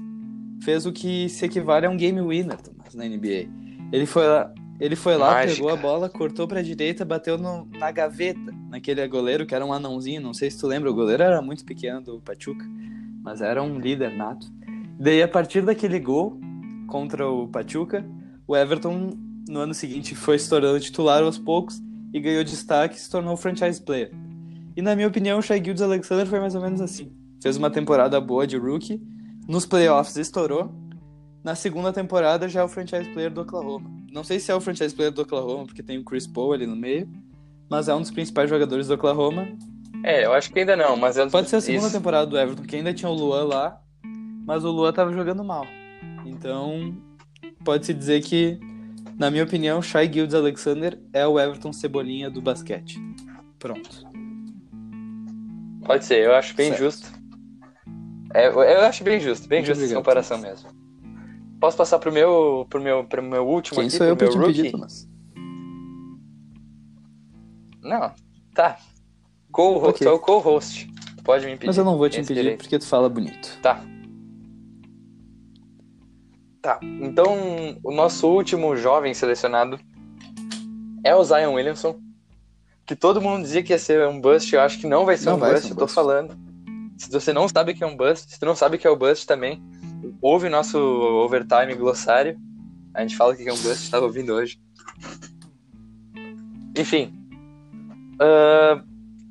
fez 0.63 0.87
o 0.87 0.93
que 0.93 1.29
se 1.29 1.45
equivale 1.45 1.87
a 1.87 1.91
um 1.91 1.97
game 1.97 2.21
winner, 2.21 2.61
Thomas, 2.61 2.95
na 2.95 3.05
NBA. 3.05 3.49
Ele 3.93 4.07
foi 4.07 4.27
lá, 4.27 4.53
ele 4.81 4.95
foi 4.95 5.16
lá 5.16 5.33
Mágica. 5.33 5.57
pegou 5.57 5.70
a 5.70 5.76
bola, 5.76 6.09
cortou 6.09 6.47
pra 6.47 6.62
direita, 6.62 7.05
bateu 7.05 7.37
no, 7.37 7.66
na 7.79 7.91
gaveta, 7.91 8.55
naquele 8.68 9.07
goleiro 9.09 9.45
que 9.45 9.55
era 9.55 9.64
um 9.64 9.72
anãozinho, 9.72 10.20
não 10.20 10.33
sei 10.33 10.51
se 10.51 10.59
tu 10.59 10.66
lembra, 10.66 10.91
o 10.91 10.95
goleiro 10.95 11.22
era 11.22 11.43
muito 11.43 11.64
pequeno 11.64 12.01
do 12.01 12.20
Pachuca, 12.20 12.64
mas 13.22 13.41
era 13.41 13.62
um 13.62 13.79
líder 13.79 14.16
nato. 14.16 14.47
Daí, 14.99 15.22
a 15.22 15.29
partir 15.29 15.62
daquele 15.62 15.99
gol 15.99 16.39
contra 16.87 17.29
o 17.29 17.49
Pachuca, 17.49 18.05
o 18.47 18.57
Everton, 18.57 19.16
no 19.49 19.61
ano 19.61 19.74
seguinte, 19.74 20.14
foi 20.14 20.37
estourando 20.37 20.81
titular 20.81 21.22
aos 21.22 21.39
poucos 21.39 21.81
e 22.12 22.20
ganhou 22.20 22.45
destaque 22.45 22.97
e 22.97 23.01
se 23.01 23.11
tornou 23.11 23.37
franchise 23.37 23.83
player. 23.83 24.12
E 24.76 24.83
na 24.83 24.95
minha 24.95 25.09
opinião, 25.09 25.41
o 25.41 25.43
Shai 25.43 25.62
Gildes 25.62 25.83
Alexander 25.83 26.26
foi 26.26 26.39
mais 26.39 26.55
ou 26.55 26.62
menos 26.62 26.81
assim. 26.81 27.12
Fez 27.43 27.57
uma 27.57 27.70
temporada 27.70 28.20
boa 28.20 28.47
de 28.47 28.57
rookie, 28.57 29.03
nos 29.49 29.66
playoffs 29.66 30.16
estourou. 30.16 30.72
Na 31.43 31.55
segunda 31.55 31.93
temporada 31.93 32.49
já 32.49 32.61
é 32.61 32.64
o 32.64 32.68
franchise 32.68 33.09
player 33.11 33.33
do 33.33 33.41
Oklahoma. 33.41 33.98
Não 34.13 34.25
sei 34.25 34.41
se 34.41 34.51
é 34.51 34.55
o 34.55 34.61
franchise 34.61 34.95
player 34.95 35.13
do 35.13 35.23
Oklahoma, 35.23 35.67
porque 35.67 35.83
tem 35.83 35.99
o 35.99 36.05
Chris 36.05 36.27
Paul 36.27 36.53
ali 36.53 36.67
no 36.67 36.77
meio, 36.77 37.09
mas 37.69 37.89
é 37.89 37.95
um 37.95 38.01
dos 38.01 38.11
principais 38.11 38.49
jogadores 38.49 38.89
do 38.89 38.95
Oklahoma. 38.95 39.49
É, 40.03 40.25
eu 40.25 40.33
acho 40.33 40.53
que 40.53 40.61
ainda 40.61 40.77
não, 40.77 40.97
mas... 40.97 41.17
Eu... 41.17 41.29
Pode 41.29 41.49
ser 41.49 41.57
a 41.57 41.61
segunda 41.61 41.87
Isso. 41.87 41.97
temporada 41.97 42.27
do 42.27 42.39
Everton, 42.39 42.63
que 42.63 42.77
ainda 42.77 42.95
tinha 42.95 43.11
o 43.11 43.15
Luan 43.15 43.45
lá, 43.45 43.81
mas 44.47 44.65
o 44.65 44.71
Luan 44.71 44.93
tava 44.93 45.13
jogando 45.13 45.45
mal. 45.45 45.67
Então, 46.25 46.97
pode-se 47.65 47.93
dizer 47.93 48.23
que, 48.23 48.59
na 49.19 49.31
minha 49.31 49.45
opinião, 49.45 49.83
Shai 49.83 50.11
Gildes 50.11 50.35
Alexander 50.35 50.99
é 51.13 51.27
o 51.27 51.39
Everton 51.39 51.73
Cebolinha 51.73 52.31
do 52.31 52.41
basquete. 52.41 52.99
Pronto. 53.59 54.07
Pode 55.85 56.05
ser, 56.05 56.25
eu 56.25 56.35
acho 56.35 56.55
bem 56.55 56.69
certo. 56.69 56.81
justo. 56.81 57.19
É, 58.35 58.49
eu 58.49 58.83
acho 58.83 59.03
bem 59.03 59.19
justo, 59.19 59.49
bem 59.49 59.65
justo 59.65 59.83
essa 59.83 59.95
comparação 59.95 60.39
mesmo. 60.39 60.78
Posso 61.61 61.77
passar 61.77 61.99
pro 61.99 62.13
meu, 62.13 62.67
pro 62.71 62.81
meu, 62.81 63.05
pro 63.05 63.23
meu 63.23 63.47
último 63.47 63.81
Quem 63.81 63.89
aqui, 63.89 63.97
sou 63.97 64.07
eu 64.07 64.17
meu 64.17 64.33
rookie? 64.33 64.71
Thomas? 64.71 65.09
Não, 67.83 68.13
tá. 68.55 68.79
Co 69.51 69.89
okay. 69.89 70.07
Sou 70.07 70.17
o 70.17 70.19
co-host. 70.19 70.89
Pode 71.25 71.47
me 71.47 71.53
impedir. 71.53 71.67
Mas 71.67 71.79
eu 71.79 71.85
não 71.85 71.99
vou 71.99 72.09
te 72.09 72.21
impedir 72.21 72.43
direito. 72.43 72.63
porque 72.63 72.79
tu 72.79 72.87
fala 72.87 73.09
bonito. 73.09 73.59
Tá. 73.61 73.83
Tá. 76.63 76.79
Então, 76.83 77.79
o 77.83 77.93
nosso 77.93 78.29
último 78.29 78.77
jovem 78.77 79.15
selecionado 79.15 79.81
é 81.05 81.15
o 81.15 81.25
Zion 81.25 81.55
Williamson. 81.55 81.99
Que 82.87 82.97
todo 82.97 83.21
mundo 83.21 83.43
dizia 83.43 83.63
que 83.63 83.73
ia 83.73 83.79
ser 83.79 84.07
um 84.09 84.21
bust, 84.21 84.55
eu 84.55 84.61
acho 84.61 84.79
que 84.79 84.87
não 84.87 85.05
vai 85.05 85.17
ser 85.17 85.27
não 85.27 85.37
um 85.37 85.39
vai 85.39 85.53
bust, 85.53 85.67
ser 85.67 85.73
um 85.73 85.77
eu 85.77 85.79
tô 85.79 85.89
falando. 85.89 86.39
Se 86.97 87.11
você 87.11 87.33
não 87.33 87.49
sabe 87.49 87.75
que 87.75 87.85
é 87.85 87.87
um 87.87 87.97
bust, 87.97 88.31
se 88.31 88.41
tu 88.41 88.47
não 88.47 88.57
sabe 88.57 88.79
que 88.79 88.87
é 88.87 88.91
o 88.91 88.97
bust 88.97 89.27
também, 89.27 89.63
ouve 90.21 90.49
nosso 90.49 90.79
overtime 90.79 91.75
glossário. 91.75 92.39
A 92.95 93.03
gente 93.03 93.17
fala 93.17 93.35
que 93.37 93.49
é 93.49 93.53
um 93.53 93.57
bust, 93.57 93.85
estava 93.85 94.07
ouvindo 94.07 94.33
hoje. 94.35 94.59
Enfim. 96.77 97.13
Uh, 98.15 98.83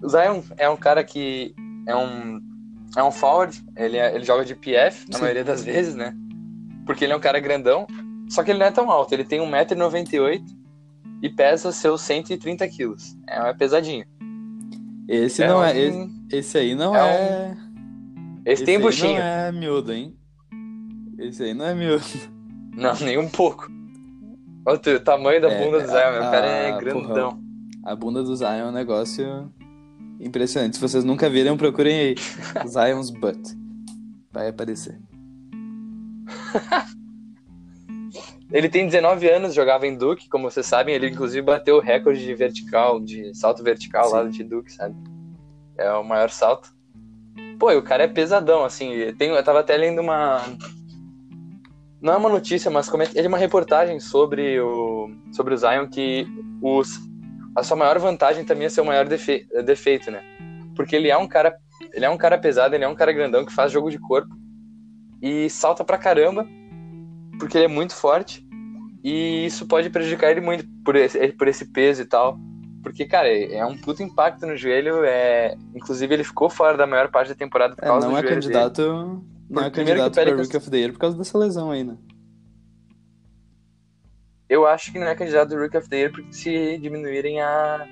o 0.02 0.10
Zion 0.10 0.42
é 0.58 0.70
um 0.70 0.78
cara 0.78 1.04
que 1.04 1.54
é 1.86 1.96
um, 1.96 2.42
é 2.96 3.04
um 3.04 3.12
forward, 3.12 3.62
ele, 3.76 3.98
é, 3.98 4.16
ele 4.16 4.24
joga 4.24 4.46
de 4.46 4.56
PF 4.56 5.10
na 5.10 5.18
Sim. 5.18 5.22
maioria 5.22 5.44
das 5.44 5.64
vezes, 5.64 5.96
né? 5.96 6.16
Porque 6.86 7.04
ele 7.04 7.14
é 7.14 7.16
um 7.16 7.20
cara 7.20 7.40
grandão, 7.40 7.88
só 8.30 8.44
que 8.44 8.52
ele 8.52 8.60
não 8.60 8.66
é 8.66 8.72
tão 8.72 8.90
alto, 8.92 9.14
ele 9.14 9.24
tem 9.24 9.40
1,98m 9.40 10.44
e 11.22 11.30
pesa 11.30 11.72
seus 11.72 12.02
130 12.02 12.68
quilos. 12.70 13.18
É, 13.28 13.50
é 13.50 13.54
pesadinho. 13.54 14.06
Esse 15.08 15.44
é 15.44 15.48
não 15.48 15.64
é. 15.64 15.78
Esse, 15.78 16.10
esse, 16.32 16.58
aí 16.58 16.76
não 16.76 16.96
é. 16.96 17.00
é... 17.00 17.50
Um... 17.50 17.68
Esse, 18.46 18.64
esse 18.64 18.66
tem 18.66 18.80
buchinho. 18.80 19.20
não 19.20 19.22
é 19.22 19.52
miúdo, 19.52 19.94
hein? 19.94 20.16
Esse 21.18 21.44
aí 21.44 21.54
não 21.54 21.66
é 21.66 21.74
miúdo. 21.74 22.04
Não, 22.76 22.94
nem 23.02 23.18
um 23.18 23.30
pouco. 23.30 23.68
Olha 24.66 24.80
o 24.96 25.00
tamanho 25.00 25.42
da 25.42 25.50
é, 25.50 25.64
bunda 25.64 25.80
do 25.82 25.88
Zion, 25.88 26.18
o 26.18 26.32
cara 26.32 26.46
é 26.46 26.78
grandão. 26.78 27.32
Porra, 27.32 27.48
a 27.84 27.96
bunda 27.96 28.22
do 28.22 28.36
Zion 28.36 28.48
é 28.50 28.66
um 28.66 28.72
negócio 28.72 29.52
impressionante. 30.20 30.76
Se 30.76 30.82
vocês 30.82 31.04
nunca 31.04 31.30
viram, 31.30 31.56
procurem 31.56 32.00
aí. 32.00 32.16
Zion's 32.68 33.10
butt. 33.10 33.58
Vai 34.32 34.50
aparecer. 34.50 35.00
Ele 38.52 38.70
tem 38.70 38.86
19 38.86 39.30
anos, 39.30 39.54
jogava 39.54 39.86
em 39.86 39.98
Duke, 39.98 40.30
como 40.30 40.50
vocês 40.50 40.66
sabem, 40.66 40.96
ele 40.96 41.10
inclusive 41.10 41.42
bateu 41.42 41.76
o 41.76 41.82
recorde 41.82 42.24
de 42.24 42.34
vertical, 42.34 42.98
de 42.98 43.36
salto 43.36 43.62
vertical 43.62 44.06
Sim. 44.06 44.14
lá 44.14 44.24
de 44.24 44.42
Duke, 44.42 44.72
sabe? 44.72 44.96
É 45.78 45.92
o 45.92 46.04
maior 46.04 46.30
salto. 46.30 46.74
Pô, 47.60 47.72
e 47.72 47.76
o 47.76 47.84
cara 47.84 48.04
é 48.04 48.08
pesadão, 48.08 48.64
assim. 48.64 49.14
Tem, 49.18 49.30
eu 49.30 49.44
tava 49.44 49.60
até 49.60 49.76
lendo 49.76 50.00
uma. 50.02 50.42
Não 52.02 52.14
é 52.14 52.18
uma 52.18 52.30
notícia, 52.30 52.70
mas 52.70 52.92
ele 53.16 53.26
é 53.26 53.28
uma 53.28 53.38
reportagem 53.38 54.00
sobre 54.00 54.60
o, 54.60 55.10
sobre 55.32 55.54
o 55.54 55.58
Zion 55.58 55.88
que 55.88 56.28
os, 56.62 57.00
a 57.56 57.64
sua 57.64 57.76
maior 57.76 57.98
vantagem 57.98 58.46
também 58.46 58.68
é 58.68 58.70
seu 58.70 58.86
maior 58.86 59.08
defe, 59.08 59.48
defeito, 59.66 60.12
né? 60.12 60.22
Porque 60.76 60.96
ele 60.96 61.10
é 61.10 61.18
um 61.18 61.28
cara. 61.28 61.58
Ele 61.94 62.06
é 62.06 62.10
um 62.10 62.18
cara 62.18 62.38
pesado, 62.38 62.76
ele 62.76 62.84
é 62.84 62.88
um 62.88 62.96
cara 62.96 63.12
grandão 63.12 63.46
que 63.46 63.54
faz 63.54 63.72
jogo 63.72 63.90
de 63.90 64.00
corpo 64.00 64.36
e 65.22 65.50
salta 65.50 65.84
pra 65.84 65.98
caramba 65.98 66.48
porque 67.40 67.58
ele 67.58 67.66
é 67.66 67.70
muito 67.70 67.94
forte 67.94 68.46
e 69.04 69.46
isso 69.46 69.66
pode 69.68 69.90
prejudicar 69.90 70.32
ele 70.32 70.42
muito 70.42 70.66
por 70.84 70.96
esse, 70.96 71.28
por 71.34 71.48
esse 71.48 71.66
peso 71.66 72.02
e 72.02 72.06
tal. 72.06 72.38
Porque, 72.84 73.06
cara, 73.06 73.28
é 73.28 73.66
um 73.66 73.78
puto 73.78 74.02
impacto 74.02 74.46
no 74.46 74.56
joelho. 74.56 75.04
É... 75.04 75.56
Inclusive, 75.76 76.14
ele 76.14 76.24
ficou 76.24 76.50
fora 76.50 76.78
da 76.78 76.88
maior 76.88 77.10
parte 77.10 77.30
da 77.30 77.36
temporada 77.36 77.76
por 77.76 77.84
é, 77.84 77.88
causa 77.88 78.08
não 78.08 78.14
do 78.14 78.20
é 78.20 78.24
candidato, 78.24 78.82
dele. 78.82 79.22
Não 79.50 79.64
é 79.64 79.72
candidato 79.72 80.14
para 80.14 80.36
Rookie 80.36 80.58
of 80.58 80.70
the 80.70 80.78
Year 80.78 80.92
por 80.92 81.00
causa 81.00 81.18
dessa 81.18 81.38
lesão 81.38 81.72
aí, 81.72 81.84
né? 81.84 81.98
eu 84.50 84.66
acho 84.66 84.92
que 84.92 85.00
não 85.00 85.08
é 85.08 85.16
candidato 85.16 85.50
do 85.50 85.58
Rookie 85.58 85.78
of 85.78 85.90
the 85.90 85.98
Year 85.98 86.12
porque 86.12 86.32
se 86.34 86.78
diminuírem 86.78 87.42
a 87.42 87.86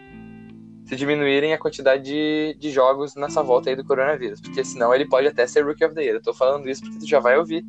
se 0.85 0.95
diminuírem 0.95 1.53
a 1.53 1.57
quantidade 1.57 2.03
de, 2.03 2.55
de 2.59 2.69
jogos 2.71 3.15
nessa 3.15 3.41
volta 3.41 3.69
aí 3.71 3.75
do 3.75 3.83
coronavírus, 3.83 4.39
porque 4.39 4.63
senão 4.63 4.93
ele 4.93 5.07
pode 5.07 5.27
até 5.27 5.47
ser 5.47 5.65
Rookie 5.65 5.83
of 5.83 5.95
the 5.95 6.01
Year. 6.03 6.15
Eu 6.17 6.21
tô 6.21 6.31
falando 6.33 6.69
isso 6.69 6.81
porque 6.83 6.99
tu 6.99 7.07
já 7.07 7.19
vai 7.19 7.37
ouvir, 7.37 7.65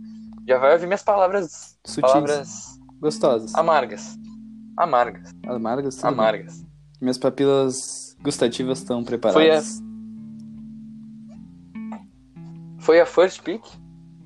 já 0.47 0.59
vai 0.59 0.75
ouvir 0.75 0.87
minhas 0.87 1.03
palavras, 1.03 1.79
Sutis. 1.85 2.03
palavras 2.13 2.79
Gostosas. 3.01 3.55
amargas, 3.55 4.17
amargas, 4.77 5.31
Amargas, 5.47 5.95
tudo 5.97 6.03
bem. 6.05 6.13
amargas. 6.13 6.67
Minhas 7.01 7.19
papilas 7.19 8.17
gustativas 8.23 8.79
estão 8.79 9.03
Foi 9.33 9.51
a, 9.51 9.63
foi 12.87 13.01
a 13.01 13.07
first 13.07 13.43
pick 13.43 13.63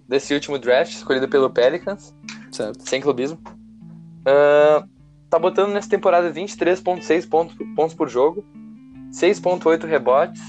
desse 0.06 0.34
último 0.34 0.58
draft, 0.58 0.92
escolhida 0.92 1.26
pelo 1.26 1.48
Pelicans, 1.50 2.14
Certo. 2.52 2.88
sem 2.88 3.00
clubismo. 3.00 3.38
Ah, 4.26 4.84
tá 5.30 5.38
botando 5.38 5.72
nessa 5.72 5.88
temporada 5.88 6.30
23.6 6.32 7.28
pontos, 7.28 7.56
pontos 7.74 7.94
por 7.94 8.08
jogo, 8.08 8.44
6.8 9.12 9.86
rebotes 9.86 10.42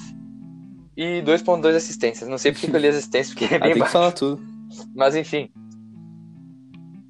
e 0.98 1.22
2.2 1.24 1.76
assistências. 1.76 2.30
Não 2.30 2.38
sei 2.38 2.52
porque 2.52 2.68
que 2.68 2.76
eu 2.76 2.80
li 2.80 2.88
as 2.88 2.96
assistências, 2.98 3.34
porque 3.34 3.54
é 3.56 3.58
Ah, 3.62 3.68
bem 3.68 3.78
baixo. 3.78 3.94
falar 3.94 4.12
tudo. 4.12 4.42
Mas 4.96 5.16
enfim. 5.16 5.50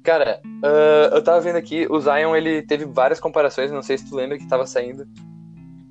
Cara, 0.04 0.40
ah, 0.64 1.10
eu 1.14 1.22
tava 1.24 1.40
vendo 1.40 1.56
aqui, 1.56 1.86
o 1.90 1.98
Zion 2.00 2.34
ele 2.36 2.62
teve 2.62 2.84
várias 2.84 3.18
comparações, 3.20 3.70
não 3.72 3.82
sei 3.82 3.98
se 3.98 4.08
tu 4.08 4.14
lembra 4.16 4.38
que 4.38 4.46
tava 4.46 4.66
saindo, 4.66 5.06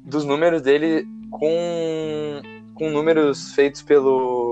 dos 0.05 0.26
números 0.26 0.62
dele 0.62 1.05
com, 1.30 1.49
com 2.76 2.89
números 2.89 3.53
feitos 3.53 3.82
pelo, 3.82 4.51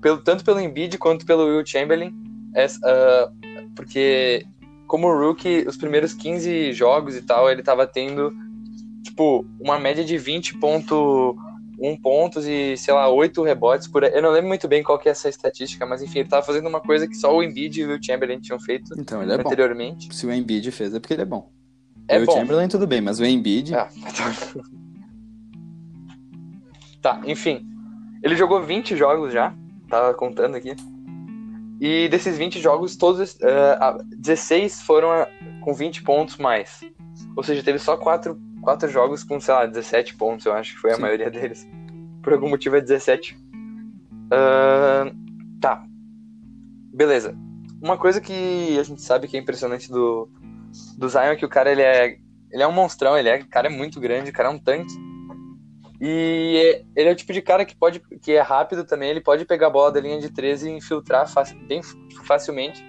pelo. 0.00 0.18
tanto 0.18 0.44
pelo 0.44 0.60
Embiid 0.60 0.98
quanto 0.98 1.26
pelo 1.26 1.46
Will 1.46 1.64
Chamberlain. 1.64 2.14
Essa, 2.54 2.80
ah, 2.84 3.32
porque 3.74 4.46
como 4.90 5.06
rookie, 5.12 5.64
os 5.68 5.76
primeiros 5.76 6.12
15 6.12 6.72
jogos 6.72 7.14
e 7.14 7.22
tal, 7.22 7.48
ele 7.48 7.62
tava 7.62 7.86
tendo 7.86 8.34
tipo 9.04 9.46
uma 9.60 9.78
média 9.78 10.04
de 10.04 10.16
20.1 10.16 12.02
pontos 12.02 12.44
e, 12.44 12.76
sei 12.76 12.92
lá, 12.92 13.08
8 13.08 13.40
rebotes 13.44 13.86
por. 13.86 14.02
Eu 14.02 14.20
não 14.20 14.30
lembro 14.30 14.48
muito 14.48 14.66
bem 14.66 14.82
qual 14.82 14.98
que 14.98 15.08
é 15.08 15.12
essa 15.12 15.28
estatística, 15.28 15.86
mas 15.86 16.02
enfim, 16.02 16.18
ele 16.18 16.28
tava 16.28 16.44
fazendo 16.44 16.68
uma 16.68 16.80
coisa 16.80 17.06
que 17.06 17.14
só 17.14 17.32
o 17.32 17.40
Embiid 17.40 17.80
e 17.80 17.84
o 17.84 17.88
Will 17.90 18.02
Chamberlain 18.02 18.40
tinham 18.40 18.58
feito 18.58 18.92
Então, 18.98 19.22
ele 19.22 19.32
é 19.32 19.38
bom. 19.38 19.48
anteriormente. 19.48 20.12
Se 20.12 20.26
o 20.26 20.32
Embiid 20.32 20.72
fez, 20.72 20.92
é 20.92 20.98
porque 20.98 21.14
ele 21.14 21.22
é 21.22 21.26
bom. 21.26 21.52
É 22.08 22.18
o 22.18 22.26
bom. 22.26 22.32
Chamberlain 22.32 22.66
tudo 22.66 22.86
bem, 22.86 23.00
mas 23.00 23.20
o 23.20 23.24
Embiid... 23.24 23.72
Ah, 23.72 23.88
tá, 27.00 27.20
enfim. 27.24 27.64
Ele 28.24 28.34
jogou 28.34 28.60
20 28.60 28.96
jogos 28.96 29.32
já, 29.32 29.54
tava 29.90 30.14
contando 30.14 30.56
aqui. 30.56 30.74
E 31.80 32.08
desses 32.08 32.36
20 32.36 32.60
jogos, 32.60 32.96
todos, 32.96 33.38
eh, 33.40 33.78
ah, 33.80 33.98
16 34.16 34.82
foram 34.82 35.10
ah, 35.10 35.28
com 35.62 35.74
20 35.74 36.02
pontos 36.02 36.36
mais. 36.36 36.80
Ou 37.36 37.42
seja, 37.42 37.62
teve 37.62 37.78
só 37.78 37.96
4, 37.96 38.38
quatro 38.62 38.88
jogos 38.88 39.24
com, 39.24 39.40
sei 39.40 39.54
lá, 39.54 39.66
17 39.66 40.16
pontos, 40.16 40.46
eu 40.46 40.52
acho 40.52 40.74
que 40.74 40.80
foi 40.80 40.92
a 40.92 40.96
Sim. 40.96 41.02
maioria 41.02 41.30
deles. 41.30 41.66
Por 42.22 42.34
algum 42.34 42.48
motivo 42.48 42.76
é 42.76 42.80
17. 42.80 43.36
Ah, 44.30 45.10
tá. 45.60 45.84
Beleza. 46.92 47.34
Uma 47.82 47.96
coisa 47.96 48.20
que 48.20 48.78
a 48.78 48.82
gente 48.82 49.00
sabe 49.00 49.26
que 49.26 49.36
é 49.36 49.40
impressionante 49.40 49.90
do, 49.90 50.28
do 50.98 51.08
Zion 51.08 51.32
é 51.32 51.36
que 51.36 51.46
o 51.46 51.48
cara 51.48 51.72
ele 51.72 51.82
é, 51.82 52.18
ele 52.50 52.62
é 52.62 52.66
um 52.66 52.72
monstrão, 52.72 53.16
ele 53.16 53.30
é, 53.30 53.38
o 53.40 53.48
cara 53.48 53.68
é 53.68 53.70
muito 53.70 53.98
grande, 53.98 54.28
o 54.28 54.32
cara 54.34 54.50
é 54.50 54.52
um 54.52 54.58
tanque. 54.58 54.94
E 56.00 56.82
ele 56.96 57.08
é 57.10 57.12
o 57.12 57.16
tipo 57.16 57.32
de 57.32 57.42
cara 57.42 57.64
que 57.64 57.76
pode, 57.76 58.00
que 58.22 58.32
é 58.32 58.40
rápido 58.40 58.84
também, 58.84 59.10
ele 59.10 59.20
pode 59.20 59.44
pegar 59.44 59.66
a 59.66 59.70
bola 59.70 59.92
da 59.92 60.00
linha 60.00 60.18
de 60.18 60.30
13 60.30 60.68
e 60.68 60.72
infiltrar 60.72 61.26
bem 61.68 61.82
facilmente. 62.24 62.82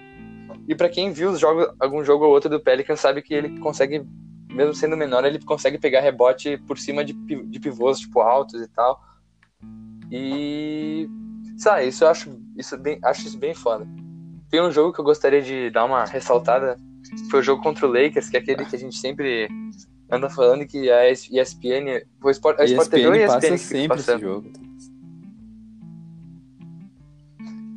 E 0.66 0.74
pra 0.74 0.88
quem 0.88 1.12
viu 1.12 1.30
os 1.30 1.38
jogos, 1.38 1.68
algum 1.78 2.02
jogo 2.02 2.24
ou 2.24 2.30
outro 2.30 2.48
do 2.48 2.60
Pelican 2.60 2.96
sabe 2.96 3.20
que 3.20 3.34
ele 3.34 3.58
consegue, 3.60 4.02
mesmo 4.48 4.74
sendo 4.74 4.96
menor, 4.96 5.24
ele 5.26 5.38
consegue 5.44 5.78
pegar 5.78 6.00
rebote 6.00 6.56
por 6.66 6.78
cima 6.78 7.04
de, 7.04 7.12
de 7.12 7.60
pivôs 7.60 7.98
tipo 7.98 8.20
altos 8.20 8.62
e 8.62 8.68
tal. 8.68 8.98
E 10.10 11.06
sabe, 11.58 11.88
isso 11.88 12.04
eu 12.04 12.08
acho 12.08 12.40
isso 12.56 12.78
bem, 12.78 12.98
acho 13.04 13.26
isso 13.26 13.38
bem 13.38 13.52
foda. 13.52 13.86
Tem 14.48 14.62
um 14.62 14.72
jogo 14.72 14.92
que 14.92 15.00
eu 15.00 15.04
gostaria 15.04 15.42
de 15.42 15.70
dar 15.70 15.84
uma 15.84 16.04
ressaltada, 16.04 16.76
foi 17.30 17.40
o 17.40 17.42
jogo 17.42 17.62
contra 17.62 17.86
o 17.86 17.92
Lakers, 17.92 18.30
que 18.30 18.36
é 18.38 18.40
aquele 18.40 18.64
que 18.64 18.76
a 18.76 18.78
gente 18.78 18.96
sempre 18.96 19.48
anda 20.12 20.30
falando 20.30 20.66
que 20.66 20.90
a 20.90 21.10
ESPN, 21.10 22.04
o 22.22 22.30
Sport, 22.30 22.60
a 22.60 22.64
Sport 22.64 22.90
TV 22.90 23.06
ou 23.06 23.12
a 23.12 23.16
ESPN 23.16 23.24
ESPN 23.24 23.48
passa 23.48 23.56
sempre 23.58 23.78
esse 23.78 23.88
passando? 23.88 24.20
jogo. 24.20 24.52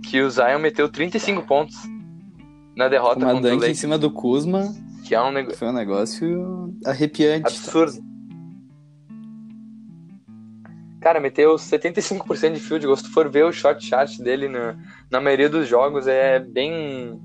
que 0.03 0.21
o 0.21 0.29
Zion 0.29 0.59
meteu 0.59 0.87
35 0.87 1.41
pontos 1.43 1.75
na 2.75 2.87
derrota 2.87 3.19
Uma 3.19 3.33
contra 3.33 3.39
o 3.39 3.41
dunk 3.41 3.53
em 3.55 3.59
Lakers, 3.59 3.79
cima 3.79 3.97
do 3.97 4.11
Kuzma 4.11 4.73
que 5.05 5.13
é 5.13 5.21
um 5.21 5.31
negócio 5.31 5.59
foi 5.59 5.67
um 5.67 5.73
negócio 5.73 6.73
arrepiante. 6.85 7.43
tá? 7.43 7.49
absurdo. 7.49 8.03
Cara, 10.99 11.19
meteu 11.19 11.53
75% 11.53 12.53
de 12.53 12.59
field 12.59 12.85
goal. 12.87 12.97
Se 12.97 13.03
tu 13.03 13.11
for 13.11 13.29
ver 13.29 13.45
o 13.45 13.51
shot 13.51 13.85
chart 13.85 14.17
dele 14.17 14.49
na, 14.49 14.75
na 15.11 15.21
maioria 15.21 15.47
dos 15.47 15.67
jogos, 15.67 16.07
é 16.07 16.39
bem. 16.39 17.21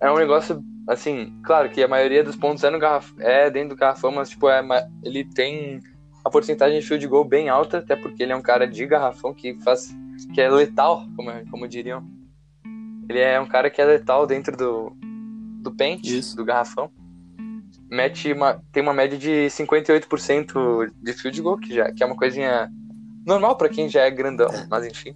É 0.00 0.10
um 0.10 0.16
negócio, 0.16 0.60
assim, 0.92 1.40
claro 1.44 1.70
que 1.70 1.82
a 1.82 1.88
maioria 1.88 2.24
dos 2.24 2.36
pontos 2.36 2.64
é, 2.64 2.70
no 2.70 2.78
garraf... 2.78 3.12
é 3.18 3.50
dentro 3.50 3.70
do 3.70 3.78
garrafão, 3.78 4.10
mas, 4.10 4.30
tipo, 4.30 4.48
é, 4.48 4.62
ele 5.02 5.24
tem 5.24 5.80
a 6.24 6.30
porcentagem 6.30 6.80
de 6.80 6.86
field 6.86 7.06
goal 7.06 7.24
bem 7.24 7.48
alta, 7.48 7.78
até 7.78 7.96
porque 7.96 8.22
ele 8.22 8.32
é 8.32 8.36
um 8.36 8.42
cara 8.42 8.66
de 8.66 8.86
garrafão 8.86 9.32
que 9.32 9.54
faz. 9.62 9.94
que 10.34 10.40
é 10.40 10.50
letal, 10.50 11.06
como, 11.16 11.30
como 11.50 11.68
diriam. 11.68 12.04
Ele 13.08 13.18
é 13.18 13.40
um 13.40 13.46
cara 13.46 13.70
que 13.70 13.80
é 13.80 13.84
letal 13.84 14.26
dentro 14.26 14.56
do, 14.56 14.92
do 15.62 15.72
paint, 15.72 16.06
Isso. 16.06 16.36
do 16.36 16.44
garrafão 16.44 16.90
mete 17.90 18.32
uma, 18.32 18.62
tem 18.70 18.82
uma 18.82 18.94
média 18.94 19.18
de 19.18 19.46
58% 19.48 20.92
de 21.02 21.12
field 21.12 21.42
goal, 21.42 21.58
que, 21.58 21.74
já, 21.74 21.90
que 21.92 22.02
é 22.02 22.06
uma 22.06 22.16
coisinha 22.16 22.70
normal 23.26 23.56
pra 23.56 23.68
quem 23.68 23.88
já 23.88 24.02
é 24.02 24.10
grandão, 24.10 24.48
mas 24.70 24.86
enfim. 24.86 25.14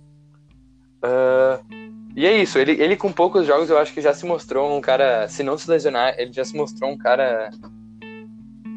Ah, 1.01 1.61
e 2.17 2.27
é 2.27 2.41
isso, 2.41 2.59
ele, 2.59 2.73
ele 2.81 2.97
com 2.97 3.13
poucos 3.13 3.47
jogos 3.47 3.69
eu 3.69 3.79
acho 3.79 3.93
que 3.93 4.01
já 4.01 4.15
se 4.15 4.25
mostrou 4.25 4.77
um 4.77 4.81
cara, 4.81 5.29
se 5.29 5.43
não 5.43 5.59
se 5.59 5.69
lesionar, 5.69 6.15
ele 6.19 6.33
já 6.33 6.45
se 6.45 6.57
mostrou 6.57 6.91
um 6.91 6.99
cara 6.99 7.51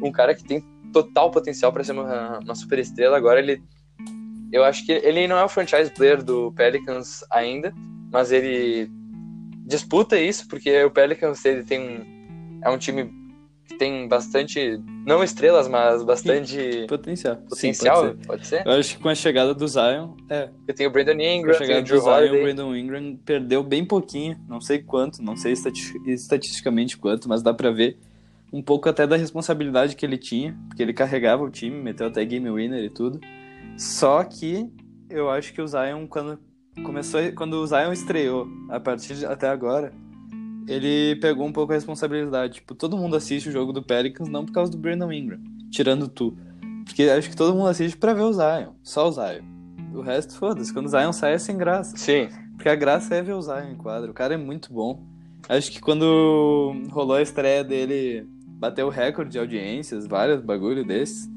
um 0.02 0.10
cara 0.10 0.34
que 0.34 0.44
tem 0.44 0.64
total 0.92 1.30
potencial 1.30 1.72
pra 1.72 1.84
ser 1.84 1.92
uma, 1.92 2.38
uma 2.38 2.54
super 2.54 2.78
estrela. 2.78 3.16
Agora 3.16 3.38
ele 3.38 3.62
eu 4.50 4.64
acho 4.64 4.84
que 4.86 4.92
ele 4.92 5.28
não 5.28 5.36
é 5.36 5.44
o 5.44 5.48
franchise 5.48 5.90
player 5.90 6.22
do 6.22 6.50
Pelicans 6.52 7.22
ainda, 7.30 7.74
mas 8.10 8.32
ele 8.32 8.90
disputa 9.66 10.18
isso 10.18 10.48
porque 10.48 10.82
o 10.84 10.90
Pelicans 10.90 11.44
ele 11.44 11.62
tem 11.62 11.80
um, 11.80 12.60
é 12.64 12.70
um 12.70 12.78
time 12.78 13.12
tem 13.76 14.08
bastante, 14.08 14.80
não 15.06 15.22
estrelas, 15.22 15.68
mas 15.68 16.02
bastante 16.02 16.86
Potencial. 16.88 17.36
potencial, 17.48 18.02
Sim, 18.02 18.08
pode 18.14 18.26
pode 18.26 18.46
ser? 18.46 18.62
ser. 18.62 18.66
Eu 18.66 18.72
acho 18.72 18.96
que 18.96 19.02
com 19.02 19.08
a 19.08 19.14
chegada 19.14 19.54
do 19.54 19.68
Zion, 19.68 20.14
é, 20.30 20.48
Eu 20.66 20.74
tenho 20.74 20.88
o 20.88 20.92
Brandon 20.92 21.12
com 21.14 21.20
a 21.20 21.24
Ingram, 21.24 21.54
chegada 21.54 21.82
do 21.82 21.86
Drew 21.86 22.00
Zion, 22.00 22.34
o. 22.38 22.42
Brandon 22.42 22.76
Ingram 22.76 23.16
perdeu 23.24 23.62
bem 23.62 23.84
pouquinho, 23.84 24.38
não 24.48 24.60
sei 24.60 24.78
quanto, 24.78 25.22
não 25.22 25.36
sei 25.36 25.52
estati- 25.52 26.00
estatisticamente 26.06 26.96
quanto, 26.96 27.28
mas 27.28 27.42
dá 27.42 27.52
pra 27.52 27.70
ver 27.70 27.98
um 28.52 28.62
pouco 28.62 28.88
até 28.88 29.06
da 29.06 29.16
responsabilidade 29.16 29.94
que 29.94 30.06
ele 30.06 30.16
tinha, 30.16 30.56
porque 30.68 30.82
ele 30.82 30.92
carregava 30.94 31.42
o 31.44 31.50
time, 31.50 31.76
meteu 31.82 32.06
até 32.06 32.24
game 32.24 32.50
winner 32.50 32.82
e 32.84 32.88
tudo. 32.90 33.20
Só 33.76 34.24
que 34.24 34.66
eu 35.10 35.30
acho 35.30 35.52
que 35.52 35.60
o 35.60 35.66
Zion 35.68 36.06
quando 36.06 36.38
começou, 36.84 37.20
quando 37.36 37.54
o 37.54 37.66
Zion 37.66 37.92
estreou, 37.92 38.46
a 38.70 38.80
partir 38.80 39.14
de 39.14 39.26
até 39.26 39.48
agora, 39.48 39.92
ele 40.68 41.16
pegou 41.16 41.46
um 41.46 41.52
pouco 41.52 41.72
a 41.72 41.74
responsabilidade. 41.74 42.54
Tipo, 42.54 42.74
todo 42.74 42.96
mundo 42.96 43.16
assiste 43.16 43.48
o 43.48 43.52
jogo 43.52 43.72
do 43.72 43.82
Pelicans 43.82 44.28
não 44.28 44.44
por 44.44 44.52
causa 44.52 44.70
do 44.70 44.78
Brandon 44.78 45.10
Ingram, 45.10 45.40
tirando 45.70 46.06
tu. 46.06 46.36
Porque 46.84 47.04
acho 47.04 47.30
que 47.30 47.36
todo 47.36 47.54
mundo 47.54 47.68
assiste 47.68 47.96
pra 47.96 48.12
ver 48.12 48.22
o 48.22 48.32
Zion, 48.32 48.72
só 48.82 49.08
o 49.08 49.12
Zion. 49.12 49.42
O 49.94 50.02
resto, 50.02 50.36
foda-se. 50.36 50.72
Quando 50.72 50.86
o 50.86 50.88
Zion 50.90 51.12
sai 51.12 51.34
é 51.34 51.38
sem 51.38 51.56
graça. 51.56 51.96
Sim, 51.96 52.28
Porque 52.54 52.68
a 52.68 52.74
graça 52.74 53.14
é 53.14 53.22
ver 53.22 53.32
o 53.32 53.42
Zion 53.42 53.72
em 53.72 53.76
quadro. 53.76 54.10
O 54.10 54.14
cara 54.14 54.34
é 54.34 54.36
muito 54.36 54.72
bom. 54.72 55.02
Acho 55.48 55.70
que 55.70 55.80
quando 55.80 56.74
rolou 56.90 57.16
a 57.16 57.22
estreia 57.22 57.64
dele, 57.64 58.26
bateu 58.46 58.86
o 58.86 58.90
recorde 58.90 59.32
de 59.32 59.38
audiências, 59.38 60.06
vários 60.06 60.42
bagulho 60.42 60.84
desses. 60.84 61.28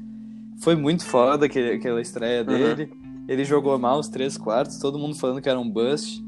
Foi 0.60 0.76
muito 0.76 1.04
foda 1.04 1.46
aquele, 1.46 1.72
aquela 1.72 2.00
estreia 2.00 2.44
dele. 2.44 2.92
Ele 3.28 3.44
jogou 3.44 3.78
mal 3.78 3.98
os 3.98 4.08
três 4.08 4.36
quartos, 4.36 4.78
todo 4.78 4.98
mundo 4.98 5.16
falando 5.16 5.40
que 5.40 5.48
era 5.48 5.58
um 5.58 5.68
bust. 5.68 6.22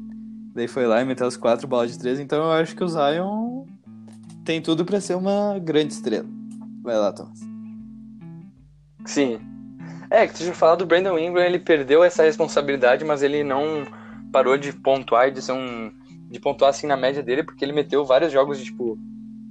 Daí 0.55 0.69
foi 0.69 0.87
lá 0.87 1.01
e 1.01 1.05
meteu 1.05 1.27
as 1.27 1.35
quatro 1.35 1.67
bolas 1.67 1.91
de 1.91 1.99
três. 1.99 2.17
Então 2.17 2.45
eu 2.45 2.51
acho 2.51 2.73
que 2.73 2.83
o 2.83 2.87
Zion 2.87 3.65
tem 4.45 4.61
tudo 4.61 4.85
pra 4.85 5.01
ser 5.01 5.15
uma 5.15 5.59
grande 5.59 5.93
estrela. 5.93 6.25
Vai 6.81 6.95
lá, 6.97 7.11
Thomas. 7.11 7.39
sim. 9.05 9.39
É, 10.09 10.27
que 10.27 10.35
tu 10.35 10.43
já 10.45 10.53
falou 10.53 10.77
do 10.77 10.85
Brandon 10.85 11.17
Ingram, 11.17 11.43
ele 11.43 11.59
perdeu 11.59 12.03
essa 12.03 12.23
responsabilidade, 12.23 13.03
mas 13.03 13.23
ele 13.23 13.43
não 13.43 13.85
parou 14.31 14.57
de 14.57 14.71
pontuar 14.71 15.31
de 15.31 15.41
ser 15.41 15.51
um. 15.51 15.91
de 16.29 16.39
pontuar 16.39 16.69
assim 16.69 16.87
na 16.87 16.95
média 16.95 17.21
dele, 17.21 17.43
porque 17.43 17.65
ele 17.65 17.73
meteu 17.73 18.05
vários 18.05 18.31
jogos 18.31 18.59
de 18.59 18.65
tipo 18.65 18.97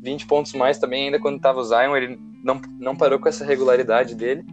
20 0.00 0.26
pontos 0.26 0.54
mais 0.54 0.78
também, 0.78 1.06
ainda 1.06 1.18
quando 1.18 1.40
tava 1.40 1.60
o 1.60 1.64
Zion, 1.64 1.96
ele 1.96 2.18
não, 2.42 2.62
não 2.78 2.96
parou 2.96 3.18
com 3.18 3.28
essa 3.28 3.44
regularidade 3.44 4.14
dele. 4.14 4.44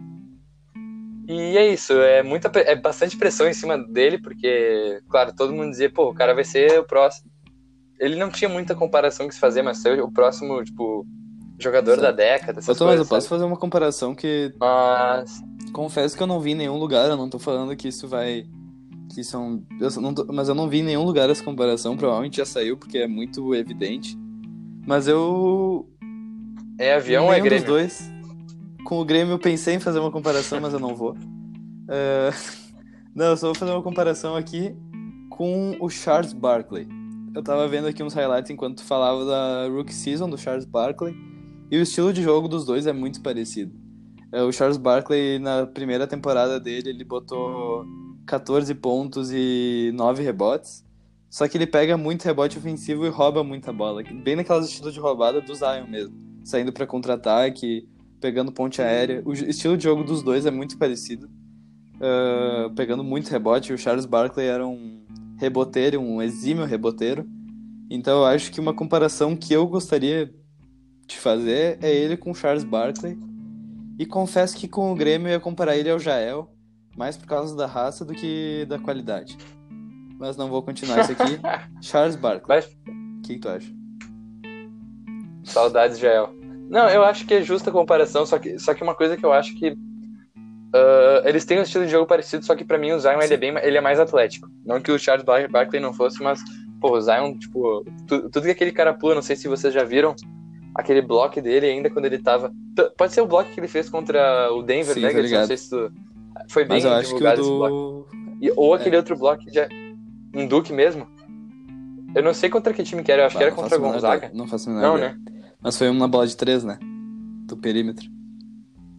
E 1.32 1.56
é 1.56 1.72
isso, 1.72 1.92
é 1.94 2.22
muita 2.22 2.50
é 2.60 2.74
bastante 2.74 3.16
pressão 3.16 3.48
em 3.48 3.54
cima 3.54 3.78
dele, 3.78 4.18
porque, 4.18 5.00
claro, 5.08 5.32
todo 5.34 5.52
mundo 5.52 5.70
dizia, 5.70 5.90
pô, 5.90 6.10
o 6.10 6.14
cara 6.14 6.34
vai 6.34 6.44
ser 6.44 6.78
o 6.80 6.84
próximo. 6.84 7.30
ele 7.98 8.16
não 8.16 8.28
tinha 8.30 8.48
muita 8.48 8.74
comparação 8.74 9.28
que 9.28 9.34
se 9.34 9.40
fazer, 9.40 9.62
mas 9.62 9.78
ser 9.78 10.02
o 10.02 10.10
próximo, 10.10 10.62
tipo, 10.64 11.06
jogador 11.58 11.94
Sim. 11.96 12.02
da 12.02 12.10
década, 12.10 12.58
essas 12.58 12.80
eu 12.80 12.86
coisas, 12.86 13.08
posso 13.08 13.28
sabe? 13.28 13.28
fazer 13.40 13.44
uma 13.44 13.56
comparação 13.56 14.14
que 14.14 14.52
Mas, 14.58 15.40
confesso 15.72 16.16
que 16.16 16.22
eu 16.22 16.26
não 16.26 16.40
vi 16.40 16.50
em 16.50 16.56
nenhum 16.56 16.76
lugar, 16.78 17.08
eu 17.08 17.16
não 17.16 17.30
tô 17.30 17.38
falando 17.38 17.76
que 17.76 17.86
isso 17.88 18.08
vai. 18.08 18.44
Que 19.14 19.20
isso 19.20 19.36
é 19.36 19.84
eu 19.84 20.14
tô- 20.14 20.26
mas 20.32 20.48
eu 20.48 20.54
não 20.54 20.68
vi 20.68 20.78
em 20.80 20.82
nenhum 20.84 21.04
lugar 21.04 21.30
essa 21.30 21.44
comparação, 21.44 21.96
provavelmente 21.96 22.38
já 22.38 22.46
saiu, 22.46 22.76
porque 22.76 22.98
é 22.98 23.06
muito 23.06 23.54
evidente. 23.54 24.18
Mas 24.86 25.06
eu. 25.06 25.86
é 26.78 26.94
avião 26.94 27.26
ou 27.26 27.32
é 27.32 27.36
dos 27.38 27.44
Grêmio? 27.44 27.66
dois. 27.66 28.10
Com 28.84 29.00
o 29.00 29.04
Grêmio 29.04 29.34
eu 29.34 29.38
pensei 29.38 29.74
em 29.74 29.80
fazer 29.80 29.98
uma 29.98 30.10
comparação, 30.10 30.60
mas 30.60 30.72
eu 30.72 30.80
não 30.80 30.94
vou. 30.94 31.16
É, 31.88 32.30
Não, 33.14 33.26
eu 33.26 33.36
só 33.36 33.48
vou 33.48 33.54
fazer 33.54 33.72
uma 33.72 33.82
comparação 33.82 34.34
aqui 34.34 34.74
com 35.28 35.76
o 35.78 35.90
Charles 35.90 36.32
Barkley. 36.32 36.88
Eu 37.34 37.42
tava 37.42 37.68
vendo 37.68 37.86
aqui 37.86 38.02
uns 38.02 38.14
highlights 38.14 38.50
enquanto 38.50 38.78
tu 38.78 38.84
falava 38.84 39.24
da 39.26 39.68
Rookie 39.68 39.92
Season 39.92 40.30
do 40.30 40.38
Charles 40.38 40.64
Barkley. 40.64 41.14
E 41.70 41.76
o 41.76 41.82
estilo 41.82 42.12
de 42.12 42.22
jogo 42.22 42.48
dos 42.48 42.64
dois 42.64 42.86
é 42.86 42.92
muito 42.92 43.20
parecido. 43.20 43.72
É, 44.32 44.42
o 44.42 44.50
Charles 44.50 44.78
Barkley, 44.78 45.38
na 45.38 45.66
primeira 45.66 46.06
temporada 46.06 46.58
dele, 46.58 46.88
ele 46.88 47.04
botou 47.04 47.84
14 48.26 48.74
pontos 48.76 49.30
e 49.30 49.90
9 49.94 50.22
rebotes. 50.22 50.82
Só 51.28 51.46
que 51.46 51.58
ele 51.58 51.66
pega 51.66 51.98
muito 51.98 52.24
rebote 52.24 52.56
ofensivo 52.56 53.04
e 53.04 53.10
rouba 53.10 53.44
muita 53.44 53.72
bola. 53.74 54.02
Bem 54.02 54.36
naquelas 54.36 54.68
estilos 54.68 54.94
de 54.94 55.00
roubada 55.00 55.40
do 55.40 55.54
Zion 55.54 55.86
mesmo. 55.86 56.14
Saindo 56.44 56.72
pra 56.72 56.86
contra-ataque, 56.86 57.86
pegando 58.22 58.52
ponte 58.52 58.80
aérea. 58.80 59.20
O 59.26 59.32
estilo 59.32 59.76
de 59.76 59.84
jogo 59.84 60.04
dos 60.04 60.22
dois 60.22 60.46
é 60.46 60.50
muito 60.50 60.78
parecido. 60.78 61.28
Ah, 62.00 62.70
pegando 62.74 63.04
muito 63.04 63.28
rebote. 63.28 63.72
O 63.72 63.78
Charles 63.78 64.06
Barkley 64.06 64.46
era 64.46 64.66
um 64.66 65.04
reboteiro, 65.38 66.00
um 66.00 66.22
exímio 66.22 66.64
reboteiro. 66.64 67.26
Então 67.90 68.20
eu 68.20 68.24
acho 68.24 68.50
que 68.50 68.60
uma 68.60 68.72
comparação 68.72 69.36
que 69.36 69.52
eu 69.52 69.66
gostaria 69.66 70.32
de 71.06 71.18
fazer 71.18 71.78
é 71.82 71.94
ele 71.94 72.16
com 72.16 72.30
o 72.30 72.34
Charles 72.34 72.64
Barkley. 72.64 73.18
E 73.98 74.06
confesso 74.06 74.56
que 74.56 74.66
com 74.66 74.90
o 74.90 74.94
Grêmio 74.94 75.28
eu 75.28 75.32
ia 75.32 75.40
comparar 75.40 75.76
ele 75.76 75.90
ao 75.90 75.98
Jael, 75.98 76.50
mais 76.96 77.16
por 77.16 77.26
causa 77.26 77.54
da 77.54 77.66
raça 77.66 78.04
do 78.04 78.14
que 78.14 78.64
da 78.68 78.78
qualidade. 78.78 79.36
Mas 80.18 80.36
não 80.36 80.48
vou 80.48 80.62
continuar 80.62 81.00
isso 81.00 81.12
aqui. 81.12 81.38
Charles 81.82 82.16
Barkley. 82.16 82.46
Mas, 82.48 82.66
O 82.66 83.22
que, 83.22 83.34
que 83.34 83.40
tu 83.40 83.48
acha? 83.48 83.72
saudades, 85.44 85.98
Jael. 85.98 86.41
Não, 86.72 86.88
eu 86.88 87.04
acho 87.04 87.26
que 87.26 87.34
é 87.34 87.42
justa 87.42 87.68
a 87.70 87.72
comparação, 87.72 88.24
só 88.24 88.38
que, 88.38 88.58
só 88.58 88.72
que 88.72 88.82
uma 88.82 88.94
coisa 88.94 89.16
que 89.16 89.24
eu 89.24 89.32
acho 89.32 89.54
que 89.56 89.76
ah, 90.74 91.22
eles 91.26 91.44
têm 91.44 91.58
um 91.58 91.62
estilo 91.62 91.84
de 91.84 91.90
jogo 91.90 92.06
parecido, 92.06 92.44
só 92.44 92.54
que 92.56 92.64
pra 92.64 92.78
mim 92.78 92.92
o 92.92 92.98
Zion 92.98 93.20
ele 93.20 93.34
é, 93.34 93.36
bem, 93.36 93.54
ele 93.62 93.76
é 93.76 93.80
mais 93.80 94.00
atlético. 94.00 94.48
Não 94.64 94.80
que 94.80 94.90
o 94.90 94.98
Charles 94.98 95.24
Bar- 95.24 95.50
Barkley 95.50 95.80
não 95.82 95.92
fosse, 95.92 96.22
mas, 96.22 96.40
pô, 96.80 96.92
o 96.96 97.00
Zion, 97.00 97.36
tipo, 97.38 97.84
tu- 98.08 98.30
tudo 98.30 98.44
que 98.44 98.50
aquele 98.50 98.72
cara 98.72 98.94
pula, 98.94 99.14
não 99.14 99.22
sei 99.22 99.36
se 99.36 99.48
vocês 99.48 99.72
já 99.74 99.84
viram, 99.84 100.16
aquele 100.74 101.02
bloco 101.02 101.40
dele 101.42 101.66
ainda 101.66 101.90
quando 101.90 102.06
ele 102.06 102.18
tava. 102.18 102.50
Pode 102.96 103.12
ser 103.12 103.20
o 103.20 103.26
bloco 103.26 103.50
que 103.50 103.60
ele 103.60 103.68
fez 103.68 103.90
contra 103.90 104.50
o 104.50 104.62
Denver 104.62 104.94
Sim, 104.94 105.02
tô 105.02 105.06
Nuggets, 105.08 105.16
não 105.16 105.22
ligado. 105.22 105.46
sei 105.48 105.56
se 105.58 105.68
tu. 105.68 105.92
Foi 106.48 106.64
bem 106.64 106.76
Mas 106.78 106.84
eu 106.86 106.92
acho 106.92 107.08
que 107.10 107.14
o 107.14 107.18
divulgado 107.18 107.40
esse 107.42 107.50
bloco. 107.50 108.08
do. 108.40 108.52
Ou 108.56 108.72
aquele 108.74 108.96
É. 108.96 108.98
outro 108.98 109.14
bloco 109.16 109.44
de 109.44 109.60
um 110.34 110.46
Duke 110.46 110.72
mesmo. 110.72 111.06
Eu 112.14 112.22
não 112.22 112.32
sei 112.32 112.48
contra 112.48 112.72
que 112.72 112.82
time 112.82 113.02
que 113.02 113.12
era, 113.12 113.22
eu 113.22 113.26
acho 113.26 113.34
que 113.36 113.40
Bah, 113.40 113.46
era 113.46 113.54
não 113.54 113.62
contra 113.62 113.78
menor 113.78 113.92
Gonzaga. 113.92 114.16
ideia. 114.26 114.32
Não 114.34 114.46
faço 114.48 114.70
a 114.70 114.72
menor 114.72 114.86
Não, 114.88 114.96
ideia. 114.96 115.12
né? 115.12 115.41
Mas 115.62 115.78
foi 115.78 115.88
uma 115.88 116.08
bola 116.08 116.26
de 116.26 116.36
três, 116.36 116.64
né? 116.64 116.78
Do 117.46 117.56
perímetro. 117.56 118.06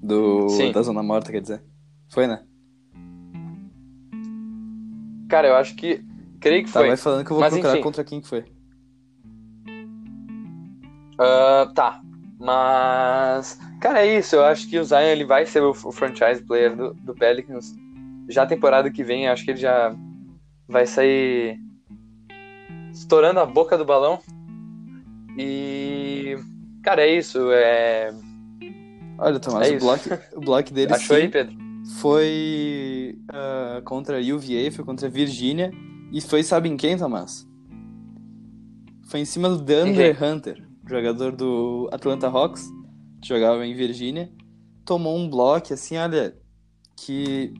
Do... 0.01 0.49
Sim. 0.49 0.71
Da 0.71 0.81
zona 0.81 1.03
morta, 1.03 1.31
quer 1.31 1.41
dizer. 1.41 1.63
Foi, 2.09 2.27
né? 2.27 2.43
Cara, 5.29 5.47
eu 5.47 5.55
acho 5.55 5.75
que. 5.75 6.03
Creio 6.39 6.63
que 6.63 6.71
Tá, 6.71 6.79
foi. 6.79 6.89
vai 6.89 6.97
falando 6.97 7.25
que 7.25 7.31
eu 7.31 7.35
vou 7.35 7.41
Mas, 7.41 7.53
procurar 7.53 7.73
enfim. 7.73 7.83
contra 7.83 8.03
quem 8.03 8.21
que 8.21 8.27
foi. 8.27 8.45
Ah, 11.17 11.71
tá. 11.73 12.01
Mas. 12.39 13.59
Cara, 13.79 14.05
é 14.05 14.17
isso. 14.19 14.35
Eu 14.35 14.45
acho 14.45 14.69
que 14.69 14.77
o 14.77 14.83
Zion 14.83 14.99
ele 14.99 15.25
vai 15.25 15.45
ser 15.45 15.61
o, 15.61 15.73
franchise 15.73 16.41
player 16.43 16.75
do, 16.75 16.93
do 16.93 17.13
Pelicans. 17.13 17.73
Já 18.29 18.43
a 18.43 18.47
temporada 18.47 18.89
que 18.91 19.03
vem, 19.03 19.25
eu 19.25 19.33
acho 19.33 19.43
que 19.43 19.51
ele 19.51 19.59
já 19.59 19.95
vai 20.67 20.85
sair 20.85 21.59
estourando 22.91 23.39
a 23.39 23.45
boca 23.45 23.77
do 23.77 23.85
balão. 23.85 24.19
E. 25.37 26.02
Cara, 26.83 27.01
é 27.01 27.17
isso. 27.17 27.51
É... 27.51 28.13
Olha, 29.17 29.39
Tomás, 29.39 29.71
É 29.71 29.75
o, 29.75 29.79
bloco, 29.79 30.09
o 30.35 30.39
bloco 30.41 30.71
dele 30.73 30.93
Achou 30.93 31.15
aí, 31.15 31.29
Pedro? 31.29 31.55
foi 31.99 33.17
ah, 33.29 33.81
contra 33.85 34.17
a 34.17 34.21
UVA, 34.21 34.71
foi 34.71 34.83
contra 34.85 35.07
a 35.07 35.09
Virgínia. 35.09 35.71
E 36.11 36.21
foi, 36.21 36.43
sabe 36.43 36.69
em 36.69 36.77
quem, 36.77 36.97
Tomás? 36.97 37.47
Foi 39.07 39.19
em 39.19 39.25
cima 39.25 39.49
do 39.49 39.57
Deandre 39.57 40.11
Hunter, 40.11 40.63
jogador 40.87 41.31
do 41.31 41.89
Atlanta 41.91 42.27
Hawks, 42.27 42.69
que 43.21 43.27
jogava 43.27 43.65
em 43.65 43.73
Virgínia. 43.73 44.31
Tomou 44.85 45.17
um 45.17 45.29
bloco, 45.29 45.73
assim, 45.73 45.97
olha, 45.97 46.35
que 46.95 47.53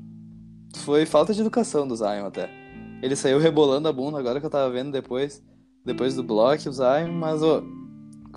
foi 0.78 1.06
falta 1.06 1.34
de 1.34 1.42
educação 1.42 1.88
do 1.88 1.96
Zion 1.96 2.26
até. 2.26 2.50
Ele 3.02 3.16
saiu 3.16 3.40
rebolando 3.40 3.88
a 3.88 3.94
bunda, 3.94 4.20
agora 4.20 4.40
que 4.40 4.46
eu 4.46 4.50
tava 4.50 4.72
vendo 4.72 4.92
depois, 4.92 5.44
depois 5.86 6.16
do 6.16 6.24
bloco, 6.24 6.70
o 6.70 6.72
Zion, 6.72 7.12
mas, 7.12 7.42
ô, 7.42 7.64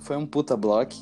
foi 0.07 0.15
um 0.17 0.25
puta 0.25 0.55
bloco, 0.55 0.93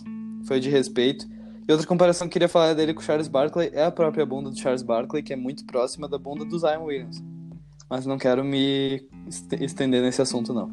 foi 0.45 0.59
de 0.59 0.69
respeito. 0.69 1.27
E 1.67 1.71
outra 1.71 1.87
comparação 1.87 2.27
que 2.27 2.31
eu 2.31 2.33
queria 2.33 2.49
falar 2.49 2.73
dele 2.73 2.93
com 2.93 2.99
o 3.01 3.03
Charles 3.03 3.27
Barkley 3.27 3.69
é 3.73 3.85
a 3.85 3.91
própria 3.91 4.25
bunda 4.25 4.49
do 4.49 4.57
Charles 4.57 4.81
Barkley, 4.83 5.23
que 5.23 5.33
é 5.33 5.35
muito 5.35 5.65
próxima 5.65 6.07
da 6.07 6.17
bunda 6.17 6.43
do 6.45 6.57
Zion 6.59 6.83
Williams. 6.83 7.23
Mas 7.89 8.05
não 8.05 8.17
quero 8.17 8.43
me 8.43 9.07
est- 9.27 9.53
estender 9.61 10.01
nesse 10.01 10.21
assunto, 10.21 10.53
não. 10.53 10.69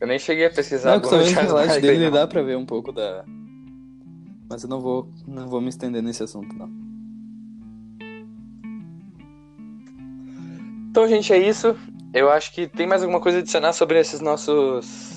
Eu 0.00 0.06
nem 0.08 0.18
cheguei 0.18 0.46
a 0.46 0.50
pesquisar 0.50 0.90
Não, 0.90 0.96
a 0.96 1.00
que 1.00 1.06
bunda 1.08 1.18
do 1.18 1.24
talvez 1.24 1.30
o 1.30 1.34
Charles 1.34 1.52
highlight 1.52 1.72
Barkley, 1.72 1.92
dele 1.92 2.04
não. 2.06 2.12
dá 2.12 2.26
pra 2.26 2.42
ver 2.42 2.56
um 2.56 2.66
pouco 2.66 2.90
da... 2.92 3.24
Mas 4.48 4.62
eu 4.64 4.68
não 4.68 4.80
vou, 4.80 5.08
não 5.26 5.46
vou 5.48 5.60
me 5.60 5.68
estender 5.68 6.02
nesse 6.02 6.22
assunto, 6.22 6.56
não. 6.56 6.68
Então, 10.90 11.06
gente, 11.06 11.32
é 11.32 11.38
isso. 11.38 11.76
Eu 12.12 12.30
acho 12.30 12.52
que 12.52 12.66
tem 12.66 12.86
mais 12.86 13.02
alguma 13.02 13.20
coisa 13.20 13.38
a 13.38 13.40
adicionar 13.40 13.72
sobre 13.72 13.98
esses 14.00 14.20
nossos. 14.20 15.10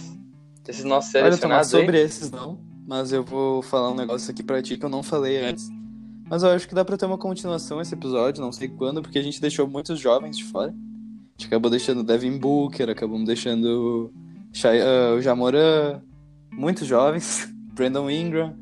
Esses 0.67 0.83
nossos 0.85 1.13
Olha, 1.15 1.23
Tomás, 1.23 1.35
selecionados 1.67 1.67
sobre 1.69 2.01
esses 2.01 2.31
não, 2.31 2.59
mas 2.87 3.11
eu 3.11 3.23
vou 3.23 3.61
falar 3.61 3.91
um 3.91 3.95
negócio 3.95 4.31
aqui 4.31 4.41
pra 4.41 4.61
ti 4.61 4.77
que 4.77 4.85
eu 4.85 4.89
não 4.89 5.03
falei 5.03 5.43
antes. 5.43 5.69
Mas 6.29 6.41
eu 6.41 6.49
acho 6.49 6.67
que 6.67 6.73
dá 6.75 6.85
pra 6.85 6.95
ter 6.95 7.05
uma 7.05 7.17
continuação 7.17 7.81
esse 7.81 7.93
episódio, 7.93 8.41
não 8.41 8.51
sei 8.51 8.69
quando, 8.69 9.01
porque 9.01 9.19
a 9.19 9.21
gente 9.21 9.41
deixou 9.41 9.67
muitos 9.67 9.99
jovens 9.99 10.37
de 10.37 10.45
fora. 10.45 10.69
A 10.69 11.41
gente 11.41 11.47
acabou 11.47 11.69
deixando 11.69 12.03
Devin 12.03 12.37
Booker, 12.37 12.89
acabamos 12.89 13.25
deixando 13.27 14.13
Shai- 14.53 14.79
ah, 14.81 15.15
o 15.17 15.21
Jamoran, 15.21 16.01
muitos 16.51 16.87
jovens, 16.87 17.49
Brandon 17.73 18.09
Ingram. 18.09 18.55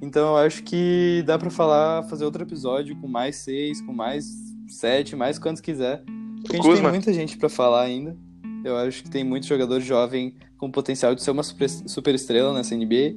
Então 0.00 0.28
eu 0.28 0.36
acho 0.36 0.62
que 0.62 1.22
dá 1.26 1.36
pra 1.36 1.50
falar, 1.50 2.04
fazer 2.04 2.24
outro 2.24 2.42
episódio 2.42 2.96
com 2.96 3.08
mais 3.08 3.36
seis, 3.36 3.80
com 3.82 3.92
mais 3.92 4.24
sete, 4.68 5.16
mais 5.16 5.38
quantos 5.38 5.60
quiser. 5.60 6.04
Porque 6.40 6.52
a 6.52 6.56
gente 6.56 6.62
tem 6.62 6.72
Kuzma. 6.72 6.90
muita 6.90 7.12
gente 7.12 7.36
pra 7.36 7.48
falar 7.48 7.82
ainda. 7.82 8.16
Eu 8.64 8.76
acho 8.76 9.02
que 9.02 9.10
tem 9.10 9.24
muito 9.24 9.46
jogador 9.46 9.80
jovem 9.80 10.34
com 10.58 10.70
potencial 10.70 11.14
de 11.14 11.22
ser 11.22 11.30
uma 11.30 11.42
super, 11.42 12.14
estrela 12.14 12.52
nessa 12.52 12.74
NBA. 12.74 13.14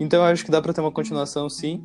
Então 0.00 0.20
eu 0.20 0.26
acho 0.26 0.44
que 0.44 0.50
dá 0.50 0.60
pra 0.60 0.72
ter 0.72 0.80
uma 0.80 0.90
continuação 0.90 1.48
sim. 1.48 1.82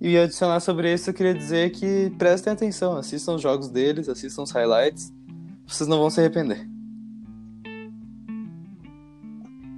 E 0.00 0.18
adicionar 0.18 0.58
sobre 0.58 0.92
isso, 0.92 1.10
eu 1.10 1.14
queria 1.14 1.32
dizer 1.32 1.70
que 1.70 2.10
prestem 2.18 2.52
atenção, 2.52 2.96
assistam 2.96 3.34
os 3.34 3.42
jogos 3.42 3.68
deles, 3.68 4.08
assistam 4.08 4.42
os 4.42 4.50
highlights. 4.50 5.12
Vocês 5.64 5.88
não 5.88 5.98
vão 5.98 6.10
se 6.10 6.18
arrepender. 6.18 6.66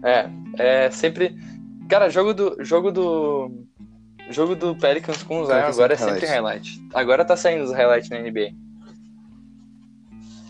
É, 0.02 0.30
é 0.58 0.90
sempre. 0.90 1.36
Cara, 1.88 2.08
jogo 2.08 2.32
do. 2.32 2.56
Jogo 2.64 2.90
do. 2.90 3.50
Jogo 4.30 4.54
do 4.54 4.74
Pelicans 4.74 5.22
com 5.22 5.40
o 5.40 5.46
Zion 5.46 5.56
agora 5.56 5.92
é 5.92 5.96
sempre 5.96 6.14
sempre 6.14 6.26
highlight. 6.28 6.82
Agora 6.94 7.24
tá 7.26 7.36
saindo 7.36 7.64
os 7.64 7.72
highlights 7.72 8.08
na 8.08 8.18
NBA. 8.20 8.54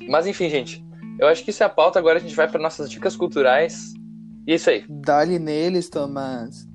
Mas 0.09 0.27
enfim, 0.27 0.49
gente. 0.49 0.85
Eu 1.19 1.29
acho 1.29 1.45
que 1.45 1.51
isso 1.51 1.63
é 1.63 1.67
a 1.67 1.71
pauta. 1.71 1.99
Agora 1.99 2.19
a 2.19 2.21
gente 2.21 2.35
vai 2.35 2.49
para 2.49 2.61
nossas 2.61 2.91
dicas 2.91 3.17
culturais. 3.17 3.93
E 4.47 4.53
é 4.53 4.57
isso 4.57 4.69
aí. 4.69 4.85
Dá-lhe 4.89 5.39
neles, 5.39 5.89
Tomás. 5.89 6.69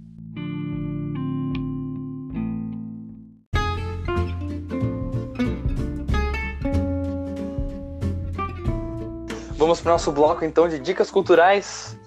Vamos 9.56 9.82
pro 9.82 9.92
nosso 9.92 10.12
bloco 10.12 10.46
então 10.46 10.70
de 10.70 10.80
dicas 10.80 11.12
culturais. 11.12 11.98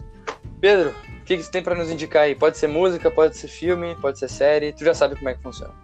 Pedro, 0.61 0.91
o 0.91 1.25
que, 1.25 1.37
que 1.37 1.43
você 1.43 1.51
tem 1.51 1.63
para 1.63 1.75
nos 1.75 1.91
indicar 1.91 2.23
aí? 2.23 2.35
Pode 2.35 2.57
ser 2.57 2.67
música, 2.67 3.11
pode 3.11 3.37
ser 3.37 3.47
filme, 3.47 3.95
pode 4.01 4.19
ser 4.19 4.29
série. 4.29 4.73
Tu 4.73 4.85
já 4.85 4.95
sabe 4.95 5.17
como 5.17 5.29
é 5.29 5.35
que 5.35 5.43
funciona. 5.43 5.75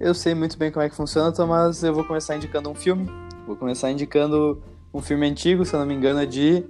Eu 0.00 0.12
sei 0.12 0.34
muito 0.34 0.58
bem 0.58 0.72
como 0.72 0.84
é 0.84 0.88
que 0.88 0.96
funciona, 0.96 1.32
Tomás. 1.32 1.82
Eu 1.82 1.94
vou 1.94 2.04
começar 2.04 2.36
indicando 2.36 2.68
um 2.68 2.74
filme. 2.74 3.08
Vou 3.46 3.56
começar 3.56 3.90
indicando 3.90 4.60
um 4.94 5.02
filme 5.02 5.26
antigo, 5.26 5.64
se 5.64 5.74
eu 5.74 5.80
não 5.80 5.86
me 5.86 5.92
engano, 5.92 6.20
é 6.20 6.26
de 6.26 6.64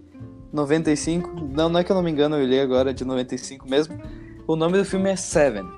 95. 0.50 1.30
Não, 1.52 1.68
não 1.68 1.80
é 1.80 1.84
que 1.84 1.92
eu 1.92 1.94
não 1.96 2.02
me 2.02 2.10
engano, 2.10 2.36
eu 2.36 2.46
li 2.46 2.58
agora, 2.58 2.90
é 2.90 2.92
de 2.94 3.04
95 3.04 3.68
mesmo. 3.68 4.00
O 4.46 4.56
nome 4.56 4.78
do 4.78 4.84
filme 4.84 5.10
é 5.10 5.16
Seven 5.16 5.68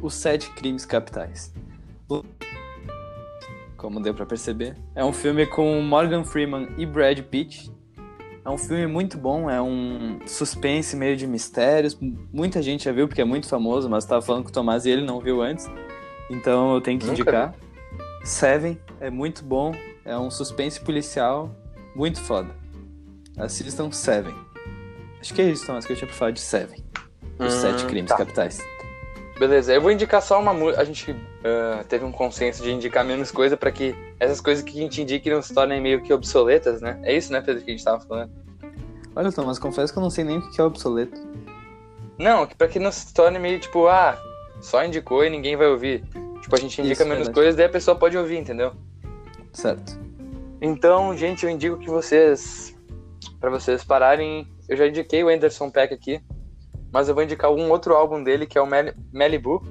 Os 0.00 0.14
Sete 0.14 0.50
Crimes 0.50 0.86
Capitais. 0.86 1.52
Como 3.76 4.00
deu 4.00 4.14
pra 4.14 4.24
perceber, 4.24 4.76
é 4.94 5.04
um 5.04 5.12
filme 5.12 5.46
com 5.46 5.80
Morgan 5.82 6.22
Freeman 6.22 6.68
e 6.78 6.86
Brad 6.86 7.18
Pitt. 7.22 7.72
É 8.44 8.48
um 8.48 8.56
filme 8.56 8.86
muito 8.86 9.18
bom, 9.18 9.50
é 9.50 9.60
um 9.60 10.20
suspense 10.26 10.94
meio 10.96 11.16
de 11.16 11.26
mistérios. 11.26 11.98
Muita 12.32 12.62
gente 12.62 12.84
já 12.84 12.92
viu 12.92 13.08
porque 13.08 13.20
é 13.20 13.24
muito 13.24 13.48
famoso, 13.48 13.90
mas 13.90 14.04
tava 14.04 14.22
falando 14.22 14.44
com 14.44 14.50
o 14.50 14.52
Tomás 14.52 14.86
e 14.86 14.90
ele 14.90 15.04
não 15.04 15.20
viu 15.20 15.42
antes. 15.42 15.68
Então 16.30 16.74
eu 16.74 16.80
tenho 16.80 16.98
que 17.00 17.06
Nunca 17.06 17.20
indicar. 17.20 17.54
Seven 18.22 18.78
é 19.00 19.10
muito 19.10 19.44
bom, 19.44 19.72
é 20.04 20.16
um 20.16 20.30
suspense 20.30 20.80
policial 20.80 21.50
muito 21.94 22.20
foda. 22.20 22.50
Assistam 23.36 23.90
Seven. 23.92 24.34
Acho 25.20 25.34
que 25.34 25.42
é 25.42 25.50
isso, 25.50 25.66
Tomás, 25.66 25.84
que 25.86 25.92
eu 25.92 25.96
tinha 25.96 26.08
pra 26.08 26.16
falar 26.16 26.30
de 26.30 26.40
Seven. 26.40 26.82
Os 27.38 27.54
Hum, 27.54 27.60
sete 27.60 27.84
crimes 27.86 28.10
tá. 28.10 28.16
capitais. 28.18 28.58
Beleza, 29.38 29.72
eu 29.72 29.80
vou 29.80 29.90
indicar 29.90 30.20
só 30.20 30.38
uma 30.38 30.52
música. 30.52 30.82
A 30.82 30.84
gente 30.84 31.16
ah, 31.44 31.82
teve 31.88 32.04
um 32.04 32.12
consenso 32.12 32.62
de 32.62 32.70
indicar 32.70 33.02
menos 33.04 33.30
coisa 33.30 33.56
pra 33.56 33.70
que 33.72 33.94
essas 34.18 34.40
coisas 34.40 34.62
que 34.62 34.78
a 34.78 34.82
gente 34.82 35.00
indique 35.00 35.30
não 35.30 35.40
se 35.40 35.54
tornem 35.54 35.80
meio 35.80 36.02
que 36.02 36.12
obsoletas, 36.12 36.82
né? 36.82 36.98
É 37.02 37.16
isso, 37.16 37.32
né, 37.32 37.40
Pedro, 37.40 37.62
que 37.62 37.70
a 37.70 37.74
gente 37.74 37.84
tava 37.84 38.00
falando? 38.00 38.30
Olha, 39.16 39.32
Tomás, 39.32 39.58
confesso 39.58 39.92
que 39.92 39.98
eu 39.98 40.02
não 40.02 40.10
sei 40.10 40.24
nem 40.24 40.38
o 40.38 40.50
que 40.50 40.60
é 40.60 40.64
obsoleto. 40.64 41.18
Não, 42.18 42.46
que 42.46 42.54
pra 42.54 42.68
que 42.68 42.78
não 42.78 42.92
se 42.92 43.12
torne 43.14 43.38
meio 43.38 43.58
tipo, 43.58 43.86
ah, 43.88 44.18
só 44.60 44.84
indicou 44.84 45.24
e 45.24 45.30
ninguém 45.30 45.56
vai 45.56 45.68
ouvir. 45.68 46.04
Tipo, 46.42 46.56
a 46.56 46.58
gente 46.58 46.78
indica 46.80 46.92
Isso, 47.02 47.04
menos 47.04 47.18
verdade. 47.28 47.34
coisas, 47.34 47.56
daí 47.56 47.64
a 47.66 47.70
pessoa 47.70 47.96
pode 47.96 48.16
ouvir, 48.18 48.36
entendeu? 48.36 48.72
Certo. 49.54 49.98
Então, 50.60 51.16
gente, 51.16 51.44
eu 51.44 51.50
indico 51.50 51.78
que 51.78 51.88
vocês. 51.88 52.76
Pra 53.40 53.50
vocês 53.50 53.82
pararem. 53.84 54.46
Eu 54.68 54.76
já 54.76 54.86
indiquei 54.86 55.24
o 55.24 55.28
Anderson 55.28 55.70
Peck 55.70 55.92
aqui. 55.92 56.20
Mas 56.92 57.08
eu 57.08 57.14
vou 57.14 57.22
indicar 57.22 57.50
um 57.50 57.70
outro 57.70 57.94
álbum 57.94 58.22
dele, 58.22 58.46
que 58.46 58.58
é 58.58 58.60
o 58.60 58.66
Mal- 58.66 58.92
Malibu. 59.12 59.62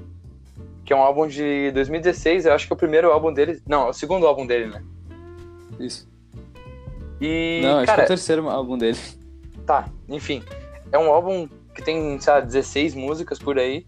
Que 0.84 0.92
é 0.92 0.96
um 0.96 1.02
álbum 1.02 1.26
de 1.26 1.70
2016. 1.72 2.46
Eu 2.46 2.54
acho 2.54 2.66
que 2.66 2.72
é 2.72 2.74
o 2.74 2.78
primeiro 2.78 3.12
álbum 3.12 3.32
dele. 3.32 3.62
Não, 3.66 3.86
é 3.86 3.90
o 3.90 3.92
segundo 3.92 4.26
álbum 4.26 4.46
dele, 4.46 4.66
né? 4.66 4.82
Isso. 5.78 6.08
E. 7.20 7.60
não, 7.62 7.78
acho 7.78 7.86
cara, 7.86 7.96
que 7.96 8.00
é 8.00 8.04
o 8.04 8.08
terceiro 8.08 8.48
álbum 8.48 8.78
dele. 8.78 8.98
Tá, 9.66 9.88
enfim. 10.08 10.42
É 10.90 10.98
um 10.98 11.10
álbum 11.10 11.48
que 11.74 11.82
tem, 11.82 12.18
sei 12.18 12.32
lá, 12.32 12.40
16 12.40 12.94
músicas 12.94 13.38
por 13.38 13.58
aí. 13.58 13.86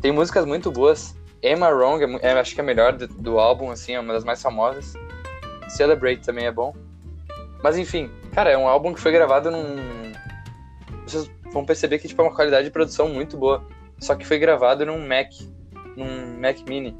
Tem 0.00 0.12
músicas 0.12 0.44
muito 0.44 0.70
boas. 0.70 1.16
Emma 1.42 1.68
Wrong, 1.70 2.04
é 2.22 2.28
é, 2.28 2.32
acho 2.32 2.54
que 2.54 2.60
é 2.60 2.64
a 2.64 2.66
melhor 2.66 2.92
do, 2.92 3.08
do 3.08 3.38
álbum, 3.38 3.70
assim, 3.70 3.94
é 3.94 4.00
uma 4.00 4.12
das 4.12 4.24
mais 4.24 4.42
famosas. 4.42 4.94
Celebrate 5.76 6.24
também 6.24 6.46
é 6.46 6.52
bom. 6.52 6.74
Mas 7.62 7.78
enfim, 7.78 8.10
cara, 8.32 8.50
é 8.50 8.58
um 8.58 8.68
álbum 8.68 8.92
que 8.92 9.00
foi 9.00 9.12
gravado 9.12 9.50
num. 9.50 10.12
Vocês 11.06 11.30
vão 11.52 11.64
perceber 11.64 11.98
que 11.98 12.08
tipo, 12.08 12.20
é 12.20 12.24
uma 12.24 12.34
qualidade 12.34 12.64
de 12.64 12.70
produção 12.70 13.08
muito 13.08 13.36
boa. 13.36 13.64
Só 13.98 14.14
que 14.14 14.26
foi 14.26 14.38
gravado 14.38 14.84
num 14.84 15.06
Mac. 15.06 15.30
Num 15.96 16.40
Mac 16.40 16.58
Mini 16.68 16.96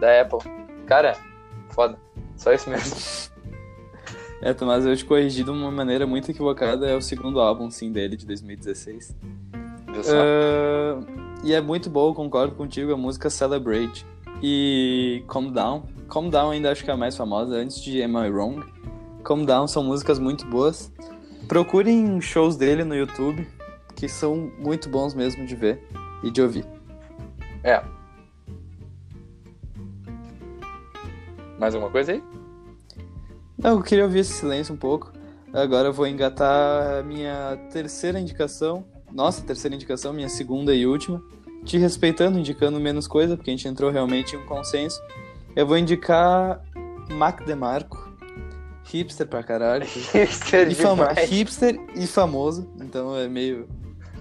da 0.00 0.20
Apple. 0.20 0.38
Cara, 0.86 1.16
foda. 1.70 1.98
Só 2.36 2.52
isso 2.52 2.70
mesmo. 2.70 3.30
É, 4.42 4.54
Tomás, 4.54 4.86
eu 4.86 4.96
te 4.96 5.04
corrigi 5.04 5.44
de 5.44 5.50
uma 5.50 5.70
maneira 5.70 6.06
muito 6.06 6.30
equivocada. 6.30 6.88
É 6.88 6.96
o 6.96 7.02
segundo 7.02 7.40
álbum, 7.40 7.70
sim, 7.70 7.92
dele, 7.92 8.16
de 8.16 8.24
2016. 8.24 9.14
Viu 9.92 10.02
só? 10.02 10.16
Ah, 10.16 11.00
e 11.44 11.52
é 11.52 11.60
muito 11.60 11.90
bom, 11.90 12.14
concordo 12.14 12.54
contigo, 12.54 12.90
a 12.90 12.96
música 12.96 13.28
Celebrate. 13.28 14.06
E 14.42 15.22
Calm 15.28 15.52
Down. 15.52 15.82
Calm 16.10 16.28
Down 16.28 16.50
ainda 16.50 16.72
acho 16.72 16.84
que 16.84 16.90
é 16.90 16.92
a 16.92 16.96
mais 16.96 17.16
famosa, 17.16 17.54
antes 17.54 17.80
de 17.80 18.02
Am 18.02 18.18
I 18.18 18.28
Wrong. 18.28 18.60
Calm 19.22 19.44
Down 19.44 19.68
são 19.68 19.84
músicas 19.84 20.18
muito 20.18 20.44
boas. 20.46 20.92
Procurem 21.46 22.20
shows 22.20 22.56
dele 22.56 22.82
no 22.82 22.96
YouTube, 22.96 23.46
que 23.94 24.08
são 24.08 24.50
muito 24.58 24.88
bons 24.88 25.14
mesmo 25.14 25.46
de 25.46 25.54
ver 25.54 25.80
e 26.24 26.30
de 26.30 26.42
ouvir. 26.42 26.66
É. 27.62 27.80
Mais 31.58 31.74
alguma 31.74 31.92
coisa 31.92 32.12
aí? 32.12 32.22
Não, 33.56 33.76
eu 33.76 33.82
queria 33.82 34.04
ouvir 34.04 34.20
esse 34.20 34.32
silêncio 34.32 34.74
um 34.74 34.78
pouco. 34.78 35.12
Agora 35.52 35.88
eu 35.88 35.92
vou 35.92 36.06
engatar 36.06 36.98
a 36.98 37.02
minha 37.04 37.56
terceira 37.72 38.18
indicação. 38.18 38.84
Nossa, 39.12 39.42
terceira 39.42 39.76
indicação, 39.76 40.12
minha 40.12 40.28
segunda 40.28 40.74
e 40.74 40.86
última. 40.86 41.22
Te 41.64 41.78
respeitando, 41.78 42.38
indicando 42.38 42.80
menos 42.80 43.06
coisa, 43.06 43.36
porque 43.36 43.50
a 43.50 43.54
gente 43.54 43.68
entrou 43.68 43.90
realmente 43.90 44.34
em 44.34 44.38
um 44.38 44.46
consenso. 44.46 45.00
Eu 45.54 45.66
vou 45.66 45.76
indicar 45.76 46.62
Mac 47.10 47.44
DeMarco. 47.44 48.10
Hipster 48.84 49.26
pra 49.26 49.42
caralho. 49.42 49.84
Hipster 50.12 50.68
E 50.68 50.74
fama... 50.74 51.12
Hipster 51.12 51.80
e 51.94 52.06
famoso, 52.06 52.68
então 52.80 53.16
é 53.16 53.28
meio. 53.28 53.68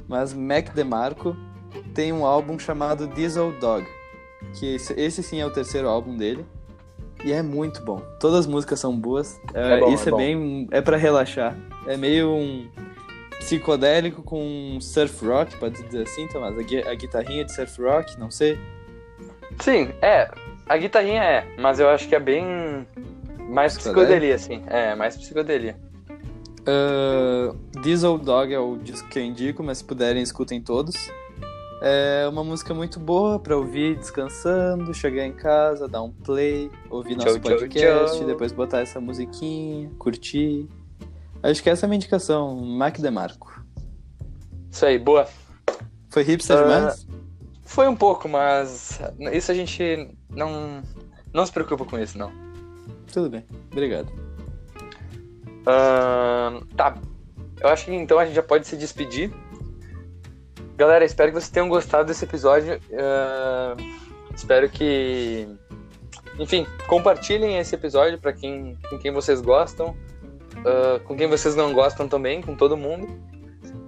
Mas 0.08 0.34
Mac 0.34 0.74
DeMarco 0.74 1.36
tem 1.94 2.12
um 2.12 2.26
álbum 2.26 2.58
chamado 2.58 3.08
Diesel 3.08 3.52
Dog. 3.60 3.86
Que 4.54 4.76
esse, 4.76 4.94
esse 4.94 5.22
sim 5.22 5.40
é 5.40 5.46
o 5.46 5.52
terceiro 5.52 5.88
álbum 5.88 6.16
dele. 6.16 6.46
E 7.24 7.34
é 7.34 7.42
muito 7.42 7.84
bom. 7.84 8.02
Todas 8.20 8.40
as 8.40 8.48
músicas 8.48 8.80
são 8.80 8.98
boas. 8.98 9.40
É, 9.54 9.74
É 9.74 9.80
bom, 9.80 9.94
isso 9.94 10.10
é 10.10 10.14
é, 10.14 10.16
bem. 10.16 10.68
É 10.72 10.82
pra 10.82 10.98
relaxar. 10.98 11.56
É 11.86 11.98
meio 11.98 12.32
um 12.32 12.70
psicodélico 13.40 14.24
com 14.24 14.78
surf 14.82 15.26
rock, 15.26 15.56
pode 15.58 15.82
dizer 15.84 16.04
assim, 16.04 16.28
Tomás. 16.28 16.56
A, 16.58 16.90
a 16.90 16.96
guitarrinha 16.96 17.44
de 17.44 17.54
surf 17.54 17.82
rock, 17.82 18.18
não 18.20 18.32
sei. 18.32 18.58
Sim, 19.60 19.90
é. 20.02 20.30
A 20.70 20.78
guitarrinha 20.78 21.24
é, 21.24 21.48
mas 21.58 21.80
eu 21.80 21.90
acho 21.90 22.08
que 22.08 22.16
é 22.16 22.20
bem 22.20 22.88
mais 23.50 23.76
psicodelia, 23.76 24.36
assim. 24.36 24.62
É, 24.68 24.94
mais 24.96 25.18
psicodelia. 25.18 25.76
Ah, 26.68 27.56
Diesel 27.82 28.18
Dog 28.20 28.54
é 28.54 28.60
o 28.60 28.78
disco 28.78 29.08
que 29.10 29.18
eu 29.18 29.24
indico, 29.24 29.64
mas 29.64 29.80
se 29.80 29.84
puderem, 29.84 30.22
escutem 30.22 30.62
todos. 30.62 30.96
É 31.82 32.28
uma 32.30 32.44
música 32.44 32.74
muito 32.74 33.00
boa 33.00 33.40
pra 33.40 33.56
ouvir 33.56 33.98
descansando, 33.98 34.94
chegar 34.94 35.26
em 35.26 35.32
casa, 35.32 35.88
dar 35.88 36.04
um 36.04 36.12
play, 36.12 36.70
ouvir 36.90 37.16
nosso 37.16 37.40
Tchau, 37.40 37.40
tchau, 37.40 37.58
podcast, 37.58 38.18
tchau. 38.18 38.28
depois 38.28 38.52
botar 38.52 38.82
essa 38.82 39.00
musiquinha, 39.00 39.90
curtir. 39.98 40.68
Acho 41.42 41.64
que 41.64 41.70
essa 41.70 41.86
é 41.86 41.88
a 41.88 41.90
minha 41.90 41.96
indicação, 41.96 42.56
Mac 42.58 43.00
DeMarco. 43.00 43.64
Isso 44.70 44.86
aí, 44.86 45.00
boa. 45.00 45.26
Foi 46.10 46.22
hipster 46.22 46.58
Ah, 46.58 46.62
demais? 46.64 47.08
Foi 47.70 47.88
um 47.88 47.96
pouco, 47.96 48.28
mas 48.28 49.00
isso 49.32 49.52
a 49.52 49.54
gente 49.54 50.10
não 50.28 50.82
não 51.32 51.46
se 51.46 51.52
preocupa 51.52 51.86
com 51.86 52.00
isso, 52.00 52.18
não. 52.18 52.32
Tudo 53.14 53.30
bem, 53.30 53.46
obrigado. 53.72 54.12
Ahn, 55.68 56.66
tá. 56.76 56.98
Eu 57.62 57.70
acho 57.70 57.86
que 57.86 57.94
então 57.94 58.18
a 58.18 58.26
gente 58.26 58.34
já 58.34 58.42
pode 58.42 58.66
se 58.66 58.76
despedir. 58.76 59.32
Galera, 60.76 61.06
espero 61.06 61.32
que 61.32 61.40
vocês 61.40 61.52
tenham 61.52 61.70
gostado 61.70 62.08
desse 62.08 62.26
episódio. 62.26 62.82
Ahn, 62.92 63.78
espero 64.36 64.68
que. 64.68 65.48
Enfim, 66.40 66.66
compartilhem 66.88 67.60
esse 67.60 67.76
episódio 67.76 68.18
para 68.18 68.34
quem, 68.34 68.80
com 68.90 68.98
quem 68.98 69.12
vocês 69.12 69.42
gostam, 69.42 69.96
ah, 70.66 71.00
com 71.06 71.16
quem 71.16 71.28
vocês 71.28 71.56
não 71.56 71.72
gostam 71.72 72.08
também, 72.08 72.42
com 72.42 72.56
todo 72.56 72.76
mundo. 72.76 73.08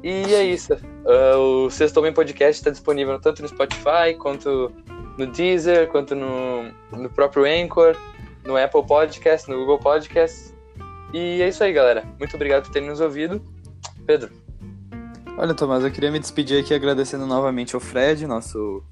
E 0.03 0.33
é 0.33 0.43
isso. 0.43 0.73
Ah, 1.05 1.37
o 1.37 1.69
Sexto 1.69 1.97
Homem 1.97 2.13
Podcast 2.13 2.59
está 2.59 2.69
disponível 2.69 3.19
tanto 3.19 3.41
no 3.41 3.47
Spotify, 3.47 4.15
quanto 4.17 4.71
no 5.17 5.27
Deezer, 5.27 5.87
quanto 5.89 6.15
no, 6.15 6.71
no 6.91 7.09
próprio 7.09 7.45
Anchor, 7.45 7.95
no 8.43 8.57
Apple 8.57 8.85
Podcast, 8.85 9.49
no 9.49 9.57
Google 9.57 9.79
Podcast. 9.79 10.53
E 11.13 11.41
é 11.41 11.49
isso 11.49 11.63
aí, 11.63 11.73
galera. 11.73 12.03
Muito 12.17 12.35
obrigado 12.35 12.63
por 12.63 12.71
terem 12.71 12.89
nos 12.89 12.99
ouvido. 12.99 13.41
Pedro, 14.05 14.31
Olha, 15.37 15.53
Tomás, 15.53 15.83
eu 15.83 15.89
queria 15.89 16.11
me 16.11 16.19
despedir 16.19 16.59
aqui 16.61 16.73
agradecendo 16.73 17.25
novamente 17.25 17.73
ao 17.73 17.79
Fred, 17.79 18.27
nosso 18.27 18.83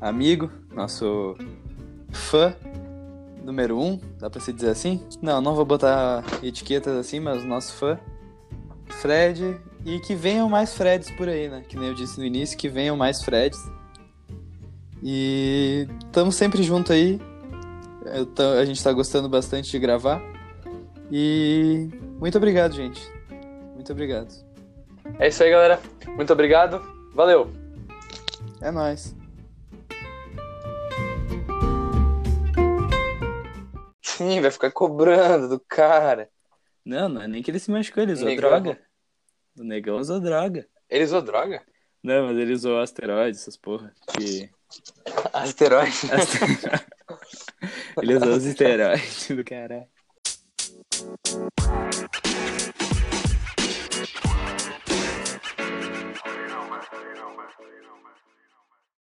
amigo, 0.00 0.50
nosso 0.72 1.36
fã 2.12 2.54
número 3.42 3.78
um, 3.78 4.00
dá 4.18 4.30
pra 4.30 4.40
se 4.40 4.52
dizer 4.52 4.70
assim? 4.70 5.02
Não, 5.20 5.40
não 5.40 5.54
vou 5.54 5.64
botar 5.64 6.24
etiquetas 6.42 6.96
assim, 6.96 7.20
mas 7.20 7.44
nosso 7.44 7.74
fã, 7.74 7.98
Fred, 8.86 9.60
e 9.84 9.98
que 10.00 10.14
venham 10.14 10.48
mais 10.48 10.74
Freds 10.74 11.10
por 11.12 11.28
aí, 11.28 11.48
né? 11.48 11.62
Que 11.68 11.76
nem 11.76 11.88
eu 11.88 11.94
disse 11.94 12.18
no 12.18 12.24
início, 12.24 12.56
que 12.56 12.68
venham 12.68 12.96
mais 12.96 13.22
Freds. 13.22 13.58
E 15.02 15.86
estamos 16.06 16.34
sempre 16.36 16.62
junto 16.62 16.92
aí. 16.92 17.20
Eu 18.06 18.26
tô- 18.26 18.42
a 18.42 18.64
gente 18.64 18.82
tá 18.82 18.92
gostando 18.92 19.28
bastante 19.28 19.70
de 19.70 19.78
gravar. 19.78 20.22
E 21.10 21.88
muito 22.18 22.36
obrigado, 22.38 22.74
gente. 22.74 23.02
Muito 23.74 23.92
obrigado. 23.92 24.28
é 25.18 25.28
isso 25.28 25.42
aí, 25.42 25.50
galera. 25.50 25.80
Muito 26.08 26.32
obrigado. 26.32 26.80
Valeu. 27.14 27.50
É 28.62 28.70
nóis. 28.70 29.14
Sim, 34.02 34.40
vai 34.40 34.50
ficar 34.50 34.70
cobrando 34.70 35.48
do 35.48 35.60
cara. 35.60 36.28
Não, 36.84 37.08
não 37.08 37.22
é 37.22 37.28
nem 37.28 37.42
que 37.42 37.50
ele 37.50 37.58
se 37.58 37.70
machucou, 37.70 38.02
ele 38.02 38.12
usou 38.12 38.26
Negão. 38.26 38.48
droga. 38.50 38.78
O 39.56 39.62
negão 39.62 39.98
usou 39.98 40.20
droga. 40.20 40.66
Ele 40.90 41.04
usou 41.04 41.22
droga? 41.22 41.62
Não, 42.02 42.26
mas 42.26 42.36
ele 42.36 42.52
usou 42.52 42.80
asteroides, 42.80 43.40
essas 43.40 43.56
porra. 43.56 43.92
Que... 44.12 44.50
Asteroide. 45.32 45.92
Aste- 46.12 46.84
ele 48.02 48.16
usou 48.16 48.30
os 48.30 48.44
esteroides 48.44 49.28
do 49.28 49.44
caralho. 49.44 49.88